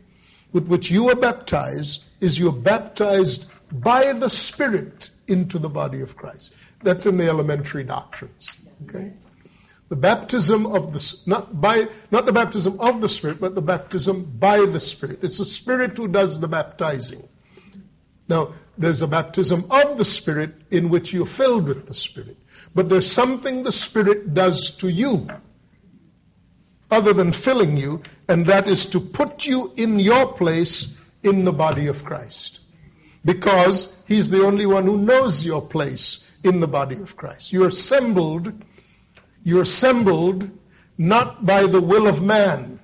with 0.53 0.69
which 0.69 0.91
you 0.91 1.09
are 1.09 1.15
baptized 1.15 2.05
is 2.21 2.39
you're 2.39 2.53
baptized 2.53 3.51
by 3.73 4.13
the 4.13 4.29
Spirit 4.29 5.09
into 5.27 5.59
the 5.59 5.71
body 5.71 6.03
of 6.03 6.15
Christ. 6.15 6.53
That's 6.83 7.07
in 7.07 7.17
the 7.17 7.27
elementary 7.27 7.85
doctrines. 7.85 8.55
Okay? 8.87 9.15
The 9.89 9.97
baptism 9.97 10.67
of 10.67 10.93
the 10.93 11.23
not 11.27 11.59
by 11.59 11.89
not 12.11 12.27
the 12.27 12.33
baptism 12.33 12.81
of 12.81 13.01
the 13.01 13.09
Spirit, 13.09 13.41
but 13.41 13.55
the 13.55 13.63
baptism 13.63 14.25
by 14.39 14.67
the 14.67 14.81
Spirit. 14.81 15.21
It's 15.23 15.39
the 15.39 15.47
Spirit 15.47 15.97
who 15.97 16.09
does 16.09 16.39
the 16.39 16.49
baptizing. 16.49 17.27
Now, 18.29 18.53
there's 18.79 19.03
a 19.03 19.09
baptism 19.09 19.67
of 19.71 19.99
the 19.99 20.05
Spirit 20.05 20.55
in 20.71 20.89
which 20.89 21.13
you're 21.13 21.27
filled 21.27 21.69
with 21.69 21.87
the 21.87 21.95
Spirit. 21.95 22.37
But 22.75 22.89
there's 22.89 23.11
something 23.11 23.63
the 23.63 23.73
Spirit 23.73 24.33
does 24.35 24.77
to 24.79 24.89
you 24.89 25.29
other 26.91 27.15
than 27.15 27.33
filling 27.33 27.79
you, 27.79 28.03
and 28.29 28.47
that 28.47 28.69
is 28.69 28.87
to 28.87 29.01
put 29.01 29.47
you 29.47 29.73
in 29.77 29.99
your 29.99 30.35
place 30.35 30.99
in 31.23 31.45
the 31.45 31.53
body 31.53 31.87
of 31.87 32.05
Christ. 32.05 32.61
Because 33.25 33.97
He's 34.07 34.29
the 34.29 34.45
only 34.45 34.67
one 34.67 34.85
who 34.85 34.99
knows 34.99 35.45
your 35.45 35.63
place 35.63 36.31
in 36.45 36.61
the 36.61 36.69
body 36.69 36.97
of 36.97 37.17
Christ. 37.17 37.53
You're 37.53 37.69
assembled, 37.69 38.53
you're 39.43 39.63
assembled 39.63 40.51
not 40.99 41.45
by 41.47 41.67
the 41.67 41.81
will 41.81 42.07
of 42.07 42.23
man, 42.23 42.79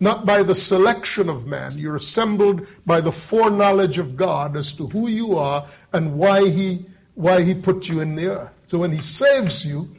not 0.00 0.24
by 0.24 0.42
the 0.42 0.54
selection 0.54 1.28
of 1.28 1.46
man. 1.46 1.76
You're 1.76 1.96
assembled 1.96 2.66
by 2.86 3.02
the 3.02 3.12
foreknowledge 3.12 3.98
of 3.98 4.16
God 4.16 4.56
as 4.56 4.72
to 4.74 4.88
who 4.88 5.08
you 5.08 5.36
are 5.36 5.66
and 5.92 6.14
why 6.14 6.48
He 6.48 6.86
why 7.14 7.42
He 7.42 7.54
put 7.54 7.86
you 7.86 8.00
in 8.00 8.14
the 8.14 8.28
earth. 8.28 8.54
So 8.62 8.78
when 8.78 8.92
He 8.92 9.00
saves 9.00 9.64
you, 9.64 9.90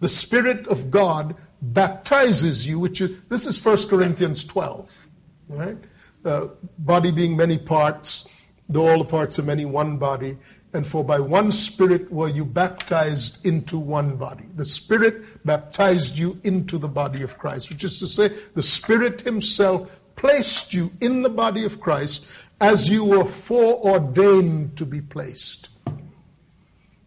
the 0.00 0.08
Spirit 0.08 0.66
of 0.66 0.90
God 0.90 1.36
baptizes 1.60 2.66
you, 2.66 2.78
which 2.78 3.00
is, 3.00 3.10
this 3.28 3.46
is 3.46 3.62
1 3.62 3.88
Corinthians 3.88 4.44
12, 4.44 5.08
right? 5.48 5.78
Uh, 6.24 6.48
body 6.78 7.10
being 7.10 7.36
many 7.36 7.58
parts, 7.58 8.28
though 8.68 8.88
all 8.88 8.98
the 8.98 9.04
parts 9.04 9.38
of 9.38 9.46
many 9.46 9.64
one 9.64 9.98
body, 9.98 10.38
and 10.74 10.84
for 10.86 11.04
by 11.04 11.20
one 11.20 11.52
Spirit 11.52 12.10
were 12.12 12.28
you 12.28 12.44
baptized 12.44 13.46
into 13.46 13.78
one 13.78 14.16
body. 14.16 14.44
The 14.54 14.64
Spirit 14.64 15.44
baptized 15.46 16.18
you 16.18 16.40
into 16.42 16.78
the 16.78 16.88
body 16.88 17.22
of 17.22 17.38
Christ, 17.38 17.70
which 17.70 17.84
is 17.84 18.00
to 18.00 18.08
say, 18.08 18.28
the 18.28 18.62
Spirit 18.62 19.20
Himself 19.20 20.00
placed 20.16 20.74
you 20.74 20.90
in 21.00 21.22
the 21.22 21.30
body 21.30 21.64
of 21.64 21.80
Christ 21.80 22.26
as 22.60 22.88
you 22.88 23.04
were 23.04 23.24
foreordained 23.24 24.78
to 24.78 24.86
be 24.86 25.00
placed. 25.00 25.68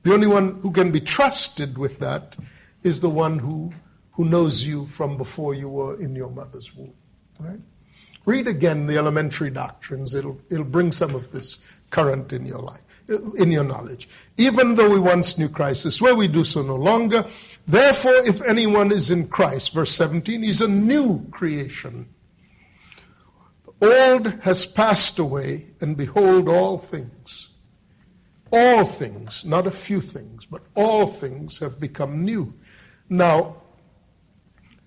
The 0.04 0.14
only 0.14 0.28
one 0.28 0.62
who 0.62 0.72
can 0.72 0.92
be 0.92 1.02
trusted 1.02 1.78
with 1.78 2.00
that 2.00 2.38
is 2.84 3.02
the 3.02 3.10
one 3.10 3.38
who, 3.38 3.74
who 4.12 4.24
knows 4.24 4.66
you 4.66 4.86
from 4.86 5.18
before 5.18 5.54
you 5.54 5.68
were 5.68 6.00
in 6.00 6.16
your 6.16 6.30
mother's 6.30 6.74
womb. 6.74 6.94
Right? 7.38 7.60
Read 8.26 8.48
again 8.48 8.88
the 8.88 8.98
elementary 8.98 9.50
doctrines. 9.50 10.14
It'll, 10.14 10.40
it'll 10.50 10.66
bring 10.66 10.92
some 10.92 11.16
of 11.16 11.32
this 11.32 11.60
current 11.90 12.34
in 12.34 12.46
your 12.46 12.60
life, 12.60 12.82
in 13.08 13.52
your 13.52 13.64
knowledge. 13.64 14.10
Even 14.38 14.76
though 14.76 14.90
we 14.90 15.00
once 15.00 15.38
knew 15.38 15.50
Christ, 15.50 15.84
this 15.84 16.02
way 16.02 16.14
we 16.14 16.28
do 16.28 16.44
so 16.44 16.62
no 16.62 16.76
longer. 16.76 17.26
Therefore, 17.66 18.16
if 18.16 18.42
anyone 18.42 18.92
is 18.92 19.12
in 19.12 19.28
Christ, 19.28 19.74
verse 19.74 19.92
17, 19.92 20.44
he's 20.44 20.62
a 20.62 20.68
new 20.68 21.28
creation. 21.30 22.10
The 23.66 24.14
old 24.14 24.28
has 24.44 24.66
passed 24.66 25.20
away, 25.20 25.68
and 25.80 25.96
behold, 25.96 26.50
all 26.50 26.78
things, 26.78 27.50
all 28.52 28.86
things, 28.86 29.46
not 29.46 29.68
a 29.68 29.72
few 29.72 30.02
things, 30.02 30.46
but 30.46 30.64
all 30.76 31.08
things 31.08 31.60
have 31.60 31.80
become 31.80 32.26
new. 32.26 32.54
Now, 33.10 33.58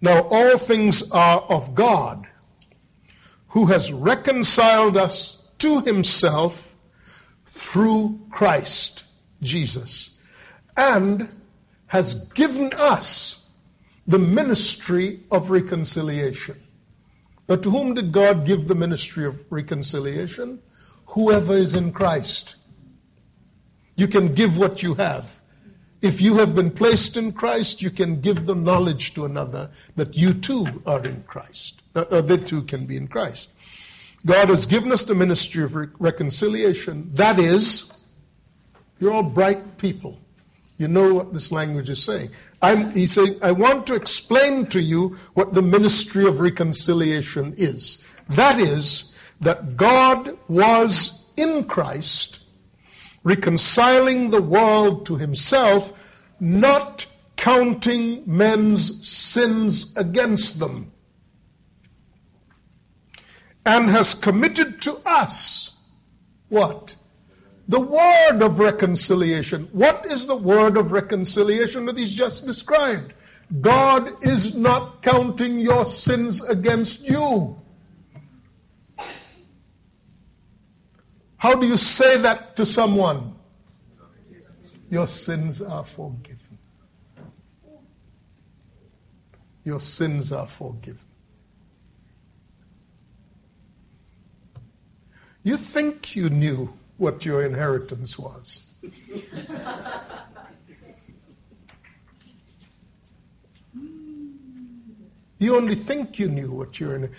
now 0.00 0.22
all 0.22 0.58
things 0.58 1.10
are 1.10 1.40
of 1.40 1.74
God 1.74 2.26
who 3.48 3.66
has 3.66 3.92
reconciled 3.92 4.96
us 4.96 5.36
to 5.58 5.80
himself 5.80 6.69
through 7.60 8.18
Christ 8.30 9.04
Jesus 9.42 10.10
and 10.76 11.32
has 11.86 12.24
given 12.30 12.72
us 12.72 13.46
the 14.06 14.18
ministry 14.18 15.20
of 15.30 15.50
reconciliation. 15.50 16.56
But 17.46 17.62
to 17.64 17.70
whom 17.70 17.94
did 17.94 18.12
God 18.12 18.46
give 18.46 18.66
the 18.66 18.74
ministry 18.74 19.26
of 19.26 19.44
reconciliation? 19.50 20.60
Whoever 21.06 21.54
is 21.54 21.74
in 21.74 21.92
Christ. 21.92 22.56
You 23.94 24.08
can 24.08 24.34
give 24.34 24.58
what 24.58 24.82
you 24.82 24.94
have. 24.94 25.38
If 26.00 26.22
you 26.22 26.38
have 26.38 26.54
been 26.54 26.70
placed 26.70 27.18
in 27.18 27.32
Christ, 27.32 27.82
you 27.82 27.90
can 27.90 28.20
give 28.20 28.46
the 28.46 28.54
knowledge 28.54 29.14
to 29.14 29.26
another 29.26 29.70
that 29.96 30.16
you 30.16 30.32
too 30.32 30.82
are 30.86 31.04
in 31.04 31.22
Christ, 31.24 31.82
uh, 31.94 32.04
uh, 32.10 32.20
they 32.22 32.38
too 32.38 32.62
can 32.62 32.86
be 32.86 32.96
in 32.96 33.06
Christ. 33.06 33.50
God 34.24 34.48
has 34.48 34.66
given 34.66 34.92
us 34.92 35.04
the 35.04 35.14
ministry 35.14 35.62
of 35.62 35.74
re- 35.74 35.88
reconciliation. 35.98 37.10
That 37.14 37.38
is, 37.38 37.92
you're 38.98 39.12
all 39.12 39.22
bright 39.22 39.78
people. 39.78 40.18
You 40.76 40.88
know 40.88 41.14
what 41.14 41.32
this 41.32 41.52
language 41.52 41.90
is 41.90 42.02
saying. 42.02 42.30
I'm, 42.60 42.92
he's 42.92 43.12
saying, 43.12 43.36
I 43.42 43.52
want 43.52 43.88
to 43.88 43.94
explain 43.94 44.66
to 44.66 44.80
you 44.80 45.18
what 45.34 45.52
the 45.52 45.62
ministry 45.62 46.26
of 46.26 46.40
reconciliation 46.40 47.54
is. 47.56 47.98
That 48.30 48.58
is, 48.58 49.14
that 49.40 49.76
God 49.76 50.38
was 50.48 51.30
in 51.36 51.64
Christ 51.64 52.40
reconciling 53.22 54.30
the 54.30 54.42
world 54.42 55.06
to 55.06 55.16
himself, 55.16 55.92
not 56.40 57.06
counting 57.36 58.22
men's 58.26 59.08
sins 59.08 59.96
against 59.96 60.58
them, 60.58 60.92
and 63.64 63.88
has 63.90 64.14
committed 64.14 64.82
to 64.82 65.00
us 65.04 65.78
what? 66.50 66.94
The 67.68 67.80
word 67.80 68.42
of 68.42 68.58
reconciliation. 68.58 69.68
What 69.72 70.06
is 70.06 70.26
the 70.26 70.36
word 70.36 70.76
of 70.76 70.90
reconciliation 70.90 71.86
that 71.86 71.96
he's 71.96 72.12
just 72.12 72.44
described? 72.44 73.14
God 73.60 74.24
is 74.24 74.56
not 74.56 75.02
counting 75.02 75.60
your 75.60 75.86
sins 75.86 76.42
against 76.42 77.08
you. 77.08 77.56
How 81.36 81.54
do 81.54 81.66
you 81.66 81.76
say 81.76 82.18
that 82.18 82.56
to 82.56 82.66
someone? 82.66 83.34
Your 84.90 85.06
sins 85.06 85.62
are 85.62 85.84
forgiven. 85.84 86.58
Your 89.64 89.80
sins 89.80 90.32
are 90.32 90.48
forgiven. 90.48 91.09
You 95.42 95.56
think 95.56 96.16
you 96.16 96.30
knew 96.30 96.72
what 96.96 97.24
your 97.24 97.44
inheritance 97.44 98.18
was. 98.18 98.62
you 105.38 105.56
only 105.56 105.74
think 105.74 106.18
you 106.18 106.28
knew 106.28 106.50
what 106.50 106.78
your 106.78 106.94
inheritance 106.94 107.18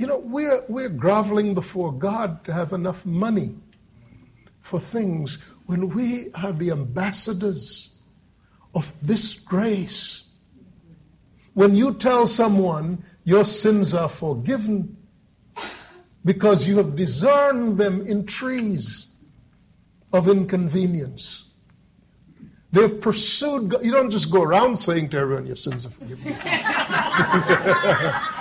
you 0.00 0.06
know, 0.06 0.16
we're, 0.16 0.64
we're 0.66 0.88
groveling 0.88 1.52
before 1.52 1.92
God 1.92 2.44
to 2.46 2.54
have 2.54 2.72
enough 2.72 3.04
money 3.04 3.54
for 4.60 4.80
things 4.80 5.36
when 5.66 5.90
we 5.90 6.32
are 6.32 6.52
the 6.52 6.70
ambassadors 6.70 7.94
of 8.74 8.90
this 9.02 9.34
grace. 9.34 10.24
When 11.52 11.74
you 11.74 11.92
tell 11.92 12.26
someone 12.26 13.04
your 13.24 13.44
sins 13.44 13.92
are 13.92 14.08
forgiven 14.08 14.96
because 16.24 16.66
you 16.66 16.78
have 16.78 16.96
discerned 16.96 17.78
them 17.78 18.06
in 18.06 18.26
trees 18.26 19.06
of 20.12 20.28
inconvenience. 20.28 21.44
They've 22.72 23.00
pursued 23.00 23.70
God. 23.70 23.84
You 23.84 23.92
don't 23.92 24.10
just 24.10 24.30
go 24.30 24.42
around 24.42 24.76
saying 24.76 25.10
to 25.10 25.18
everyone 25.18 25.46
your 25.46 25.56
sins 25.56 25.86
are 25.86 25.90
forgiven. 25.90 26.36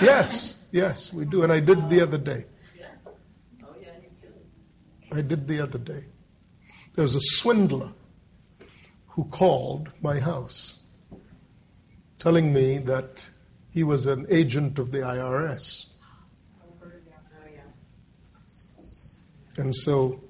Yes, 0.00 0.56
yes, 0.70 1.12
we 1.12 1.24
do. 1.24 1.42
And 1.42 1.52
I 1.52 1.60
did 1.60 1.88
the 1.88 2.02
other 2.02 2.18
day. 2.18 2.44
I 5.10 5.22
did 5.22 5.46
the 5.46 5.60
other 5.60 5.78
day. 5.78 6.04
There 6.94 7.02
was 7.02 7.14
a 7.14 7.20
swindler 7.20 7.92
who 9.14 9.24
called 9.24 9.88
my 10.02 10.18
house 10.18 10.80
telling 12.18 12.52
me 12.52 12.78
that 12.78 13.24
he 13.70 13.84
was 13.84 14.06
an 14.06 14.26
agent 14.28 14.78
of 14.78 14.90
the 14.90 14.98
IRS. 14.98 15.86
And 19.56 19.74
so 19.74 20.20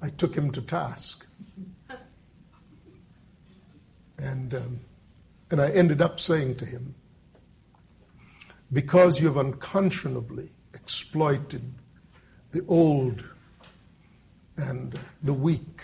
I 0.00 0.08
took 0.08 0.34
him 0.34 0.50
to 0.52 0.62
task. 0.62 1.26
And, 4.18 4.54
um, 4.54 4.80
and 5.50 5.60
I 5.60 5.70
ended 5.70 6.00
up 6.00 6.20
saying 6.20 6.56
to 6.56 6.64
him, 6.64 6.94
because 8.72 9.20
you 9.20 9.26
have 9.26 9.36
unconscionably 9.36 10.48
exploited 10.72 11.62
the 12.52 12.64
old 12.66 13.22
and 14.56 14.98
the 15.22 15.34
weak, 15.34 15.82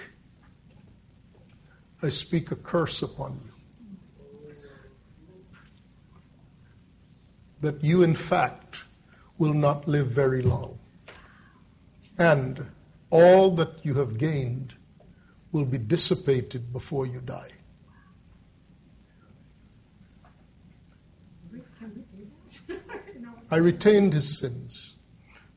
I 2.03 2.11
speak 2.11 2.51
a 2.51 2.57
curse 2.57 3.03
upon 3.03 3.41
you. 3.45 3.53
That 7.63 7.83
you, 7.83 8.03
in 8.03 8.15
fact, 8.15 8.85
will 9.39 9.55
not 9.55 9.89
live 9.89 10.09
very 10.09 10.43
long. 10.43 10.79
And 12.19 12.67
all 13.11 13.53
that 13.57 13.85
you 13.85 13.95
have 13.95 14.19
gained 14.19 14.75
will 15.53 15.65
be 15.65 15.79
dissipated 15.79 16.73
before 16.73 17.07
you 17.07 17.21
die. 17.21 17.51
I 23.51 23.57
retained 23.57 24.13
his 24.13 24.39
sins 24.39 24.97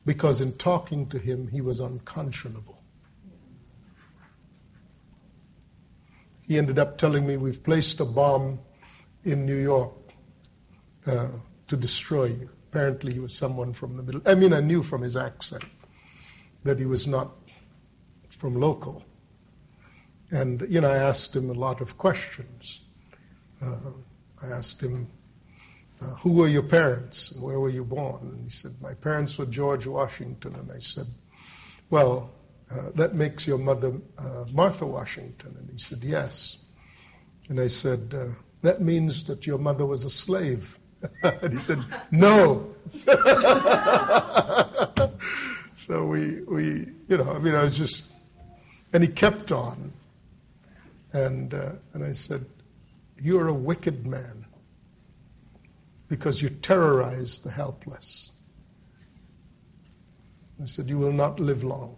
because 0.06 0.40
in 0.40 0.52
talking 0.52 1.08
to 1.08 1.18
him, 1.18 1.48
he 1.48 1.60
was 1.60 1.80
unconscionable. 1.80 2.79
He 6.50 6.58
ended 6.58 6.80
up 6.80 6.98
telling 6.98 7.24
me 7.24 7.36
we've 7.36 7.62
placed 7.62 8.00
a 8.00 8.04
bomb 8.04 8.58
in 9.22 9.46
New 9.46 9.54
York 9.54 9.92
uh, 11.06 11.28
to 11.68 11.76
destroy 11.76 12.24
you. 12.24 12.50
Apparently, 12.68 13.12
he 13.12 13.20
was 13.20 13.32
someone 13.32 13.72
from 13.72 13.96
the 13.96 14.02
middle. 14.02 14.20
I 14.26 14.34
mean, 14.34 14.52
I 14.52 14.58
knew 14.58 14.82
from 14.82 15.02
his 15.02 15.16
accent 15.16 15.62
that 16.64 16.80
he 16.80 16.86
was 16.86 17.06
not 17.06 17.30
from 18.26 18.56
local. 18.56 19.04
And, 20.32 20.66
you 20.68 20.80
know, 20.80 20.90
I 20.90 20.96
asked 20.96 21.36
him 21.36 21.50
a 21.50 21.52
lot 21.52 21.80
of 21.80 21.96
questions. 21.96 22.80
Uh, 23.62 23.92
I 24.42 24.48
asked 24.48 24.82
him 24.82 25.06
uh, 26.02 26.16
who 26.16 26.32
were 26.32 26.48
your 26.48 26.64
parents 26.64 27.32
where 27.32 27.60
were 27.60 27.70
you 27.70 27.84
born? 27.84 28.22
And 28.22 28.42
he 28.42 28.50
said, 28.50 28.72
my 28.82 28.94
parents 28.94 29.38
were 29.38 29.46
George 29.46 29.86
Washington. 29.86 30.56
And 30.56 30.72
I 30.72 30.80
said, 30.80 31.06
well, 31.90 32.32
uh, 32.70 32.90
that 32.94 33.14
makes 33.14 33.46
your 33.46 33.58
mother 33.58 33.92
uh, 34.16 34.44
Martha 34.52 34.86
Washington. 34.86 35.56
And 35.58 35.70
he 35.70 35.78
said, 35.78 36.04
yes. 36.04 36.58
And 37.50 37.60
I 37.60 37.66
said, 37.66 38.14
uh, 38.16 38.26
That 38.62 38.80
means 38.80 39.24
that 39.24 39.44
your 39.44 39.58
mother 39.58 39.84
was 39.84 40.04
a 40.04 40.10
slave. 40.10 40.78
and 41.22 41.52
he 41.52 41.58
said, 41.58 41.84
No. 42.12 42.76
so 45.74 46.06
we, 46.06 46.42
we, 46.42 46.86
you 47.08 47.16
know, 47.18 47.32
I 47.32 47.40
mean, 47.40 47.56
I 47.56 47.64
was 47.64 47.76
just, 47.76 48.04
and 48.92 49.02
he 49.02 49.08
kept 49.08 49.50
on. 49.50 49.92
And, 51.12 51.52
uh, 51.52 51.72
and 51.92 52.04
I 52.04 52.12
said, 52.12 52.44
You're 53.20 53.48
a 53.48 53.52
wicked 53.52 54.06
man 54.06 54.46
because 56.06 56.40
you 56.40 56.50
terrorize 56.50 57.40
the 57.40 57.50
helpless. 57.50 58.30
I 60.62 60.66
said, 60.66 60.88
You 60.88 60.98
will 60.98 61.12
not 61.12 61.40
live 61.40 61.64
long. 61.64 61.96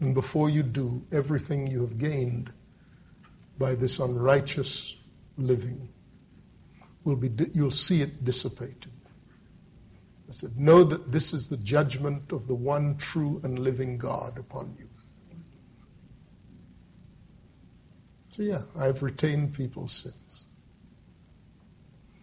And 0.00 0.14
before 0.14 0.48
you 0.48 0.62
do, 0.62 1.04
everything 1.12 1.66
you 1.66 1.82
have 1.82 1.98
gained 1.98 2.50
by 3.58 3.74
this 3.74 3.98
unrighteous 3.98 4.96
living 5.36 5.90
will 7.04 7.16
be, 7.16 7.30
you'll 7.52 7.70
see 7.70 8.00
it 8.00 8.24
dissipated. 8.24 8.92
I 10.28 10.32
said, 10.32 10.58
Know 10.58 10.84
that 10.84 11.10
this 11.10 11.34
is 11.34 11.48
the 11.48 11.56
judgment 11.56 12.32
of 12.32 12.46
the 12.46 12.54
one 12.54 12.96
true 12.96 13.40
and 13.42 13.58
living 13.58 13.98
God 13.98 14.38
upon 14.38 14.76
you. 14.78 14.88
So, 18.30 18.42
yeah, 18.44 18.62
I've 18.78 19.02
retained 19.02 19.54
people's 19.54 19.92
sins. 19.92 20.44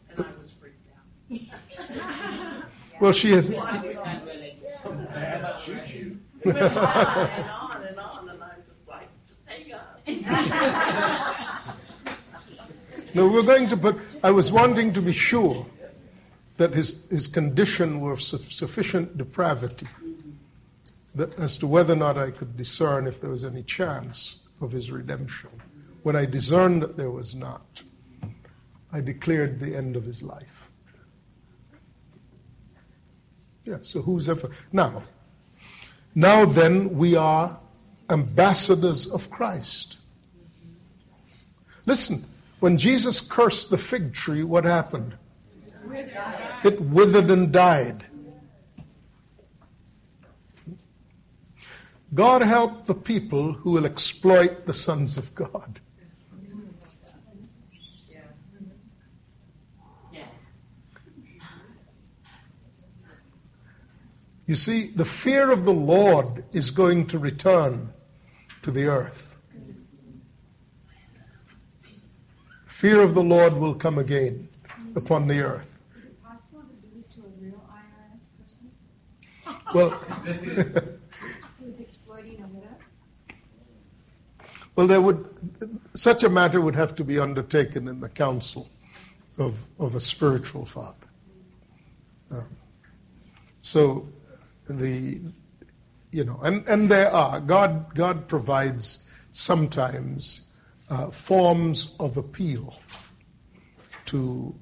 And 0.10 0.26
I 0.26 0.40
was 0.40 0.52
freaked 0.54 0.88
out. 0.90 2.64
Well, 3.00 3.12
she 3.12 3.30
has. 3.32 3.54
Some 4.82 5.06
bad 5.06 5.60
juju. 5.60 6.18
On 6.50 6.56
and 6.56 6.70
on 6.76 7.88
and 7.88 8.00
on, 8.00 8.30
and 8.30 8.44
I'm 8.44 8.64
just 8.68 8.88
like, 8.88 9.08
just 9.28 9.42
hang 9.46 9.74
up. 9.74 10.02
No, 13.14 13.30
we're 13.30 13.44
going 13.44 13.70
to 13.70 13.78
put. 13.78 13.98
I 14.24 14.32
was 14.32 14.52
wanting 14.52 14.94
to 14.94 15.02
be 15.02 15.14
sure 15.14 15.66
that 16.58 16.74
his, 16.74 17.10
his 17.10 17.28
condition 17.28 18.02
were 18.02 18.18
su- 18.18 18.38
sufficient 18.38 19.18
depravity 19.18 19.88
that, 21.16 21.40
as 21.40 21.58
to 21.60 21.68
whether 21.68 21.94
or 21.94 21.98
not 21.98 22.18
I 22.18 22.32
could 22.32 22.58
discern 22.58 23.08
if 23.08 23.22
there 23.22 23.30
was 23.30 23.44
any 23.44 23.64
chance 23.64 24.36
of 24.62 24.72
his 24.72 24.92
redemption. 24.92 25.50
When 26.04 26.16
I 26.16 26.26
discerned 26.26 26.84
that 26.84 26.98
there 26.98 27.10
was 27.10 27.34
not, 27.34 27.82
I 28.92 29.02
declared 29.02 29.60
the 29.60 29.76
end 29.76 29.96
of 29.96 30.04
his 30.04 30.22
life. 30.22 30.70
Yeah, 33.66 33.80
so 33.82 34.02
who's 34.02 34.30
ever. 34.30 34.52
Now, 34.72 35.04
now 36.18 36.46
then, 36.46 36.98
we 36.98 37.16
are 37.16 37.60
ambassadors 38.10 39.06
of 39.06 39.30
Christ. 39.30 39.98
Listen, 41.86 42.24
when 42.60 42.80
Jesus 42.80 43.22
cursed 43.22 43.70
the 43.70 43.78
fig 43.78 44.16
tree, 44.16 44.42
what 44.42 44.64
happened? 44.66 45.16
It 46.64 46.82
withered 46.82 47.30
and 47.30 47.52
died. 47.52 48.04
God 52.12 52.42
help 52.42 52.88
the 52.88 52.96
people 52.96 53.54
who 53.54 53.74
will 53.74 53.86
exploit 53.86 54.66
the 54.66 54.74
sons 54.74 55.18
of 55.20 55.36
God. 55.36 55.80
You 64.48 64.56
see, 64.56 64.88
the 64.88 65.04
fear 65.04 65.52
of 65.52 65.66
the 65.66 65.74
Lord 65.74 66.46
is 66.54 66.72
going 66.72 67.08
to 67.08 67.20
return 67.20 67.94
to 68.62 68.72
the 68.72 68.86
earth. 68.86 69.38
Fear 72.66 73.02
of 73.02 73.14
the 73.14 73.24
Lord 73.24 73.54
will 73.54 73.76
come 73.76 73.98
again 73.98 74.48
upon 74.96 75.28
the 75.28 75.42
earth. 75.42 75.82
Is 75.98 76.06
it 76.06 76.24
possible 76.24 76.62
to 76.62 76.88
do 76.88 76.88
this 76.96 77.08
to 77.08 77.22
a 77.22 77.44
real 77.44 77.62
IRS 77.70 78.28
person 78.42 78.72
Well, 79.74 79.90
who's 81.60 81.82
exploiting 81.82 82.42
a 82.42 82.48
widow? 82.48 82.68
well, 84.78 84.88
there 84.88 85.02
would 85.02 85.28
such 85.96 86.24
a 86.24 86.30
matter 86.30 86.62
would 86.62 86.76
have 86.76 86.96
to 86.96 87.04
be 87.04 87.20
undertaken 87.20 87.90
in 87.90 88.00
the 88.00 88.10
counsel 88.10 88.70
of 89.38 89.68
of 89.78 89.96
a 89.96 90.00
spiritual 90.00 90.66
father. 90.66 91.08
Um, 92.32 92.48
so 93.62 94.08
the 94.68 95.22
you 96.12 96.24
know, 96.24 96.40
and 96.42 96.68
and 96.68 96.90
there 96.90 97.12
are 97.12 97.40
God 97.40 97.94
God 97.94 98.28
provides 98.28 99.04
sometimes 99.32 100.42
uh, 100.90 101.12
forms 101.12 101.96
of 102.00 102.18
appeal 102.18 102.76
to 104.06 104.56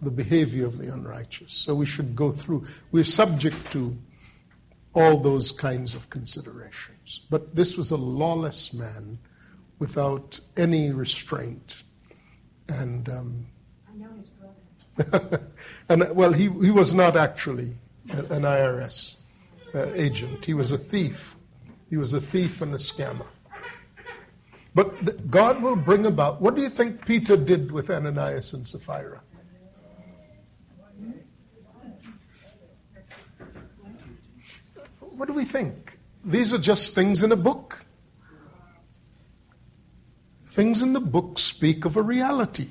the 0.00 0.10
behavior 0.10 0.66
of 0.66 0.78
the 0.78 0.92
unrighteous. 0.92 1.52
So 1.52 1.74
we 1.74 1.86
should 1.86 2.14
go 2.14 2.30
through. 2.30 2.66
We're 2.92 3.04
subject 3.04 3.72
to 3.72 3.96
all 4.94 5.18
those 5.18 5.52
kinds 5.52 5.94
of 5.94 6.10
considerations. 6.10 7.20
But 7.30 7.54
this 7.54 7.76
was 7.76 7.90
a 7.90 7.96
lawless 7.96 8.72
man 8.72 9.18
without 9.78 10.40
any 10.56 10.90
restraint. 10.92 11.82
And, 12.68 13.08
um, 13.08 13.46
I 13.88 13.96
know 13.96 14.10
his 14.16 14.28
brother. 14.28 15.40
and 15.88 16.16
well, 16.16 16.32
he, 16.32 16.44
he 16.44 16.70
was 16.70 16.92
not 16.94 17.16
actually 17.16 17.76
an 18.08 18.42
IRS 18.42 19.17
uh, 19.74 19.92
agent. 19.94 20.44
He 20.44 20.54
was 20.54 20.72
a 20.72 20.78
thief. 20.78 21.36
He 21.90 21.96
was 21.96 22.12
a 22.12 22.20
thief 22.20 22.62
and 22.62 22.74
a 22.74 22.78
scammer. 22.78 23.26
But 24.74 25.30
God 25.30 25.62
will 25.62 25.76
bring 25.76 26.06
about. 26.06 26.40
What 26.40 26.54
do 26.54 26.62
you 26.62 26.68
think 26.68 27.04
Peter 27.06 27.36
did 27.36 27.72
with 27.72 27.90
Ananias 27.90 28.52
and 28.52 28.68
Sapphira? 28.68 29.20
What 35.00 35.26
do 35.26 35.34
we 35.34 35.44
think? 35.44 35.98
These 36.24 36.52
are 36.52 36.58
just 36.58 36.94
things 36.94 37.22
in 37.22 37.32
a 37.32 37.36
book. 37.36 37.84
Things 40.46 40.82
in 40.82 40.92
the 40.92 41.00
book 41.00 41.38
speak 41.38 41.84
of 41.84 41.96
a 41.96 42.02
reality. 42.02 42.68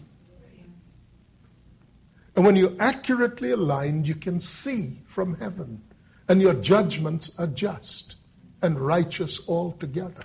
And 2.36 2.46
when 2.46 2.56
you're 2.56 2.76
accurately 2.80 3.52
aligned, 3.52 4.08
you 4.08 4.16
can 4.16 4.40
see 4.40 5.02
from 5.08 5.36
heaven. 5.36 5.82
And 6.28 6.42
your 6.42 6.54
judgments 6.54 7.32
are 7.38 7.48
just 7.48 8.16
and 8.62 8.80
righteous 8.80 9.48
altogether. 9.48 10.24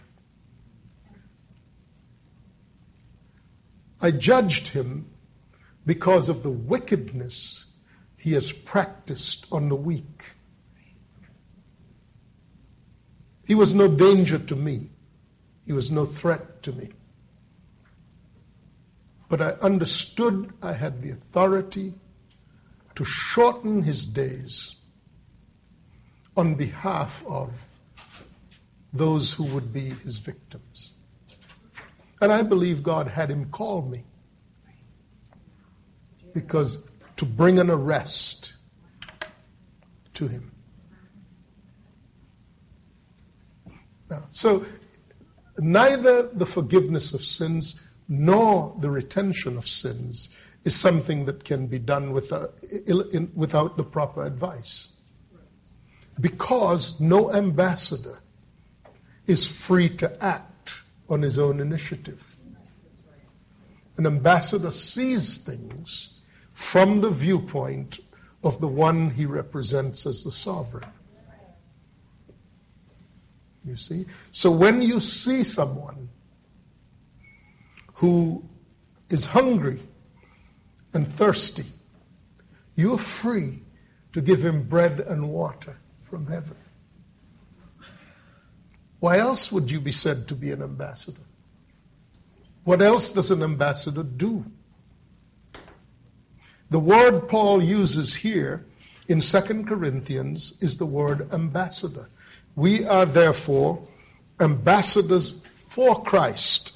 I 4.01 4.11
judged 4.11 4.69
him 4.69 5.07
because 5.87 6.29
of 6.29 6.43
the 6.43 6.51
wickedness 6.51 7.65
he 8.17 8.33
has 8.33 8.51
practiced 8.51 9.47
on 9.53 9.69
the 9.69 9.77
weak. 9.77 10.35
He 13.47 13.55
was 13.55 13.75
no 13.75 13.89
danger 13.89 14.39
to 14.39 14.57
me. 14.57 14.91
He 15.67 15.73
was 15.73 15.91
no 15.91 16.05
threat 16.05 16.65
to 16.65 16.73
me. 16.73 16.91
But 19.29 19.41
I 19.41 19.51
understood 19.51 20.53
I 20.63 20.73
had 20.73 21.01
the 21.01 21.11
authority 21.11 21.95
to 22.97 23.05
shorten 23.05 23.83
his 23.83 24.05
days 24.05 24.75
on 26.37 26.55
behalf 26.55 27.25
of 27.27 27.69
those 28.93 29.33
who 29.33 29.45
would 29.45 29.73
be 29.73 29.91
his 29.91 30.19
victims. 30.19 30.93
And 32.21 32.33
I 32.33 32.43
believe 32.43 32.83
God 32.83 33.09
had 33.09 33.31
him 33.31 33.51
call 33.51 33.83
me 33.83 34.05
because 36.33 36.87
to 37.17 37.25
bring 37.25 37.59
an 37.59 37.71
arrest 37.71 38.53
to 40.15 40.29
him. 40.29 40.53
Now, 44.09 44.25
so 44.31 44.65
neither 45.59 46.23
the 46.29 46.47
forgiveness 46.47 47.15
of 47.15 47.25
sins 47.25 47.81
nor 48.09 48.77
the 48.79 48.91
retention 48.91 49.57
of 49.57 49.67
sins 49.67 50.29
is 50.65 50.77
something 50.77 51.27
that 51.27 51.45
can 51.45 51.67
be 51.67 51.79
done 51.79 52.13
without, 52.13 52.59
without 53.35 53.77
the 53.77 53.85
proper 53.85 54.25
advice. 54.25 54.89
Because 56.21 57.01
no 57.01 57.33
ambassador 57.33 58.19
is 59.27 59.47
free 59.47 59.89
to 59.97 60.23
act 60.23 60.75
on 61.09 61.23
his 61.23 61.39
own 61.39 61.61
initiative. 61.61 62.37
An 63.97 64.07
ambassador 64.07 64.71
sees 64.71 65.39
things 65.39 66.09
from 66.53 67.01
the 67.01 67.11
viewpoint 67.11 67.99
of 68.43 68.61
the 68.61 68.69
one 68.69 69.11
he 69.11 69.27
represents 69.27 70.07
as 70.07 70.25
the 70.25 70.33
sovereign. 70.33 70.89
You 73.65 73.77
see? 73.77 74.07
So 74.33 74.51
when 74.51 74.83
you 74.83 75.01
see 75.01 75.45
someone 75.45 76.09
who 77.95 78.45
is 79.09 79.27
hungry 79.27 79.81
and 80.93 81.07
thirsty, 81.07 81.67
you 82.75 82.95
are 82.95 82.99
free 82.99 83.63
to 84.15 84.21
give 84.21 84.45
him 84.45 84.65
bread 84.65 85.01
and 85.01 85.31
water 85.31 85.77
from 86.13 86.27
heaven. 86.27 86.57
Why 89.01 89.17
else 89.17 89.51
would 89.51 89.71
you 89.71 89.81
be 89.81 89.93
said 89.93 90.29
to 90.29 90.35
be 90.35 90.51
an 90.51 90.61
ambassador? 90.63 91.23
What 92.65 92.83
else 92.83 93.13
does 93.13 93.31
an 93.31 93.43
ambassador 93.43 94.03
do? 94.03 94.45
The 96.69 96.79
word 96.79 97.31
Paul 97.31 97.63
uses 97.63 98.15
here 98.15 98.67
in 99.09 99.21
2 99.21 99.41
Corinthians 99.65 100.53
is 100.61 100.77
the 100.77 100.85
word 100.85 101.33
ambassador. 101.33 102.11
We 102.57 102.85
are 102.85 103.07
therefore 103.07 103.89
ambassadors 104.39 105.43
for 105.69 106.03
Christ. 106.03 106.75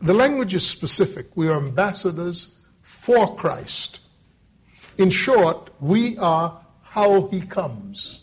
The 0.00 0.14
language 0.14 0.56
is 0.56 0.66
specific. 0.66 1.36
We 1.36 1.46
are 1.48 1.58
ambassadors 1.58 2.52
for 2.82 3.36
Christ. 3.36 4.00
In 4.98 5.10
short, 5.10 5.70
we 5.80 6.16
are 6.18 6.60
how 6.82 7.28
he 7.28 7.40
comes. 7.40 8.22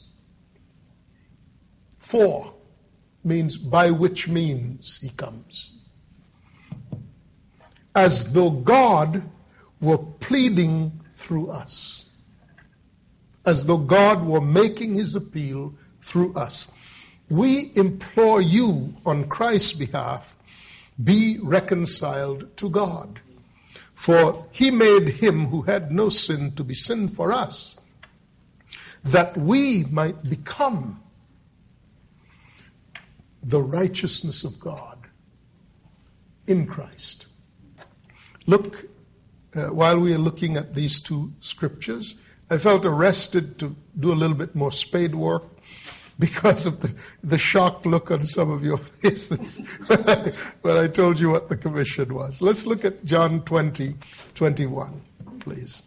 For 1.97 2.53
means 3.23 3.57
by 3.57 3.91
which 3.91 4.27
means 4.27 4.97
he 5.01 5.09
comes. 5.09 5.73
As 7.95 8.33
though 8.33 8.49
God 8.49 9.23
were 9.79 9.99
pleading 9.99 11.01
through 11.11 11.49
us. 11.51 12.05
As 13.45 13.65
though 13.65 13.77
God 13.77 14.25
were 14.25 14.41
making 14.41 14.95
his 14.95 15.15
appeal 15.15 15.75
through 16.01 16.33
us. 16.33 16.67
We 17.29 17.71
implore 17.75 18.41
you 18.41 18.95
on 19.05 19.27
Christ's 19.29 19.73
behalf, 19.73 20.35
be 21.01 21.39
reconciled 21.41 22.57
to 22.57 22.69
God. 22.69 23.19
For 24.03 24.47
he 24.51 24.69
made 24.69 25.07
him 25.07 25.45
who 25.45 25.61
had 25.61 25.89
no 25.89 26.09
sin 26.09 26.51
to 26.55 26.65
be 26.65 26.73
sin 26.73 27.07
for 27.07 27.31
us, 27.31 27.73
that 29.05 29.37
we 29.37 29.85
might 29.85 30.21
become 30.21 31.01
the 33.43 33.61
righteousness 33.61 34.43
of 34.43 34.59
God 34.59 34.97
in 36.47 36.67
Christ. 36.67 37.27
Look, 38.45 38.83
uh, 39.55 39.67
while 39.67 39.97
we 39.97 40.13
are 40.13 40.17
looking 40.17 40.57
at 40.57 40.73
these 40.73 40.99
two 40.99 41.31
scriptures, 41.39 42.13
I 42.49 42.57
felt 42.57 42.83
arrested 42.83 43.59
to 43.59 43.73
do 43.97 44.11
a 44.11 44.19
little 44.19 44.35
bit 44.35 44.53
more 44.53 44.73
spade 44.73 45.15
work 45.15 45.52
because 46.19 46.65
of 46.65 46.79
the, 46.79 46.93
the 47.23 47.37
shocked 47.37 47.85
look 47.85 48.11
on 48.11 48.25
some 48.25 48.51
of 48.51 48.63
your 48.63 48.77
faces 49.01 49.59
when 50.61 50.77
I 50.77 50.87
told 50.87 51.19
you 51.19 51.29
what 51.29 51.49
the 51.49 51.57
commission 51.57 52.13
was. 52.13 52.41
Let's 52.41 52.65
look 52.65 52.85
at 52.85 53.03
John 53.03 53.41
20, 53.41 53.95
21, 54.35 55.01
please, 55.39 55.81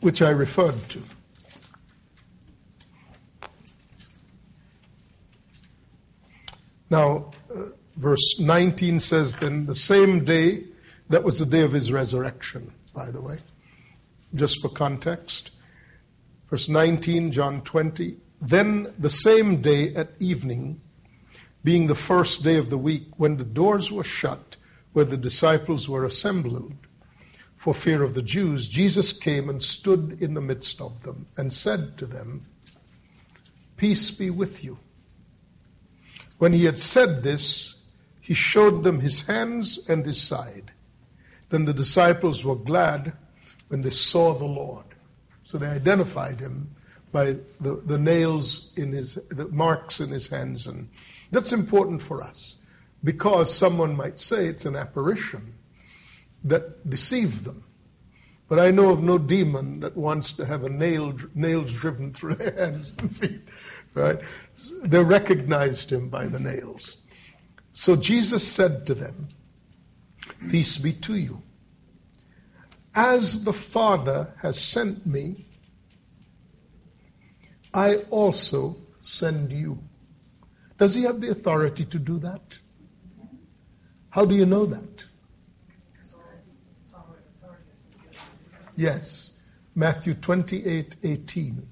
which 0.00 0.22
I 0.22 0.30
referred 0.30 0.88
to. 0.90 1.02
Now, 6.90 7.32
uh, 7.52 7.70
verse 7.96 8.38
19 8.38 9.00
says, 9.00 9.34
Then 9.34 9.66
the 9.66 9.74
same 9.74 10.24
day, 10.24 10.64
that 11.08 11.24
was 11.24 11.38
the 11.38 11.46
day 11.46 11.62
of 11.62 11.72
his 11.72 11.90
resurrection, 11.90 12.72
by 12.94 13.10
the 13.10 13.20
way, 13.20 13.38
just 14.34 14.60
for 14.60 14.68
context. 14.68 15.50
Verse 16.54 16.68
19, 16.68 17.32
John 17.32 17.62
20. 17.62 18.16
Then 18.40 18.86
the 18.96 19.10
same 19.10 19.60
day 19.60 19.92
at 19.96 20.12
evening, 20.20 20.80
being 21.64 21.88
the 21.88 21.96
first 21.96 22.44
day 22.44 22.58
of 22.58 22.70
the 22.70 22.78
week, 22.78 23.08
when 23.16 23.36
the 23.36 23.42
doors 23.42 23.90
were 23.90 24.04
shut, 24.04 24.54
where 24.92 25.04
the 25.04 25.16
disciples 25.16 25.88
were 25.88 26.04
assembled 26.04 26.74
for 27.56 27.74
fear 27.74 28.04
of 28.04 28.14
the 28.14 28.22
Jews, 28.22 28.68
Jesus 28.68 29.12
came 29.12 29.48
and 29.48 29.60
stood 29.60 30.22
in 30.22 30.34
the 30.34 30.40
midst 30.40 30.80
of 30.80 31.02
them 31.02 31.26
and 31.36 31.52
said 31.52 31.98
to 31.98 32.06
them, 32.06 32.46
Peace 33.76 34.12
be 34.12 34.30
with 34.30 34.62
you. 34.62 34.78
When 36.38 36.52
he 36.52 36.66
had 36.66 36.78
said 36.78 37.24
this, 37.24 37.74
he 38.20 38.34
showed 38.34 38.84
them 38.84 39.00
his 39.00 39.22
hands 39.22 39.80
and 39.88 40.06
his 40.06 40.22
side. 40.22 40.70
Then 41.48 41.64
the 41.64 41.74
disciples 41.74 42.44
were 42.44 42.54
glad 42.54 43.12
when 43.66 43.80
they 43.80 43.90
saw 43.90 44.34
the 44.34 44.44
Lord. 44.44 44.93
So 45.44 45.58
they 45.58 45.66
identified 45.66 46.40
him 46.40 46.74
by 47.12 47.36
the, 47.60 47.80
the 47.84 47.98
nails 47.98 48.72
in 48.76 48.92
his, 48.92 49.14
the 49.14 49.46
marks 49.46 50.00
in 50.00 50.08
his 50.08 50.26
hands. 50.26 50.66
And 50.66 50.88
that's 51.30 51.52
important 51.52 52.02
for 52.02 52.22
us 52.22 52.56
because 53.02 53.54
someone 53.54 53.96
might 53.96 54.18
say 54.18 54.46
it's 54.46 54.64
an 54.64 54.74
apparition 54.74 55.54
that 56.44 56.88
deceived 56.88 57.44
them. 57.44 57.62
But 58.48 58.58
I 58.58 58.72
know 58.72 58.90
of 58.90 59.02
no 59.02 59.18
demon 59.18 59.80
that 59.80 59.96
wants 59.96 60.32
to 60.34 60.44
have 60.44 60.64
a 60.64 60.68
nail, 60.68 61.16
nails 61.34 61.72
driven 61.72 62.12
through 62.12 62.34
their 62.34 62.52
hands 62.52 62.92
and 62.98 63.14
feet, 63.14 63.42
right? 63.94 64.20
They 64.82 65.02
recognized 65.02 65.90
him 65.90 66.08
by 66.08 66.26
the 66.26 66.40
nails. 66.40 66.96
So 67.72 67.96
Jesus 67.96 68.46
said 68.46 68.86
to 68.86 68.94
them, 68.94 69.28
Peace 70.50 70.78
be 70.78 70.92
to 70.92 71.16
you. 71.16 71.42
As 72.94 73.44
the 73.44 73.52
Father 73.52 74.32
has 74.38 74.60
sent 74.60 75.04
me, 75.04 75.46
I 77.72 77.96
also 78.10 78.76
send 79.00 79.52
you. 79.52 79.82
Does 80.78 80.94
he 80.94 81.02
have 81.02 81.20
the 81.20 81.30
authority 81.30 81.84
to 81.86 81.98
do 81.98 82.18
that? 82.20 82.58
How 84.10 84.24
do 84.24 84.34
you 84.34 84.46
know 84.46 84.66
that? 84.66 85.04
Yes. 88.76 89.32
Matthew 89.74 90.14
28 90.14 90.96
18. 91.02 91.68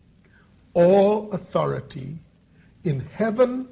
All 0.75 1.31
authority 1.33 2.19
in 2.83 3.01
heaven 3.01 3.69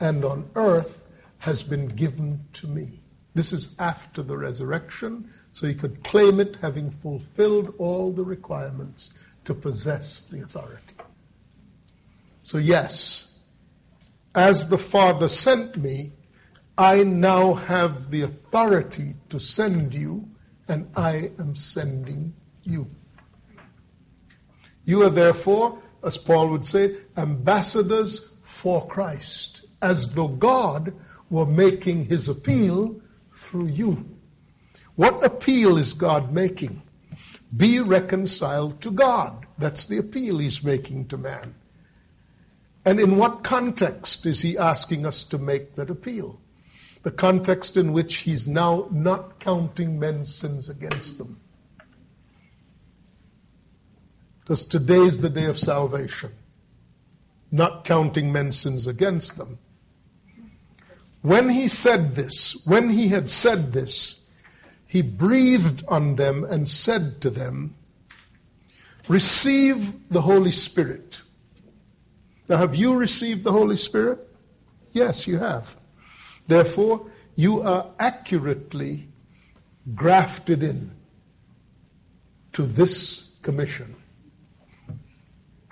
and 0.00 0.24
on 0.24 0.50
earth 0.54 1.06
has 1.38 1.62
been 1.62 1.88
given 1.88 2.46
to 2.54 2.66
me. 2.66 3.02
This 3.34 3.52
is 3.52 3.74
after 3.78 4.22
the 4.22 4.36
resurrection, 4.36 5.30
so 5.56 5.66
he 5.66 5.72
could 5.72 6.04
claim 6.04 6.38
it 6.38 6.58
having 6.60 6.90
fulfilled 6.90 7.72
all 7.78 8.12
the 8.12 8.22
requirements 8.22 9.14
to 9.46 9.54
possess 9.54 10.20
the 10.30 10.42
authority. 10.42 10.94
So, 12.42 12.58
yes, 12.58 13.32
as 14.34 14.68
the 14.68 14.76
Father 14.76 15.30
sent 15.30 15.74
me, 15.74 16.12
I 16.76 17.04
now 17.04 17.54
have 17.54 18.10
the 18.10 18.20
authority 18.20 19.14
to 19.30 19.40
send 19.40 19.94
you, 19.94 20.28
and 20.68 20.90
I 20.94 21.30
am 21.38 21.56
sending 21.56 22.34
you. 22.62 22.90
You 24.84 25.04
are 25.04 25.10
therefore, 25.10 25.80
as 26.04 26.18
Paul 26.18 26.48
would 26.50 26.66
say, 26.66 26.96
ambassadors 27.16 28.36
for 28.42 28.86
Christ, 28.86 29.62
as 29.80 30.14
though 30.14 30.28
God 30.28 30.92
were 31.30 31.46
making 31.46 32.04
his 32.04 32.28
appeal 32.28 33.00
through 33.32 33.68
you. 33.68 34.15
What 34.96 35.24
appeal 35.24 35.76
is 35.76 35.92
God 35.92 36.32
making? 36.32 36.82
Be 37.54 37.80
reconciled 37.80 38.80
to 38.82 38.90
God. 38.90 39.46
That's 39.58 39.84
the 39.84 39.98
appeal 39.98 40.38
he's 40.38 40.64
making 40.64 41.08
to 41.08 41.18
man. 41.18 41.54
And 42.84 42.98
in 42.98 43.16
what 43.16 43.44
context 43.44 44.26
is 44.26 44.40
he 44.40 44.58
asking 44.58 45.06
us 45.06 45.24
to 45.24 45.38
make 45.38 45.74
that 45.76 45.90
appeal? 45.90 46.40
The 47.02 47.10
context 47.10 47.76
in 47.76 47.92
which 47.92 48.16
he's 48.16 48.48
now 48.48 48.88
not 48.90 49.38
counting 49.38 49.98
men's 49.98 50.34
sins 50.34 50.68
against 50.68 51.18
them. 51.18 51.40
Because 54.40 54.64
today 54.64 55.00
is 55.00 55.20
the 55.20 55.28
day 55.28 55.46
of 55.46 55.58
salvation, 55.58 56.30
not 57.50 57.84
counting 57.84 58.32
men's 58.32 58.58
sins 58.58 58.86
against 58.86 59.36
them. 59.36 59.58
When 61.22 61.48
he 61.48 61.66
said 61.66 62.14
this, 62.14 62.56
when 62.64 62.88
he 62.88 63.08
had 63.08 63.28
said 63.28 63.72
this, 63.72 64.24
he 64.86 65.02
breathed 65.02 65.84
on 65.88 66.16
them 66.16 66.44
and 66.44 66.68
said 66.68 67.22
to 67.22 67.30
them, 67.30 67.74
Receive 69.08 70.08
the 70.08 70.20
Holy 70.20 70.50
Spirit. 70.50 71.20
Now, 72.48 72.56
have 72.56 72.74
you 72.74 72.94
received 72.94 73.44
the 73.44 73.52
Holy 73.52 73.76
Spirit? 73.76 74.18
Yes, 74.92 75.26
you 75.26 75.38
have. 75.38 75.76
Therefore, 76.46 77.10
you 77.34 77.62
are 77.62 77.86
accurately 77.98 79.08
grafted 79.94 80.62
in 80.62 80.90
to 82.54 82.62
this 82.62 83.32
commission. 83.42 83.94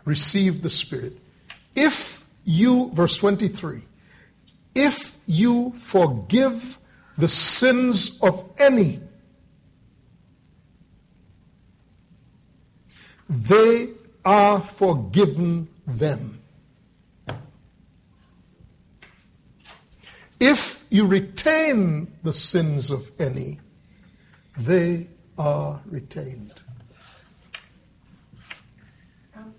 Receive 0.04 0.62
the 0.62 0.70
Spirit. 0.70 1.16
If 1.74 2.24
you, 2.44 2.90
verse 2.92 3.16
23, 3.16 3.82
if 4.74 5.22
you 5.26 5.70
forgive 5.72 6.78
the 7.16 7.28
sins 7.28 8.20
of 8.22 8.44
any, 8.58 9.00
they 13.28 13.88
are 14.24 14.60
forgiven 14.60 15.68
them. 15.86 16.40
If 20.40 20.84
you 20.90 21.06
retain 21.06 22.12
the 22.22 22.32
sins 22.32 22.90
of 22.90 23.10
any, 23.18 23.60
they 24.58 25.08
are 25.38 25.80
retained. 25.86 26.52
Um, 29.36 29.54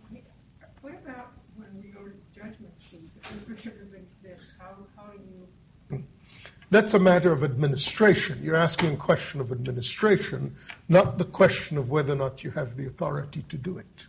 what 0.82 0.94
about 0.94 1.32
when 1.56 1.70
we 1.82 1.90
go 1.90 2.02
to 2.02 2.14
judgment 2.36 2.80
seat? 2.80 3.10
If 3.16 3.34
we 3.34 3.56
forgive 3.56 3.74
everybody's 3.74 4.12
sins, 4.22 4.56
how, 4.60 4.76
how 4.96 5.12
do 5.12 5.20
you? 5.24 6.04
That's 6.76 6.94
a 6.94 7.00
matter 7.00 7.32
of 7.32 7.42
administration. 7.46 8.42
You're 8.44 8.58
asking 8.58 8.96
a 8.96 8.98
question 8.98 9.40
of 9.40 9.54
administration, 9.54 10.58
not 10.90 11.18
the 11.18 11.24
question 11.24 11.78
of 11.78 11.90
whether 11.90 12.12
or 12.12 12.18
not 12.18 12.44
you 12.44 12.52
have 12.52 12.76
the 12.76 12.86
authority 12.86 13.46
to 13.48 13.58
do 13.58 13.78
it. 13.78 14.06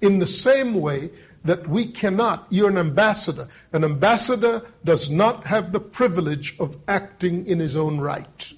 In 0.00 0.18
the 0.18 0.26
same 0.26 0.72
way 0.72 1.10
that 1.44 1.68
we 1.68 1.88
cannot, 1.88 2.46
you're 2.48 2.70
an 2.70 2.78
ambassador. 2.78 3.48
An 3.74 3.84
ambassador 3.84 4.62
does 4.84 5.10
not 5.10 5.44
have 5.48 5.70
the 5.70 5.78
privilege 5.78 6.56
of 6.58 6.78
acting 6.88 7.46
in 7.46 7.58
his 7.58 7.76
own 7.76 8.00
right. 8.00 8.52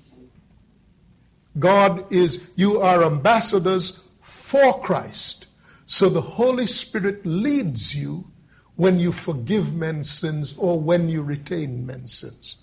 God 1.58 2.12
is, 2.12 2.48
you 2.54 2.82
are 2.82 3.02
ambassadors 3.02 4.00
for 4.20 4.80
Christ. 4.80 5.48
So 5.86 6.08
the 6.08 6.20
Holy 6.20 6.68
Spirit 6.68 7.26
leads 7.26 7.92
you 7.92 8.30
when 8.76 9.00
you 9.00 9.10
forgive 9.10 9.74
men's 9.74 10.08
sins 10.08 10.54
or 10.56 10.78
when 10.78 11.08
you 11.08 11.22
retain 11.22 11.84
men's 11.84 12.14
sins. 12.14 12.54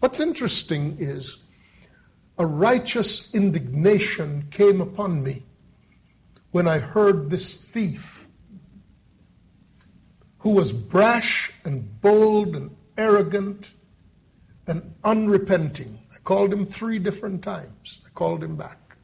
What's 0.00 0.20
interesting 0.20 0.98
is 1.00 1.36
a 2.38 2.46
righteous 2.46 3.34
indignation 3.34 4.46
came 4.50 4.80
upon 4.80 5.22
me 5.22 5.42
when 6.52 6.68
I 6.68 6.78
heard 6.78 7.30
this 7.30 7.60
thief 7.60 8.28
who 10.38 10.50
was 10.50 10.72
brash 10.72 11.52
and 11.64 12.00
bold 12.00 12.54
and 12.54 12.76
arrogant 12.96 13.68
and 14.68 14.94
unrepenting. 15.02 15.98
I 16.14 16.18
called 16.18 16.52
him 16.52 16.64
three 16.64 17.00
different 17.00 17.42
times. 17.42 18.00
I 18.06 18.10
called 18.10 18.44
him 18.44 18.54
back. 18.54 18.96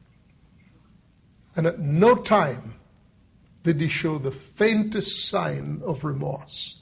And 1.57 1.67
at 1.67 1.79
no 1.79 2.15
time 2.15 2.75
did 3.63 3.81
he 3.81 3.89
show 3.89 4.17
the 4.17 4.31
faintest 4.31 5.27
sign 5.27 5.81
of 5.85 6.05
remorse. 6.05 6.81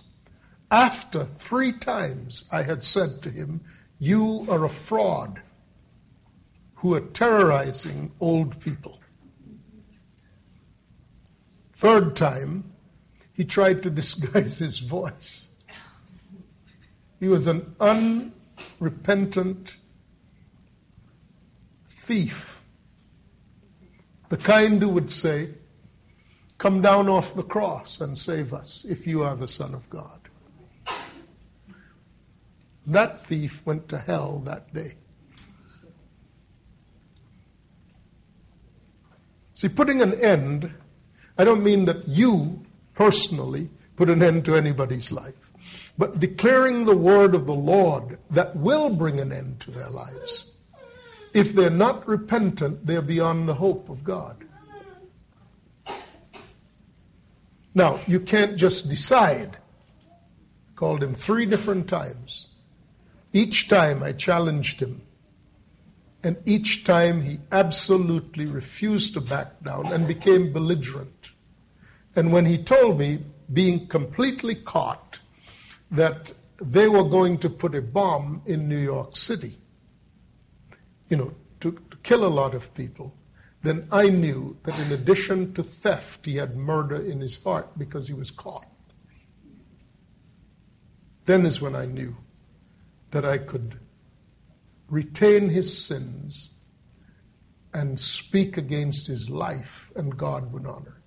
After 0.70 1.24
three 1.24 1.74
times 1.74 2.46
I 2.52 2.62
had 2.62 2.84
said 2.84 3.24
to 3.24 3.32
him, 3.32 3.62
You 4.04 4.48
are 4.50 4.66
a 4.66 4.70
fraud 4.70 5.42
who 6.76 6.94
are 6.96 7.00
terrorizing 7.00 8.12
old 8.20 8.60
people. 8.60 9.00
Third 11.72 12.18
time, 12.18 12.66
he 13.32 13.46
tried 13.46 13.84
to 13.84 13.90
disguise 13.90 14.60
his 14.60 14.78
voice. 14.78 15.48
He 17.22 17.30
was 17.30 17.48
an 17.48 17.78
unrepentant 17.80 19.74
thief. 21.86 22.62
The 24.28 24.36
kind 24.36 24.82
who 24.82 24.90
would 24.90 25.12
say, 25.12 25.48
Come 26.58 26.82
down 26.82 27.08
off 27.08 27.36
the 27.36 27.44
cross 27.44 28.02
and 28.02 28.18
save 28.18 28.54
us 28.54 28.84
if 28.84 29.08
you 29.08 29.24
are 29.24 29.38
the 29.38 29.48
Son 29.48 29.74
of 29.74 29.90
God. 29.90 30.23
That 32.88 33.26
thief 33.26 33.66
went 33.66 33.90
to 33.90 33.98
hell 33.98 34.40
that 34.46 34.74
day. 34.74 34.96
See, 39.56 39.70
putting 39.70 40.02
an 40.02 40.14
end, 40.14 40.74
I 41.38 41.46
don't 41.46 41.64
mean 41.64 41.86
that 41.86 42.08
you 42.08 42.64
personally 42.96 43.70
put 43.96 44.10
an 44.10 44.22
end 44.22 44.46
to 44.46 44.56
anybody's 44.56 45.12
life, 45.12 45.54
but 45.98 46.20
declaring 46.20 46.86
the 46.86 46.98
word 46.98 47.36
of 47.36 47.46
the 47.46 47.56
Lord 47.56 48.18
that 48.32 48.56
will 48.56 48.90
bring 48.90 49.20
an 49.20 49.32
end 49.32 49.62
to 49.62 49.72
their 49.72 49.90
lives. 49.90 50.46
If 51.34 51.54
they're 51.54 51.70
not 51.70 52.08
repentant, 52.08 52.86
they're 52.86 53.02
beyond 53.02 53.48
the 53.48 53.54
hope 53.54 53.90
of 53.90 54.04
God. 54.04 54.38
Now, 57.74 58.02
you 58.06 58.20
can't 58.20 58.58
just 58.58 58.90
decide. 58.90 59.58
Called 60.76 61.02
him 61.02 61.14
three 61.14 61.46
different 61.46 61.88
times. 61.88 62.48
Each 63.34 63.68
time 63.68 64.04
I 64.04 64.12
challenged 64.14 64.80
him. 64.80 65.02
And 66.24 66.38
each 66.46 66.86
time 66.86 67.22
he 67.22 67.40
absolutely 67.52 68.46
refused 68.46 69.16
to 69.16 69.22
back 69.22 69.62
down 69.62 69.92
and 69.92 70.08
became 70.08 70.54
belligerent. 70.54 71.32
And 72.16 72.32
when 72.32 72.46
he 72.46 72.64
told 72.64 73.00
me, 73.00 73.26
being 73.52 73.88
completely 73.88 74.56
caught, 74.56 75.20
that 75.92 76.32
they 76.62 76.88
were 76.88 77.04
going 77.04 77.40
to 77.40 77.50
put 77.50 77.76
a 77.76 77.82
bomb 77.82 78.44
in 78.46 78.70
New 78.70 78.78
York 78.78 79.18
City, 79.18 79.58
you 81.10 81.18
know, 81.18 81.34
to, 81.60 81.72
to 81.72 81.98
kill 82.04 82.26
a 82.26 82.30
lot 82.30 82.56
of 82.56 82.74
people, 82.74 83.14
then 83.64 83.88
I 83.92 84.10
knew 84.10 84.58
that 84.64 84.80
in 84.80 84.92
addition 84.92 85.54
to 85.56 85.64
theft, 85.64 86.26
he 86.26 86.36
had 86.36 86.56
murder 86.56 87.04
in 87.04 87.20
his 87.20 87.42
heart 87.44 87.78
because 87.78 88.08
he 88.08 88.14
was 88.14 88.32
caught. 88.32 88.68
Then 91.26 91.46
is 91.46 91.60
when 91.62 91.76
I 91.76 91.86
knew 91.86 92.16
that 93.14 93.26
I 93.26 93.38
could 93.38 93.80
retain 94.90 95.50
his 95.50 95.86
sins 95.86 96.50
and 97.74 98.00
speak 98.00 98.58
against 98.58 99.08
his 99.08 99.30
life, 99.30 99.92
and 99.96 100.16
God 100.16 100.54
would 100.54 100.68
honor. 100.68 101.02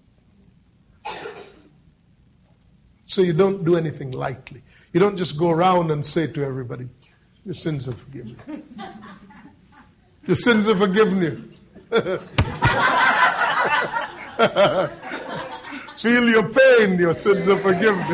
So 3.07 3.23
you 3.23 3.33
don't 3.33 3.65
do 3.65 3.77
anything 3.77 4.11
lightly. 4.11 4.63
You 4.93 5.01
don't 5.01 5.17
just 5.17 5.39
go 5.39 5.51
around 5.51 5.91
and 5.91 6.05
say 6.05 6.27
to 6.27 6.45
everybody, 6.45 6.89
Your 7.45 7.55
sins 7.55 7.89
are 7.89 7.93
forgiven. 7.93 8.37
Your 10.27 10.37
sins 10.37 10.69
are 10.69 10.77
forgiven 10.77 11.23
you. 11.23 11.51
Feel 15.97 16.29
your 16.29 16.51
pain, 16.51 16.99
your 16.99 17.15
sins 17.15 17.49
are 17.49 17.59
forgiven. 17.59 17.99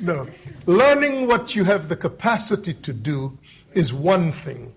no. 0.00 0.26
Learning 0.70 1.26
what 1.26 1.56
you 1.56 1.64
have 1.64 1.88
the 1.88 1.96
capacity 1.96 2.74
to 2.74 2.92
do 2.92 3.36
is 3.72 3.92
one 3.92 4.30
thing. 4.30 4.72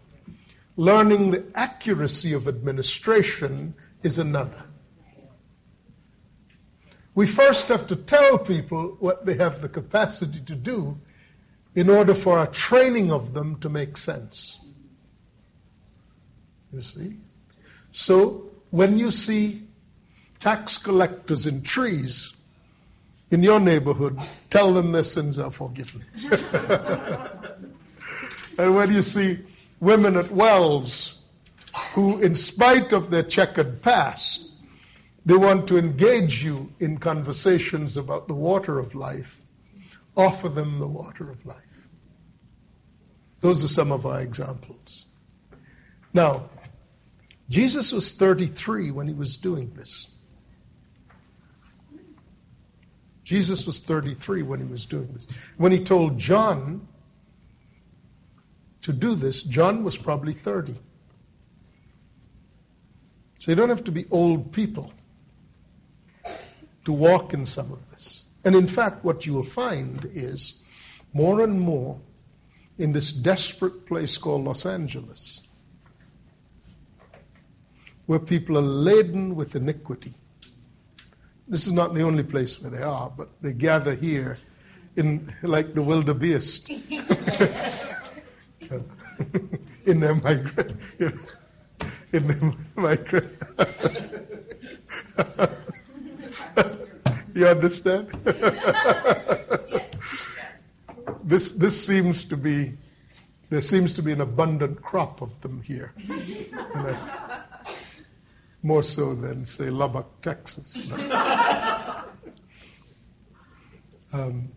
Learning 0.76 1.30
the 1.30 1.44
accuracy 1.54 2.34
of 2.34 2.48
administration 2.48 3.76
is 4.02 4.18
another. 4.18 4.64
We 7.14 7.28
first 7.28 7.68
have 7.68 7.86
to 7.90 7.96
tell 7.96 8.40
people 8.40 8.98
what 9.00 9.24
they 9.24 9.36
have 9.36 9.62
the 9.62 9.70
capacity 9.70 10.40
to 10.48 10.56
do 10.56 11.00
in 11.76 11.92
order 11.92 12.16
for 12.16 12.40
our 12.40 12.48
training 12.48 13.12
of 13.12 13.32
them 13.32 13.60
to 13.60 13.70
make 13.70 13.96
sense. 13.96 14.58
You 16.72 16.82
see? 16.82 17.18
So 17.92 18.50
when 18.72 18.98
you 18.98 19.12
see 19.12 19.68
tax 20.40 20.80
collectors 20.80 21.46
in 21.46 21.62
trees 21.62 22.33
in 23.30 23.44
your 23.44 23.60
neighborhood, 23.60 24.20
tell 24.50 24.74
them 24.74 24.92
their 24.92 25.04
sins 25.04 25.40
are 25.40 25.52
forgiven. 25.52 26.06
and 28.58 28.76
when 28.76 28.92
you 28.92 29.02
see 29.02 29.40
women 29.80 30.16
at 30.18 30.32
wells 30.32 31.20
who, 31.94 32.22
in 32.22 32.36
spite 32.36 32.94
of 32.94 33.10
their 33.10 33.24
checkered 33.24 33.82
past, 33.82 34.50
they 35.26 35.36
want 35.36 35.68
to 35.70 35.78
engage 35.78 36.44
you 36.44 36.72
in 36.80 36.98
conversations 36.98 37.98
about 37.98 38.28
the 38.28 38.34
water 38.34 38.78
of 38.78 38.94
life, 38.94 39.42
offer 40.16 40.50
them 40.50 40.80
the 40.80 40.88
water 40.88 41.30
of 41.30 41.46
life. 41.46 41.58
Those 43.40 43.64
are 43.64 43.70
some 43.70 43.92
of 43.92 44.06
our 44.06 44.22
examples. 44.22 45.06
Now, 46.14 46.50
Jesus 47.50 47.92
was 47.92 48.14
33 48.14 48.92
when 48.92 49.08
he 49.08 49.14
was 49.14 49.38
doing 49.38 49.74
this. 49.74 50.08
Jesus 53.24 53.66
was 53.66 53.80
33 53.80 54.44
when 54.44 54.60
he 54.60 54.66
was 54.66 54.86
doing 54.86 55.12
this. 55.14 55.28
When 55.58 55.72
he 55.72 55.84
told 55.84 56.18
John 56.18 56.88
to 58.82 58.94
do 58.94 59.16
this, 59.16 59.44
John 59.44 59.84
was 59.84 59.98
probably 59.98 60.34
30. 60.34 60.76
So 63.40 63.52
you 63.52 63.56
don't 63.56 63.70
have 63.70 63.86
to 63.86 63.92
be 63.92 64.06
old 64.10 64.52
people 64.52 64.94
to 66.86 66.94
walk 66.94 67.34
in 67.34 67.46
some 67.46 67.72
of 67.72 67.92
this. 67.92 68.26
And 68.46 68.56
in 68.56 68.68
fact, 68.68 69.04
what 69.04 69.26
you 69.26 69.34
will 69.34 69.44
find 69.44 70.10
is 70.14 70.60
more 71.14 71.42
and 71.42 71.60
more 71.60 72.00
in 72.78 72.92
this 72.92 73.12
desperate 73.12 73.86
place 73.86 74.18
called 74.18 74.44
Los 74.44 74.66
Angeles, 74.66 75.42
where 78.06 78.20
people 78.20 78.58
are 78.58 78.62
laden 78.62 79.36
with 79.36 79.56
iniquity. 79.56 80.14
This 81.54 81.68
is 81.68 81.74
not 81.74 81.94
the 81.94 82.02
only 82.02 82.24
place 82.24 82.60
where 82.60 82.72
they 82.72 82.82
are, 82.82 83.12
but 83.16 83.30
they 83.40 83.54
gather 83.54 83.94
here 83.94 84.40
in 84.96 85.32
like 85.44 85.76
the 85.76 85.84
wildebeest 85.84 86.68
in 89.86 90.00
their 90.00 90.16
migrant 90.16 90.72
in 92.12 92.28
their 92.28 92.54
migrant. 92.76 93.40
you 97.36 97.48
understand? 97.48 98.08
this 101.24 101.52
this 101.52 101.86
seems 101.86 102.26
to 102.26 102.36
be 102.36 102.74
there 103.52 103.62
seems 103.62 103.94
to 103.94 104.02
be 104.02 104.12
an 104.12 104.22
abundant 104.22 104.82
crop 104.82 105.22
of 105.22 105.40
them 105.42 105.62
here 105.62 105.94
more 108.64 108.82
so 108.82 109.14
than, 109.14 109.46
say, 109.46 109.70
Lubbock, 109.70 110.22
Texas. 110.22 110.78
um, 114.14 114.50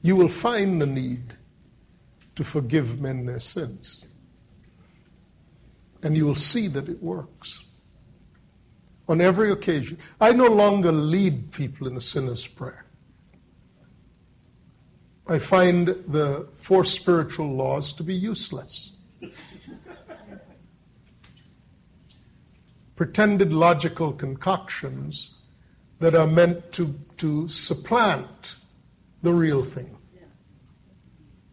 you 0.00 0.16
will 0.16 0.28
find 0.28 0.80
the 0.80 0.86
need 0.86 1.34
to 2.36 2.44
forgive 2.44 3.00
men 3.00 3.26
their 3.26 3.40
sins. 3.40 4.04
And 6.02 6.16
you 6.16 6.24
will 6.26 6.36
see 6.36 6.68
that 6.68 6.88
it 6.88 7.02
works. 7.02 7.60
On 9.08 9.20
every 9.20 9.50
occasion. 9.50 9.98
I 10.20 10.32
no 10.32 10.46
longer 10.46 10.92
lead 10.92 11.52
people 11.52 11.88
in 11.88 11.96
a 11.96 12.00
sinner's 12.00 12.46
prayer. 12.46 12.86
I 15.26 15.38
find 15.38 15.88
the 15.88 16.48
four 16.54 16.84
spiritual 16.84 17.54
laws 17.54 17.94
to 17.94 18.02
be 18.02 18.14
useless. 18.14 18.92
Pretended 22.96 23.52
logical 23.52 24.12
concoctions 24.12 25.34
that 25.98 26.14
are 26.14 26.26
meant 26.26 26.72
to, 26.72 26.94
to 27.18 27.48
supplant 27.48 28.54
the 29.22 29.32
real 29.32 29.62
thing. 29.62 29.96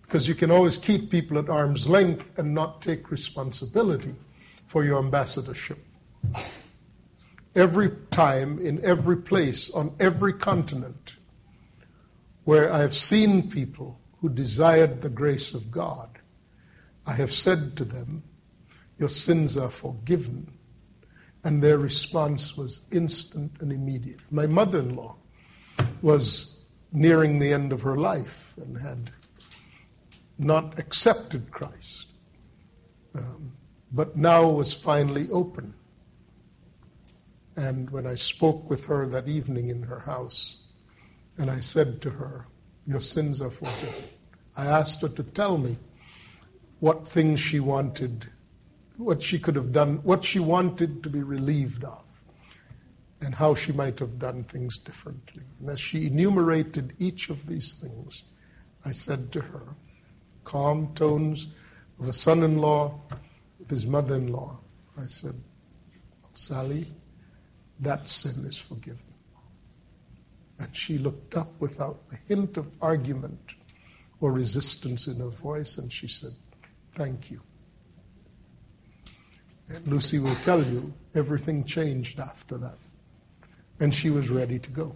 Because 0.02 0.28
you 0.28 0.36
can 0.36 0.52
always 0.52 0.78
keep 0.78 1.10
people 1.10 1.40
at 1.40 1.50
arm's 1.50 1.88
length 1.88 2.38
and 2.38 2.54
not 2.54 2.82
take 2.82 3.12
responsibility 3.12 4.14
for 4.68 4.84
your 4.84 5.00
ambassadorship. 5.00 5.78
Every 7.56 7.90
time, 8.12 8.60
in 8.60 8.84
every 8.84 9.18
place, 9.18 9.70
on 9.70 9.96
every 10.00 10.34
continent, 10.34 11.16
where 12.44 12.72
I 12.72 12.80
have 12.80 12.94
seen 12.94 13.50
people 13.50 14.00
who 14.20 14.30
desired 14.30 15.02
the 15.02 15.10
grace 15.10 15.54
of 15.54 15.72
God, 15.72 16.10
I 17.06 17.14
have 17.14 17.34
said 17.34 17.78
to 17.78 17.86
them, 17.86 18.24
Your 18.98 19.10
sins 19.10 19.58
are 19.58 19.70
forgiven. 19.70 20.52
And 21.44 21.62
their 21.62 21.78
response 21.78 22.56
was 22.56 22.82
instant 22.92 23.54
and 23.62 23.72
immediate. 23.72 24.22
My 24.30 24.48
mother 24.48 24.80
in 24.80 24.96
law 24.96 25.16
was 26.02 26.58
nearing 26.92 27.40
the 27.40 27.54
end 27.54 27.74
of 27.74 27.84
her 27.84 27.96
life 27.96 28.54
and 28.58 28.78
had 28.78 29.10
not 30.38 30.80
accepted 30.80 31.52
Christ, 31.52 32.08
um, 33.16 33.54
but 33.92 34.18
now 34.18 34.50
was 34.50 34.74
finally 34.74 35.30
open. 35.30 35.74
And 37.56 37.90
when 37.90 38.08
I 38.08 38.16
spoke 38.16 38.70
with 38.70 38.86
her 38.86 39.08
that 39.10 39.28
evening 39.28 39.70
in 39.70 39.84
her 39.84 40.00
house, 40.00 40.58
and 41.38 41.50
I 41.50 41.60
said 41.60 42.02
to 42.04 42.10
her, 42.10 42.46
Your 42.88 43.02
sins 43.02 43.42
are 43.42 43.52
forgiven. 43.52 44.04
I 44.56 44.68
asked 44.68 45.02
her 45.02 45.10
to 45.10 45.24
tell 45.24 45.58
me 45.58 45.78
what 46.80 47.08
things 47.08 47.40
she 47.40 47.60
wanted, 47.60 48.28
what 49.02 49.22
she 49.24 49.40
could 49.40 49.56
have 49.56 49.72
done, 49.72 49.98
what 50.04 50.24
she 50.24 50.40
wanted 50.40 51.04
to 51.04 51.10
be 51.10 51.22
relieved 51.22 51.84
of, 51.84 52.04
and 53.20 53.34
how 53.34 53.56
she 53.56 53.72
might 53.72 54.00
have 54.00 54.20
done 54.20 54.44
things 54.44 54.78
differently. 54.78 55.44
And 55.60 55.70
as 55.70 55.80
she 55.80 56.08
enumerated 56.08 56.94
each 57.00 57.30
of 57.30 57.46
these 57.46 57.76
things, 57.76 58.24
I 58.86 58.92
said 58.92 59.32
to 59.34 59.42
her, 59.42 59.76
calm 60.44 60.94
tones 60.96 61.48
of 62.00 62.08
a 62.08 62.14
son 62.14 62.44
in 62.44 62.58
law 62.58 63.00
with 63.60 63.70
his 63.70 63.86
mother 63.86 64.16
in 64.16 64.32
law, 64.32 64.60
I 64.98 65.06
said, 65.06 65.36
Sally, 66.34 66.88
that 67.80 68.08
sin 68.08 68.46
is 68.46 68.58
forgiven. 68.58 69.00
And 70.60 70.76
she 70.76 70.98
looked 70.98 71.36
up 71.36 71.60
without 71.60 72.02
a 72.12 72.16
hint 72.28 72.58
of 72.58 72.72
argument 72.82 73.54
or 74.20 74.32
resistance 74.32 75.08
in 75.08 75.18
her 75.20 75.30
voice, 75.30 75.78
and 75.78 75.92
she 75.92 76.08
said, 76.08 76.34
Thank 76.94 77.32
you. 77.32 77.42
And 79.76 79.88
Lucy 79.88 80.20
will 80.20 80.36
tell 80.36 80.62
you 80.62 80.94
everything 81.16 81.64
changed 81.64 82.20
after 82.20 82.58
that. 82.58 82.78
And 83.80 83.94
she 83.94 84.10
was 84.10 84.30
ready 84.30 84.60
to 84.60 84.70
go. 84.70 84.96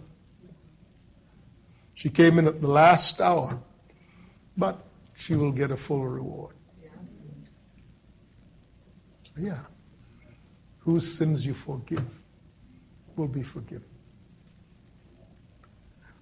She 1.94 2.10
came 2.10 2.38
in 2.38 2.46
at 2.46 2.60
the 2.60 2.68
last 2.68 3.20
hour, 3.20 3.58
but 4.56 4.84
she 5.16 5.34
will 5.34 5.52
get 5.52 5.70
a 5.70 5.76
full 5.76 6.06
reward. 6.06 6.54
Yeah. 9.36 9.58
Whose 10.80 11.16
sins 11.16 11.44
you 11.44 11.54
forgive 11.54 12.06
will 13.16 13.28
be 13.28 13.42
forgiven. 13.42 13.88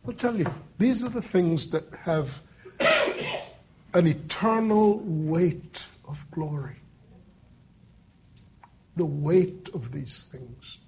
I'll 0.06 0.12
tell 0.12 0.36
you, 0.36 0.46
these 0.78 1.04
are 1.04 1.08
the 1.08 1.22
things 1.22 1.70
that 1.70 1.84
have 2.02 2.40
an 3.94 4.06
eternal 4.06 4.98
weight 4.98 5.84
of 6.06 6.30
glory. 6.30 6.76
The 8.96 9.04
weight 9.04 9.70
of 9.74 9.90
these 9.90 10.24
things. 10.24 10.78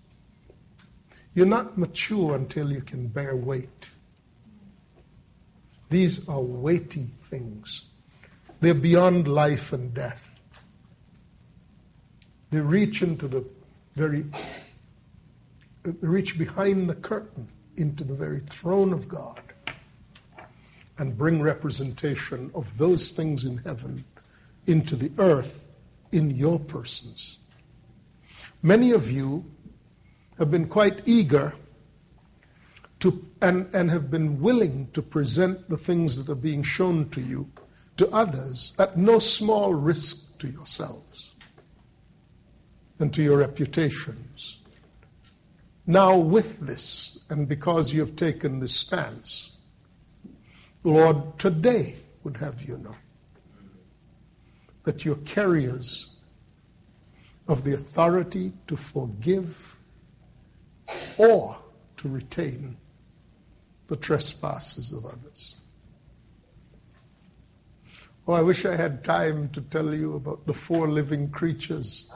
You're 1.34 1.46
not 1.46 1.76
mature 1.76 2.34
until 2.34 2.72
you 2.72 2.80
can 2.80 3.08
bear 3.08 3.36
weight. 3.36 3.90
These 5.90 6.28
are 6.28 6.40
weighty 6.40 7.10
things. 7.24 7.84
They're 8.60 8.74
beyond 8.74 9.28
life 9.28 9.72
and 9.72 9.92
death. 9.92 10.40
They 12.50 12.60
reach 12.60 13.02
into 13.02 13.28
the 13.28 13.44
very, 13.94 14.24
reach 15.84 16.38
behind 16.38 16.88
the 16.88 16.94
curtain 16.94 17.48
into 17.76 18.04
the 18.04 18.14
very 18.14 18.40
throne 18.40 18.92
of 18.92 19.08
God 19.08 19.40
and 20.98 21.16
bring 21.16 21.42
representation 21.42 22.50
of 22.54 22.78
those 22.78 23.12
things 23.12 23.44
in 23.44 23.58
heaven 23.58 24.04
into 24.66 24.96
the 24.96 25.12
earth 25.18 25.68
in 26.12 26.30
your 26.30 26.58
persons. 26.58 27.38
Many 28.66 28.90
of 28.90 29.08
you 29.08 29.44
have 30.38 30.50
been 30.50 30.66
quite 30.66 31.02
eager 31.06 31.54
to, 32.98 33.24
and, 33.40 33.72
and 33.72 33.88
have 33.92 34.10
been 34.10 34.40
willing 34.40 34.88
to 34.94 35.02
present 35.02 35.68
the 35.68 35.76
things 35.76 36.16
that 36.16 36.28
are 36.28 36.34
being 36.34 36.64
shown 36.64 37.10
to 37.10 37.20
you 37.20 37.48
to 37.98 38.08
others 38.10 38.72
at 38.76 38.98
no 38.98 39.20
small 39.20 39.72
risk 39.72 40.40
to 40.40 40.48
yourselves 40.48 41.32
and 42.98 43.14
to 43.14 43.22
your 43.22 43.38
reputations. 43.38 44.58
Now, 45.86 46.18
with 46.18 46.58
this, 46.58 47.16
and 47.30 47.46
because 47.46 47.92
you 47.92 48.00
have 48.00 48.16
taken 48.16 48.58
this 48.58 48.74
stance, 48.74 49.48
Lord, 50.82 51.38
today 51.38 51.94
would 52.24 52.38
have 52.38 52.64
you 52.64 52.78
know 52.78 52.96
that 54.82 55.04
you're 55.04 55.14
carriers 55.14 56.10
of 57.48 57.64
the 57.64 57.74
authority 57.74 58.52
to 58.66 58.76
forgive 58.76 59.76
or 61.18 61.56
to 61.98 62.08
retain 62.08 62.76
the 63.88 63.96
trespasses 63.96 64.92
of 64.92 65.04
others. 65.04 65.56
Oh, 68.28 68.32
I 68.32 68.42
wish 68.42 68.64
I 68.64 68.74
had 68.74 69.04
time 69.04 69.50
to 69.50 69.60
tell 69.60 69.94
you 69.94 70.16
about 70.16 70.46
the 70.46 70.54
four 70.54 70.88
living 70.88 71.30
creatures. 71.30 72.06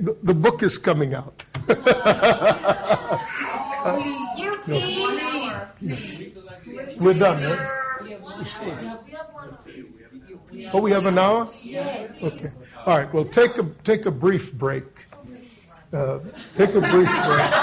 the, 0.00 0.16
the 0.22 0.34
book 0.34 0.62
is 0.62 0.78
coming 0.78 1.14
out. 1.14 1.44
We're 6.98 7.14
done? 7.14 7.42
Oh, 10.72 10.80
we 10.80 10.90
have 10.90 11.06
an 11.06 11.18
hour? 11.18 11.48
Yes. 11.62 12.22
Okay. 12.22 12.50
All 12.86 12.98
right, 12.98 13.12
well, 13.12 13.24
take 13.24 13.58
a, 13.58 13.64
take 13.84 14.06
a 14.06 14.10
brief 14.10 14.52
break. 14.52 14.84
Uh, 15.92 16.18
take 16.54 16.74
a 16.74 16.80
brief 16.80 17.08
break. 17.08 17.52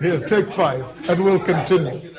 Here, 0.00 0.28
take 0.28 0.52
five, 0.52 1.08
and 1.08 1.24
we'll 1.24 1.40
continue. 1.40 2.12